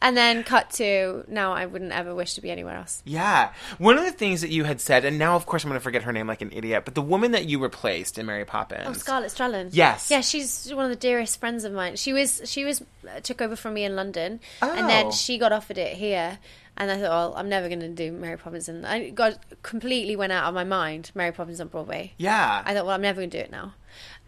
And 0.00 0.16
then 0.16 0.44
cut 0.44 0.70
to 0.74 1.24
now. 1.26 1.52
I 1.54 1.66
wouldn't 1.66 1.90
ever 1.90 2.14
wish 2.14 2.34
to 2.34 2.40
be 2.40 2.52
anywhere 2.52 2.76
else. 2.76 3.02
Yeah. 3.04 3.50
One 3.78 3.98
of 3.98 4.04
the 4.04 4.12
things 4.12 4.42
that 4.42 4.50
you 4.50 4.62
had 4.62 4.80
said, 4.80 5.04
and 5.04 5.18
now 5.18 5.34
of 5.34 5.44
course 5.44 5.64
I'm 5.64 5.70
going 5.70 5.80
to 5.80 5.82
forget 5.82 6.04
her 6.04 6.12
name 6.12 6.28
like 6.28 6.40
an 6.40 6.52
idiot, 6.52 6.84
but 6.84 6.94
the 6.94 7.02
woman 7.02 7.32
that 7.32 7.46
you 7.46 7.60
replaced 7.60 8.16
in 8.16 8.24
Mary 8.26 8.44
Poppins. 8.44 8.84
Oh, 8.86 8.92
Scarlett 8.92 9.32
Strallen. 9.32 9.70
Yes. 9.72 10.08
Yeah, 10.08 10.20
she's 10.20 10.72
one 10.72 10.84
of 10.84 10.90
the 10.90 10.96
dearest 10.96 11.40
friends 11.40 11.64
of 11.64 11.72
mine. 11.72 11.96
She 11.96 12.12
was 12.12 12.42
she 12.44 12.64
was 12.64 12.80
uh, 13.12 13.18
took 13.24 13.42
over 13.42 13.56
from 13.56 13.74
me 13.74 13.82
in 13.82 13.96
London, 13.96 14.38
and 14.62 14.88
then 14.88 15.06
Oh. 15.06 15.10
she 15.10 15.36
got 15.36 15.52
offered 15.52 15.78
it 15.78 15.96
here. 15.96 16.38
And 16.80 16.92
I 16.92 16.94
thought, 16.96 17.10
well, 17.10 17.34
I'm 17.36 17.48
never 17.48 17.66
going 17.68 17.80
to 17.80 17.88
do 17.88 18.12
Mary 18.12 18.36
Poppins, 18.38 18.68
and 18.68 18.86
I 18.86 19.10
got 19.10 19.36
completely 19.64 20.14
went 20.14 20.30
out 20.32 20.44
of 20.44 20.54
my 20.54 20.62
mind. 20.62 21.10
Mary 21.12 21.32
Poppins 21.32 21.60
on 21.60 21.66
Broadway. 21.66 22.12
Yeah. 22.18 22.62
I 22.64 22.72
thought, 22.72 22.86
well, 22.86 22.94
I'm 22.94 23.02
never 23.02 23.20
going 23.20 23.30
to 23.30 23.36
do 23.36 23.42
it 23.42 23.50
now. 23.50 23.74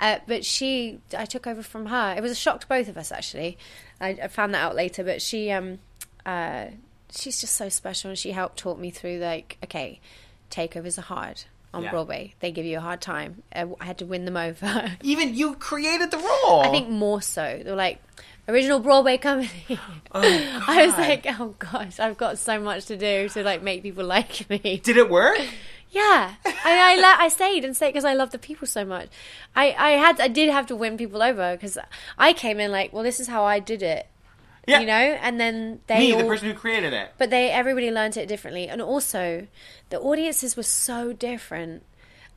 Uh, 0.01 0.19
but 0.27 0.45
she, 0.45 0.99
I 1.17 1.27
took 1.27 1.47
over 1.47 1.63
from 1.63 1.87
her. 1.87 2.15
It 2.17 2.21
was 2.23 2.33
a 2.33 2.35
shock 2.35 2.61
to 2.63 2.67
both 2.67 2.89
of 2.89 2.99
us, 2.99 3.13
actually. 3.13 3.57
I, 4.01 4.19
I 4.25 4.27
found 4.29 4.53
that 4.55 4.63
out 4.65 4.75
later. 4.75 5.05
But 5.05 5.23
she, 5.23 5.53
um, 5.53 5.79
uh, 6.27 6.67
she's 7.13 7.41
just 7.41 7.55
so 7.55 7.69
special, 7.69 8.11
and 8.11 8.19
she 8.19 8.33
helped 8.33 8.57
talk 8.59 8.81
me 8.81 8.91
through 8.91 9.19
like, 9.19 9.57
okay, 9.63 10.01
takeovers 10.51 10.99
are 10.99 11.03
hard 11.03 11.45
on 11.73 11.85
Yeah. 11.85 11.91
Broadway. 11.93 12.35
They 12.41 12.51
give 12.51 12.67
you 12.67 12.79
a 12.79 12.81
hard 12.81 13.01
time. 13.01 13.45
Uh, 13.55 13.67
I 13.81 13.85
had 13.85 13.99
to 13.99 14.07
win 14.07 14.25
them 14.25 14.37
over. 14.37 14.91
Even 15.03 15.37
you 15.37 15.55
created 15.55 16.11
the 16.11 16.19
role. 16.19 16.63
I 16.63 16.69
think 16.73 16.89
more 16.89 17.23
so. 17.23 17.61
They 17.63 17.71
were 17.71 17.77
like 17.77 18.03
original 18.51 18.81
Broadway 18.81 19.17
comedy. 19.19 19.51
Oh, 20.13 20.21
I 20.67 20.87
was 20.87 20.97
like, 20.99 21.25
oh 21.39 21.55
gosh, 21.61 22.01
I've 22.01 22.17
got 22.17 22.37
so 22.37 22.59
much 22.59 22.87
to 22.87 22.97
do 22.97 23.29
to 23.29 23.45
like 23.45 23.63
make 23.63 23.85
people 23.85 24.05
like 24.19 24.51
me. 24.51 24.81
Did 24.83 24.97
it 24.97 25.09
work? 25.09 25.39
Yeah, 25.93 26.35
I 26.45 26.53
I, 26.65 27.01
la- 27.01 27.25
I 27.25 27.29
stayed 27.29 27.65
and 27.65 27.77
stayed 27.77 27.91
because 27.91 28.05
I 28.05 28.15
love 28.15 28.31
the 28.33 28.39
people 28.39 28.67
so 28.67 28.85
much. 28.85 29.07
I 29.55 29.73
I 29.79 29.91
had 29.93 30.21
I 30.21 30.27
did 30.27 30.51
have 30.51 30.67
to 30.67 30.75
win 30.75 30.97
people 30.97 31.23
over 31.23 31.53
because 31.57 31.79
I 32.19 32.33
came 32.33 32.59
in 32.59 32.73
like, 32.73 32.93
well, 32.93 33.05
this 33.05 33.21
is 33.21 33.29
how 33.29 33.45
I 33.45 33.61
did 33.61 33.83
it, 33.85 34.09
Yeah. 34.67 34.81
you 34.81 34.87
know, 34.87 34.93
and 35.23 35.39
then 35.41 35.79
they 35.87 35.99
Me, 35.99 36.13
all, 36.13 36.19
the 36.23 36.27
person 36.27 36.49
who 36.51 36.55
created 36.55 36.93
it. 36.93 37.13
but 37.19 37.31
they 37.31 37.51
everybody 37.51 37.93
learned 37.93 38.17
it 38.17 38.27
differently, 38.27 38.67
and 38.69 38.83
also 38.83 39.47
the 39.91 40.01
audiences 40.01 40.57
were 40.57 40.65
so 40.65 41.13
different. 41.13 41.85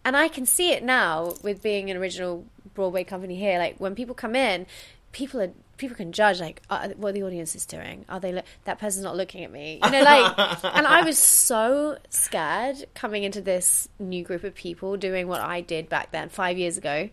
And 0.05 0.15
I 0.15 0.27
can 0.27 0.45
see 0.45 0.71
it 0.73 0.83
now 0.83 1.33
with 1.41 1.63
being 1.63 1.89
an 1.89 1.97
original 1.97 2.45
Broadway 2.75 3.03
company 3.03 3.35
here. 3.35 3.57
Like 3.57 3.77
when 3.79 3.95
people 3.95 4.13
come 4.13 4.35
in, 4.35 4.67
people 5.13 5.41
are 5.41 5.51
people 5.77 5.95
can 5.95 6.11
judge 6.11 6.41
like 6.41 6.61
uh, 6.69 6.89
what 6.97 7.13
the 7.13 7.23
audience 7.23 7.55
is 7.55 7.65
doing. 7.65 8.03
Are 8.09 8.19
they 8.19 8.33
lo- 8.33 8.41
that 8.65 8.79
person's 8.79 9.03
not 9.03 9.15
looking 9.15 9.45
at 9.45 9.51
me? 9.51 9.79
You 9.83 9.91
know, 9.91 10.01
like. 10.01 10.37
and 10.63 10.85
I 10.85 11.03
was 11.03 11.17
so 11.17 11.97
scared 12.09 12.85
coming 12.93 13.23
into 13.23 13.41
this 13.41 13.87
new 13.99 14.23
group 14.23 14.43
of 14.43 14.53
people 14.53 14.97
doing 14.97 15.27
what 15.27 15.39
I 15.39 15.61
did 15.61 15.87
back 15.87 16.11
then 16.11 16.27
five 16.27 16.57
years 16.57 16.77
ago, 16.77 17.09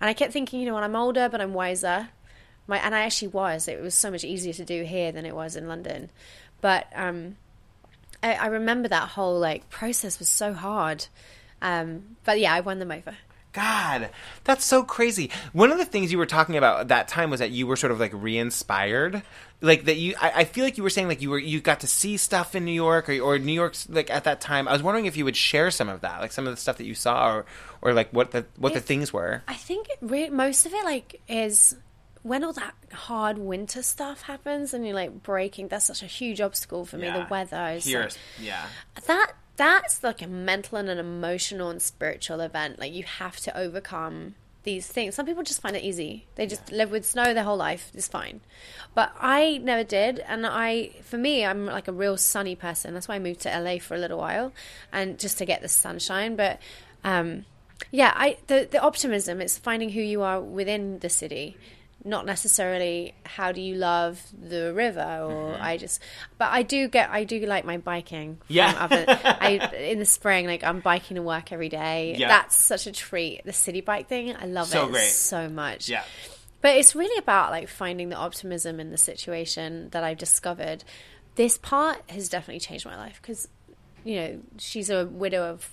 and 0.00 0.10
I 0.10 0.12
kept 0.12 0.32
thinking, 0.32 0.60
you 0.60 0.66
know, 0.66 0.74
when 0.74 0.84
I'm 0.84 0.96
older, 0.96 1.28
but 1.30 1.40
I'm 1.40 1.54
wiser. 1.54 2.10
My 2.66 2.78
and 2.78 2.94
I 2.94 3.00
actually 3.00 3.28
was. 3.28 3.68
It 3.68 3.80
was 3.80 3.94
so 3.94 4.10
much 4.10 4.24
easier 4.24 4.52
to 4.52 4.64
do 4.64 4.82
here 4.82 5.12
than 5.12 5.24
it 5.24 5.34
was 5.34 5.56
in 5.56 5.68
London. 5.68 6.10
But 6.60 6.86
um, 6.94 7.36
I, 8.22 8.34
I 8.34 8.46
remember 8.46 8.88
that 8.88 9.10
whole 9.10 9.38
like 9.38 9.70
process 9.70 10.18
was 10.18 10.28
so 10.28 10.52
hard. 10.52 11.06
Um, 11.62 12.16
but 12.24 12.40
yeah, 12.40 12.52
I 12.52 12.60
won 12.60 12.80
them 12.80 12.90
over. 12.90 13.16
God, 13.56 14.10
that's 14.44 14.66
so 14.66 14.82
crazy. 14.82 15.30
One 15.54 15.72
of 15.72 15.78
the 15.78 15.86
things 15.86 16.12
you 16.12 16.18
were 16.18 16.26
talking 16.26 16.58
about 16.58 16.80
at 16.80 16.88
that 16.88 17.08
time 17.08 17.30
was 17.30 17.40
that 17.40 17.52
you 17.52 17.66
were 17.66 17.76
sort 17.76 17.90
of 17.90 17.98
like 17.98 18.12
re-inspired, 18.14 19.22
like 19.62 19.86
that 19.86 19.96
you. 19.96 20.14
I, 20.20 20.30
I 20.40 20.44
feel 20.44 20.62
like 20.62 20.76
you 20.76 20.82
were 20.82 20.90
saying 20.90 21.08
like 21.08 21.22
you 21.22 21.30
were 21.30 21.38
you 21.38 21.62
got 21.62 21.80
to 21.80 21.86
see 21.86 22.18
stuff 22.18 22.54
in 22.54 22.66
New 22.66 22.72
York 22.72 23.08
or, 23.08 23.18
or 23.20 23.38
New 23.38 23.54
York's 23.54 23.88
like 23.88 24.10
at 24.10 24.24
that 24.24 24.42
time. 24.42 24.68
I 24.68 24.72
was 24.72 24.82
wondering 24.82 25.06
if 25.06 25.16
you 25.16 25.24
would 25.24 25.36
share 25.36 25.70
some 25.70 25.88
of 25.88 26.02
that, 26.02 26.20
like 26.20 26.32
some 26.32 26.46
of 26.46 26.52
the 26.54 26.60
stuff 26.60 26.76
that 26.76 26.84
you 26.84 26.94
saw, 26.94 27.32
or 27.32 27.46
or 27.80 27.94
like 27.94 28.10
what 28.12 28.32
the 28.32 28.44
what 28.56 28.74
the 28.74 28.80
things 28.80 29.10
were. 29.10 29.42
I 29.48 29.54
think 29.54 29.88
it 29.88 29.98
re- 30.02 30.28
most 30.28 30.66
of 30.66 30.74
it 30.74 30.84
like 30.84 31.22
is 31.26 31.74
when 32.22 32.44
all 32.44 32.52
that 32.52 32.74
hard 32.92 33.38
winter 33.38 33.80
stuff 33.82 34.20
happens 34.20 34.74
and 34.74 34.84
you're 34.84 34.94
like 34.94 35.22
breaking. 35.22 35.68
That's 35.68 35.86
such 35.86 36.02
a 36.02 36.06
huge 36.06 36.42
obstacle 36.42 36.84
for 36.84 36.98
me. 36.98 37.08
The 37.08 37.26
weather 37.30 37.68
is 37.76 37.86
Here, 37.86 38.02
like- 38.02 38.12
yeah. 38.38 38.66
that 39.06 39.32
that's 39.56 40.02
like 40.02 40.22
a 40.22 40.26
mental 40.26 40.78
and 40.78 40.88
an 40.88 40.98
emotional 40.98 41.70
and 41.70 41.80
spiritual 41.80 42.40
event. 42.40 42.78
Like 42.78 42.92
you 42.92 43.04
have 43.04 43.36
to 43.40 43.56
overcome 43.56 44.34
these 44.62 44.86
things. 44.86 45.14
Some 45.14 45.26
people 45.26 45.42
just 45.42 45.60
find 45.60 45.76
it 45.76 45.84
easy. 45.84 46.26
They 46.34 46.46
just 46.46 46.70
live 46.70 46.90
with 46.90 47.06
snow 47.06 47.32
their 47.32 47.44
whole 47.44 47.56
life. 47.56 47.90
It's 47.94 48.08
fine. 48.08 48.40
But 48.94 49.12
I 49.18 49.58
never 49.58 49.84
did 49.84 50.18
and 50.20 50.46
I 50.46 50.90
for 51.02 51.16
me 51.16 51.44
I'm 51.44 51.66
like 51.66 51.88
a 51.88 51.92
real 51.92 52.16
sunny 52.16 52.54
person. 52.54 52.92
That's 52.92 53.08
why 53.08 53.14
I 53.14 53.18
moved 53.18 53.40
to 53.40 53.60
LA 53.60 53.78
for 53.78 53.94
a 53.94 53.98
little 53.98 54.18
while 54.18 54.52
and 54.92 55.18
just 55.18 55.38
to 55.38 55.44
get 55.44 55.62
the 55.62 55.68
sunshine, 55.68 56.36
but 56.36 56.60
um 57.04 57.46
yeah, 57.90 58.12
I 58.14 58.38
the 58.48 58.68
the 58.70 58.82
optimism 58.82 59.40
it's 59.40 59.56
finding 59.56 59.90
who 59.90 60.00
you 60.00 60.22
are 60.22 60.40
within 60.40 60.98
the 60.98 61.08
city 61.08 61.56
not 62.06 62.24
necessarily 62.24 63.14
how 63.24 63.50
do 63.52 63.60
you 63.60 63.74
love 63.74 64.22
the 64.32 64.72
river 64.72 65.00
or 65.00 65.52
Mm-hmm. 65.54 65.62
I 65.62 65.76
just 65.76 66.00
but 66.38 66.50
I 66.52 66.62
do 66.62 66.86
get 66.88 67.10
I 67.10 67.24
do 67.24 67.44
like 67.46 67.64
my 67.64 67.78
biking 67.78 68.38
Yeah. 68.48 68.74
other, 68.78 69.04
I 69.08 69.70
in 69.76 69.98
the 69.98 70.04
spring 70.04 70.46
like 70.46 70.62
I'm 70.64 70.80
biking 70.80 71.16
to 71.16 71.22
work 71.22 71.50
every 71.52 71.68
day 71.68 72.14
Yeah. 72.16 72.28
that's 72.28 72.56
such 72.56 72.86
a 72.86 72.92
treat 72.92 73.42
the 73.44 73.52
city 73.52 73.80
bike 73.80 74.08
thing 74.08 74.34
I 74.34 74.46
love 74.46 74.68
So 74.68 74.86
it 74.86 74.92
great. 74.92 75.02
so 75.08 75.48
much 75.48 75.88
Yeah. 75.88 76.04
but 76.62 76.76
it's 76.76 76.94
really 76.94 77.18
about 77.18 77.50
like 77.50 77.68
finding 77.68 78.08
the 78.08 78.16
optimism 78.16 78.78
in 78.80 78.90
the 78.90 78.98
situation 78.98 79.88
that 79.90 80.04
I've 80.04 80.18
discovered 80.18 80.84
this 81.34 81.58
part 81.58 81.98
has 82.08 82.28
definitely 82.28 82.60
changed 82.60 82.86
my 82.86 82.96
life 82.96 83.18
because 83.20 83.48
you 84.04 84.16
know 84.16 84.40
she's 84.58 84.88
a 84.90 85.06
widow 85.06 85.42
of 85.50 85.68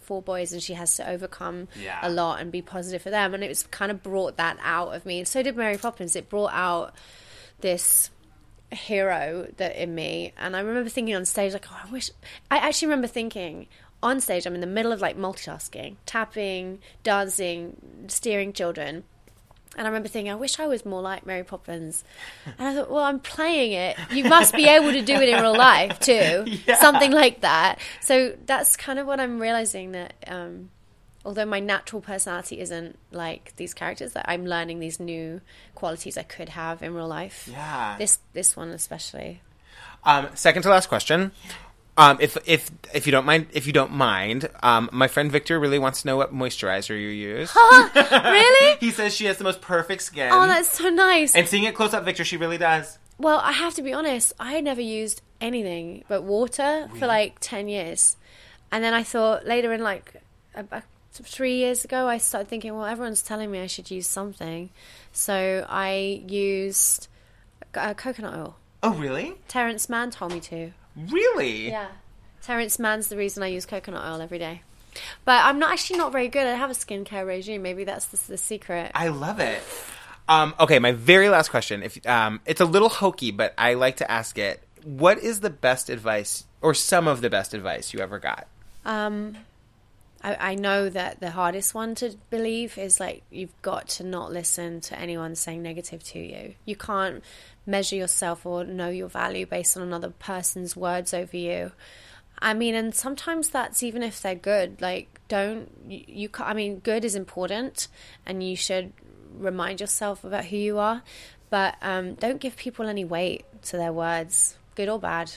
four 0.00 0.22
boys 0.22 0.52
and 0.52 0.62
she 0.62 0.74
has 0.74 0.96
to 0.96 1.08
overcome 1.08 1.68
Yeah. 1.80 1.98
a 2.02 2.10
lot 2.10 2.40
and 2.40 2.50
be 2.52 2.62
positive 2.62 3.02
for 3.02 3.10
them. 3.10 3.34
And 3.34 3.42
it 3.44 3.48
was 3.48 3.62
kind 3.64 3.90
of 3.90 4.02
brought 4.02 4.36
that 4.36 4.58
out 4.62 4.94
of 4.94 5.04
me. 5.06 5.18
And 5.20 5.28
so 5.28 5.42
did 5.42 5.56
mary 5.56 5.76
poppins. 5.78 6.16
It 6.16 6.28
brought 6.28 6.52
out 6.52 6.94
this 7.60 8.10
hero 8.72 9.48
that 9.58 9.76
in 9.80 9.94
me. 9.94 10.32
And 10.36 10.56
i 10.56 10.60
remember 10.60 10.90
thinking 10.90 11.14
on 11.14 11.24
stage 11.24 11.52
like 11.52 11.66
oh 11.70 11.80
i 11.86 11.90
wish 11.90 12.10
i 12.50 12.56
actually 12.56 12.88
remember 12.88 13.06
thinking 13.06 13.68
on 14.02 14.20
stage 14.20 14.44
i'm 14.44 14.54
in 14.56 14.60
the 14.60 14.66
middle 14.66 14.90
of 14.92 15.00
like 15.00 15.16
multitasking 15.16 15.96
tapping 16.04 16.80
dancing 17.04 17.76
steering 18.08 18.52
children 18.52 19.04
and 19.76 19.86
I 19.86 19.90
remember 19.90 20.08
thinking, 20.08 20.32
I 20.32 20.36
wish 20.36 20.58
I 20.58 20.66
was 20.66 20.84
more 20.84 21.02
like 21.02 21.26
Mary 21.26 21.44
Poppins. 21.44 22.02
And 22.58 22.66
I 22.66 22.74
thought, 22.74 22.90
well, 22.90 23.04
I'm 23.04 23.20
playing 23.20 23.72
it. 23.72 23.96
You 24.10 24.24
must 24.24 24.54
be 24.54 24.66
able 24.66 24.90
to 24.92 25.02
do 25.02 25.14
it 25.14 25.28
in 25.28 25.40
real 25.40 25.56
life 25.56 26.00
too. 26.00 26.46
Something 26.80 27.12
like 27.12 27.42
that. 27.42 27.78
So 28.00 28.34
that's 28.46 28.76
kind 28.76 28.98
of 28.98 29.06
what 29.06 29.20
I'm 29.20 29.38
realizing 29.38 29.92
that 29.92 30.14
um, 30.26 30.70
although 31.26 31.44
my 31.44 31.60
natural 31.60 32.00
personality 32.00 32.60
isn't 32.60 32.98
like 33.10 33.54
these 33.56 33.74
characters, 33.74 34.14
that 34.14 34.24
I'm 34.28 34.46
learning 34.46 34.78
these 34.78 34.98
new 34.98 35.42
qualities 35.74 36.16
I 36.16 36.22
could 36.22 36.48
have 36.50 36.82
in 36.82 36.94
real 36.94 37.08
life. 37.08 37.48
Yeah. 37.50 37.96
This 37.98 38.18
this 38.32 38.56
one 38.56 38.70
especially. 38.70 39.42
Um, 40.04 40.28
second 40.34 40.62
to 40.62 40.70
last 40.70 40.88
question. 40.88 41.32
Um, 41.98 42.18
if 42.20 42.36
if 42.46 42.70
if 42.92 43.06
you 43.06 43.12
don't 43.12 43.24
mind, 43.24 43.46
if 43.52 43.66
you 43.66 43.72
don't 43.72 43.92
mind, 43.92 44.50
um, 44.62 44.90
my 44.92 45.08
friend 45.08 45.32
Victor 45.32 45.58
really 45.58 45.78
wants 45.78 46.02
to 46.02 46.06
know 46.06 46.16
what 46.16 46.34
moisturizer 46.34 46.90
you 46.90 47.08
use. 47.08 47.54
really? 47.94 48.76
he 48.80 48.90
says 48.90 49.14
she 49.14 49.24
has 49.24 49.38
the 49.38 49.44
most 49.44 49.62
perfect 49.62 50.02
skin. 50.02 50.30
Oh, 50.30 50.46
that's 50.46 50.70
so 50.76 50.90
nice. 50.90 51.34
and 51.34 51.48
seeing 51.48 51.64
it 51.64 51.74
close 51.74 51.94
up, 51.94 52.04
Victor, 52.04 52.24
she 52.24 52.36
really 52.36 52.58
does. 52.58 52.98
Well, 53.18 53.40
I 53.42 53.52
have 53.52 53.74
to 53.74 53.82
be 53.82 53.94
honest, 53.94 54.34
I 54.38 54.52
had 54.52 54.64
never 54.64 54.80
used 54.82 55.22
anything 55.40 56.04
but 56.06 56.22
water 56.22 56.88
for 56.98 57.06
like 57.06 57.38
10 57.40 57.68
years. 57.68 58.16
And 58.70 58.84
then 58.84 58.92
I 58.92 59.02
thought 59.02 59.46
later 59.46 59.72
in 59.72 59.82
like 59.82 60.22
about 60.54 60.82
three 61.12 61.56
years 61.56 61.84
ago, 61.84 62.08
I 62.08 62.18
started 62.18 62.48
thinking, 62.48 62.74
well, 62.74 62.84
everyone's 62.84 63.22
telling 63.22 63.50
me 63.50 63.60
I 63.60 63.66
should 63.68 63.90
use 63.90 64.06
something. 64.06 64.68
So 65.12 65.64
I 65.68 66.22
used 66.28 67.08
uh, 67.74 67.94
coconut 67.94 68.34
oil. 68.34 68.56
Oh, 68.82 68.92
really? 68.92 69.34
Terrence 69.48 69.88
Mann 69.88 70.10
told 70.10 70.32
me 70.32 70.40
to. 70.40 70.72
Really? 70.96 71.68
Yeah. 71.68 71.88
Terrence 72.42 72.78
Mann's 72.78 73.08
the 73.08 73.16
reason 73.16 73.42
I 73.42 73.48
use 73.48 73.66
coconut 73.66 74.04
oil 74.04 74.20
every 74.20 74.38
day. 74.38 74.62
But 75.24 75.44
I'm 75.44 75.58
not 75.58 75.72
actually 75.72 75.98
not 75.98 76.12
very 76.12 76.28
good. 76.28 76.46
I 76.46 76.54
have 76.54 76.70
a 76.70 76.74
skincare 76.74 77.26
regime. 77.26 77.62
Maybe 77.62 77.84
that's 77.84 78.06
the, 78.06 78.16
the 78.28 78.38
secret. 78.38 78.92
I 78.94 79.08
love 79.08 79.40
it. 79.40 79.62
Um, 80.28 80.54
okay, 80.58 80.78
my 80.78 80.92
very 80.92 81.28
last 81.28 81.50
question. 81.50 81.82
If 81.82 82.04
um, 82.06 82.40
it's 82.46 82.60
a 82.60 82.64
little 82.64 82.88
hokey, 82.88 83.30
but 83.30 83.54
I 83.58 83.74
like 83.74 83.96
to 83.96 84.10
ask 84.10 84.38
it. 84.38 84.62
What 84.84 85.18
is 85.18 85.40
the 85.40 85.50
best 85.50 85.90
advice, 85.90 86.44
or 86.62 86.72
some 86.72 87.08
of 87.08 87.20
the 87.20 87.28
best 87.28 87.54
advice 87.54 87.92
you 87.92 88.00
ever 88.00 88.18
got? 88.20 88.46
Um, 88.84 89.36
I, 90.22 90.52
I 90.52 90.54
know 90.54 90.88
that 90.88 91.20
the 91.20 91.30
hardest 91.30 91.74
one 91.74 91.94
to 91.96 92.16
believe 92.30 92.78
is 92.78 93.00
like 93.00 93.22
you've 93.30 93.60
got 93.62 93.88
to 93.88 94.04
not 94.04 94.32
listen 94.32 94.80
to 94.82 94.98
anyone 94.98 95.34
saying 95.34 95.62
negative 95.62 96.02
to 96.04 96.18
you. 96.20 96.54
You 96.64 96.76
can't 96.76 97.22
measure 97.66 97.96
yourself 97.96 98.46
or 98.46 98.64
know 98.64 98.88
your 98.88 99.08
value 99.08 99.46
based 99.46 99.76
on 99.76 99.82
another 99.82 100.10
person's 100.10 100.76
words 100.76 101.12
over 101.12 101.36
you. 101.36 101.72
I 102.38 102.54
mean, 102.54 102.74
and 102.74 102.94
sometimes 102.94 103.48
that's 103.48 103.82
even 103.82 104.02
if 104.02 104.20
they're 104.20 104.34
good. 104.34 104.80
Like, 104.80 105.20
don't 105.28 105.70
you? 105.88 106.04
you 106.06 106.30
I 106.38 106.54
mean, 106.54 106.80
good 106.80 107.04
is 107.04 107.14
important, 107.14 107.88
and 108.26 108.42
you 108.42 108.56
should 108.56 108.92
remind 109.38 109.80
yourself 109.80 110.22
about 110.22 110.46
who 110.46 110.56
you 110.56 110.78
are. 110.78 111.02
But 111.48 111.76
um, 111.80 112.14
don't 112.14 112.40
give 112.40 112.56
people 112.56 112.86
any 112.86 113.04
weight 113.04 113.44
to 113.64 113.76
their 113.76 113.92
words, 113.92 114.56
good 114.74 114.88
or 114.88 114.98
bad. 114.98 115.32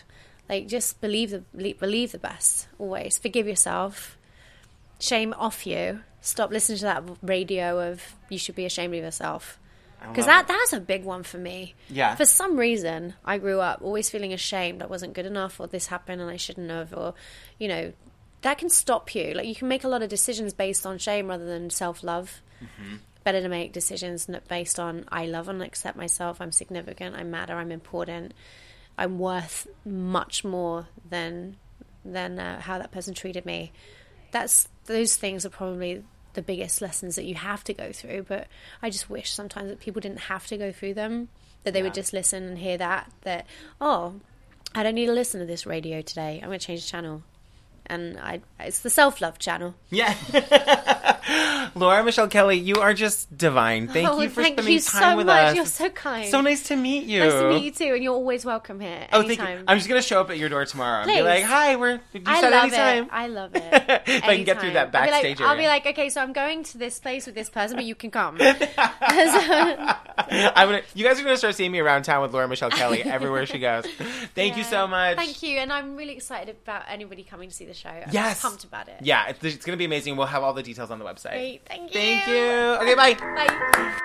Like, 0.49 0.67
just 0.67 0.99
believe 0.99 1.31
the 1.31 1.43
believe 1.73 2.11
the 2.11 2.19
best 2.19 2.67
always. 2.77 3.17
Forgive 3.17 3.47
yourself 3.47 4.17
shame 4.99 5.33
off 5.37 5.65
you. 5.65 6.01
Stop 6.21 6.51
listening 6.51 6.77
to 6.79 6.83
that 6.83 7.03
radio 7.21 7.91
of 7.91 8.15
you 8.27 8.37
should 8.37 8.55
be 8.55 8.65
ashamed 8.65 8.93
of 8.93 9.03
yourself. 9.03 9.57
Because 10.07 10.25
that 10.25 10.47
that's 10.47 10.73
a 10.73 10.79
big 10.79 11.03
one 11.03 11.23
for 11.23 11.37
me. 11.37 11.75
Yeah. 11.89 12.15
For 12.15 12.25
some 12.25 12.57
reason, 12.57 13.13
I 13.25 13.37
grew 13.37 13.59
up 13.59 13.81
always 13.81 14.09
feeling 14.09 14.33
ashamed. 14.33 14.81
I 14.81 14.85
wasn't 14.85 15.13
good 15.13 15.25
enough, 15.25 15.59
or 15.59 15.67
this 15.67 15.87
happened 15.87 16.21
and 16.21 16.29
I 16.29 16.37
shouldn't 16.37 16.69
have, 16.69 16.93
or 16.93 17.13
you 17.57 17.67
know, 17.67 17.93
that 18.41 18.57
can 18.57 18.69
stop 18.69 19.13
you. 19.13 19.33
Like 19.33 19.47
you 19.47 19.55
can 19.55 19.67
make 19.67 19.83
a 19.83 19.87
lot 19.87 20.01
of 20.01 20.09
decisions 20.09 20.53
based 20.53 20.85
on 20.85 20.97
shame 20.97 21.27
rather 21.27 21.45
than 21.45 21.69
self 21.69 22.03
love. 22.03 22.41
Better 23.23 23.41
to 23.41 23.49
make 23.49 23.73
decisions 23.73 24.27
based 24.47 24.79
on 24.79 25.05
I 25.09 25.25
love 25.25 25.49
and 25.49 25.61
accept 25.61 25.97
myself. 25.97 26.39
I'm 26.39 26.51
significant. 26.51 27.15
I 27.15 27.23
matter. 27.23 27.53
I'm 27.53 27.71
important. 27.71 28.33
I'm 28.97 29.19
worth 29.19 29.67
much 29.85 30.43
more 30.43 30.87
than 31.09 31.57
than 32.05 32.39
uh, 32.39 32.61
how 32.61 32.77
that 32.77 32.91
person 32.91 33.13
treated 33.13 33.45
me. 33.45 33.71
That's 34.31 34.69
those 34.85 35.15
things 35.15 35.45
are 35.45 35.49
probably 35.49 36.03
the 36.33 36.41
biggest 36.41 36.81
lessons 36.81 37.15
that 37.15 37.25
you 37.25 37.35
have 37.35 37.63
to 37.65 37.73
go 37.73 37.91
through. 37.91 38.23
But 38.23 38.47
I 38.81 38.89
just 38.89 39.09
wish 39.09 39.31
sometimes 39.31 39.69
that 39.69 39.79
people 39.79 40.01
didn't 40.01 40.21
have 40.21 40.47
to 40.47 40.57
go 40.57 40.71
through 40.71 40.93
them. 40.95 41.29
That 41.63 41.73
they 41.73 41.83
would 41.83 41.93
just 41.93 42.13
listen 42.13 42.43
and 42.43 42.57
hear 42.57 42.77
that. 42.77 43.11
That 43.23 43.45
oh, 43.81 44.15
I 44.73 44.83
don't 44.83 44.95
need 44.95 45.07
to 45.07 45.13
listen 45.13 45.39
to 45.39 45.45
this 45.45 45.65
radio 45.65 46.01
today. 46.01 46.39
I'm 46.41 46.49
going 46.49 46.59
to 46.59 46.65
change 46.65 46.83
the 46.83 46.89
channel. 46.89 47.23
And 47.85 48.19
I, 48.19 48.41
it's 48.59 48.79
the 48.79 48.89
self 48.89 49.19
love 49.19 49.39
channel. 49.39 49.75
Yeah. 49.89 50.15
Laura 51.75 52.03
Michelle 52.03 52.27
Kelly, 52.27 52.57
you 52.57 52.75
are 52.75 52.93
just 52.93 53.35
divine. 53.37 53.87
Thank 53.87 54.09
Oh, 54.09 54.21
you 54.21 54.29
for 54.29 54.41
thank 54.41 54.55
spending 54.55 54.73
you 54.75 54.79
time 54.81 55.13
so 55.13 55.17
with 55.17 55.27
much. 55.27 55.49
us. 55.51 55.55
You're 55.55 55.65
so 55.65 55.89
kind. 55.89 56.29
So 56.29 56.41
nice 56.41 56.63
to 56.69 56.75
meet 56.75 57.05
you. 57.05 57.19
Nice 57.19 57.33
to 57.33 57.49
meet 57.49 57.63
you 57.63 57.71
too, 57.71 57.93
and 57.95 58.03
you're 58.03 58.13
always 58.13 58.45
welcome 58.45 58.79
here. 58.79 59.07
Oh, 59.13 59.23
thank 59.23 59.39
you. 59.39 59.63
I'm 59.67 59.77
just 59.77 59.89
gonna 59.89 60.01
show 60.01 60.21
up 60.21 60.29
at 60.29 60.37
your 60.37 60.49
door 60.49 60.65
tomorrow 60.65 61.03
and 61.03 61.11
be 61.11 61.21
like, 61.21 61.43
"Hi, 61.43 61.75
we're 61.75 61.99
you 62.13 62.21
I 62.25 62.41
said 62.41 62.49
love 62.51 62.63
anytime." 62.63 63.03
it. 63.05 63.09
I 63.11 63.27
love 63.27 63.51
it. 63.55 63.63
If 64.09 64.23
I 64.23 64.35
can 64.35 64.43
get 64.45 64.59
through 64.59 64.71
that 64.73 64.93
Anytime. 64.95 65.01
I'll 65.01 65.07
be 65.07 65.11
like- 65.11 65.23
backstage 65.23 65.41
I'll 65.41 65.57
be 65.57 65.67
like, 65.67 65.85
okay, 65.85 66.09
so 66.09 66.21
I'm 66.21 66.33
going 66.33 66.63
to 66.63 66.77
this 66.77 66.99
place 66.99 67.25
with 67.25 67.35
this 67.35 67.49
person, 67.49 67.75
but 67.77 67.85
you 67.85 67.95
can 67.95 68.11
come. 68.11 68.37
I'm 68.41 68.57
gonna. 70.67 70.81
You 70.93 71.03
guys 71.05 71.19
are 71.19 71.23
gonna 71.23 71.37
start 71.37 71.55
seeing 71.55 71.71
me 71.71 71.79
around 71.79 72.03
town 72.03 72.21
with 72.21 72.33
Laura 72.33 72.47
Michelle 72.47 72.69
Kelly 72.71 73.03
everywhere 73.03 73.45
she 73.45 73.59
goes. 73.59 73.85
Thank 74.35 74.57
you 74.57 74.63
so 74.63 74.87
much. 74.87 75.15
Thank 75.17 75.41
you, 75.43 75.57
and 75.59 75.71
I'm 75.71 75.95
really 75.95 76.13
excited 76.13 76.55
about 76.63 76.83
anybody 76.89 77.23
coming 77.23 77.49
to 77.49 77.55
see 77.55 77.65
the 77.65 77.73
show. 77.73 77.89
I'm 77.89 78.09
Yes. 78.11 78.41
pumped 78.41 78.63
about 78.63 78.87
it. 78.87 78.95
Yeah, 79.01 79.29
it's, 79.29 79.43
it's 79.43 79.65
gonna 79.65 79.77
be 79.77 79.85
amazing. 79.85 80.15
We'll 80.17 80.27
have 80.27 80.43
all 80.43 80.53
the 80.53 80.63
details 80.63 80.91
on 80.91 80.98
the 80.99 81.05
website. 81.05 81.31
Great, 81.31 81.61
thank 81.67 81.93
you. 81.93 81.99
Thank 81.99 82.27
you. 82.27 82.77
Okay, 82.81 82.95
bye. 82.95 83.13
Bye. 83.13 83.99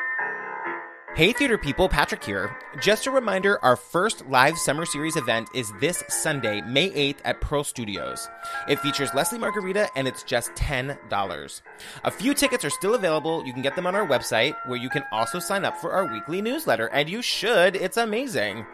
Hey, 1.16 1.32
theater 1.32 1.56
people, 1.56 1.88
Patrick 1.88 2.24
here. 2.24 2.56
Just 2.80 3.06
a 3.06 3.10
reminder 3.12 3.64
our 3.64 3.76
first 3.76 4.26
live 4.26 4.58
summer 4.58 4.84
series 4.84 5.14
event 5.14 5.48
is 5.54 5.72
this 5.80 6.02
Sunday, 6.08 6.60
May 6.62 6.90
8th 6.90 7.18
at 7.24 7.40
Pearl 7.40 7.62
Studios. 7.62 8.28
It 8.68 8.80
features 8.80 9.10
Lesli 9.10 9.38
Margherita 9.38 9.88
and 9.94 10.08
it's 10.08 10.24
just 10.24 10.50
$10. 10.54 11.62
A 12.02 12.10
few 12.10 12.34
tickets 12.34 12.64
are 12.64 12.70
still 12.70 12.96
available. 12.96 13.46
You 13.46 13.52
can 13.52 13.62
get 13.62 13.76
them 13.76 13.86
on 13.86 13.94
our 13.94 14.04
website, 14.04 14.56
where 14.66 14.76
you 14.76 14.90
can 14.90 15.04
also 15.12 15.38
sign 15.38 15.64
up 15.64 15.76
for 15.76 15.92
our 15.92 16.12
weekly 16.12 16.42
newsletter, 16.42 16.88
and 16.88 17.08
you 17.08 17.22
should. 17.22 17.76
It's 17.76 17.96
amazing. 17.96 18.66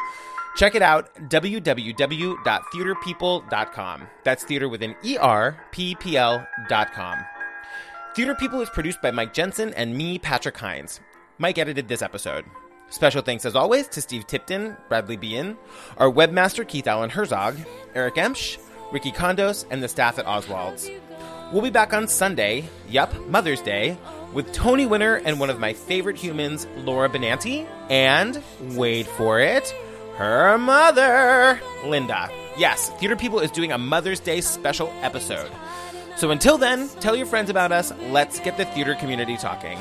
Check 0.56 0.74
it 0.74 0.80
out, 0.80 1.14
www.theaterppl.com. 1.28 4.06
That's 4.24 4.44
theater 4.44 4.70
with 4.70 4.82
an 4.82 4.96
E-R-P-P-L 5.04 6.46
dot 6.70 6.92
com. 6.94 7.18
Theater 8.14 8.34
People 8.34 8.61
is 8.61 8.68
produced 8.68 9.00
by 9.00 9.12
Mike 9.12 9.32
Jensen 9.32 9.72
and 9.74 9.96
me, 9.96 10.18
Patrick 10.18 10.56
Hinds. 10.56 11.00
Mike 11.38 11.58
edited 11.58 11.86
this 11.86 12.02
episode. 12.02 12.44
Special 12.88 13.22
thanks, 13.22 13.44
as 13.44 13.54
always, 13.54 13.86
to 13.86 14.00
Steve 14.00 14.26
Tipton, 14.26 14.76
Bradley 14.88 15.16
Bean, 15.16 15.56
our 15.96 16.11
webmaster 16.11 16.66
Keith 16.66 16.88
Allen 16.88 17.11
Herzog, 17.11 17.56
Eric 17.94 18.16
Emsch, 18.16 18.58
Ricky 18.90 19.12
Kondos, 19.12 19.64
and 19.70 19.80
the 19.80 19.86
staff 19.86 20.18
at 20.18 20.26
Oswald's. 20.26 20.90
We'll 21.52 21.62
be 21.62 21.70
back 21.70 21.92
on 21.92 22.08
Sunday, 22.08 22.68
yup, 22.88 23.14
Mother's 23.28 23.62
Day, 23.62 23.96
with 24.32 24.52
Tony 24.52 24.86
Winner 24.86 25.16
and 25.24 25.38
one 25.38 25.50
of 25.50 25.61
my 25.61 25.72
favorite 25.72 26.16
humans, 26.16 26.66
Laura 26.78 27.08
Benanti, 27.08 27.64
and, 27.88 28.42
wait 28.76 29.06
for 29.06 29.38
it, 29.38 29.72
her 30.16 30.58
mother, 30.58 31.61
Linda. 31.86 32.28
Yes, 32.58 32.90
Theater 32.98 33.14
People 33.14 33.38
is 33.38 33.52
doing 33.52 33.70
a 33.70 33.78
Mother's 33.78 34.20
Day 34.20 34.40
special 34.40 34.92
episode. 35.00 35.50
So 36.20 36.30
until 36.32 36.58
then, 36.58 36.86
tell 37.00 37.16
your 37.16 37.24
friends 37.24 37.48
about 37.48 37.72
us. 37.72 37.94
Let's 38.10 38.40
get 38.40 38.58
the 38.58 38.66
theater 38.66 38.94
community 38.94 39.38
talking. 39.38 39.78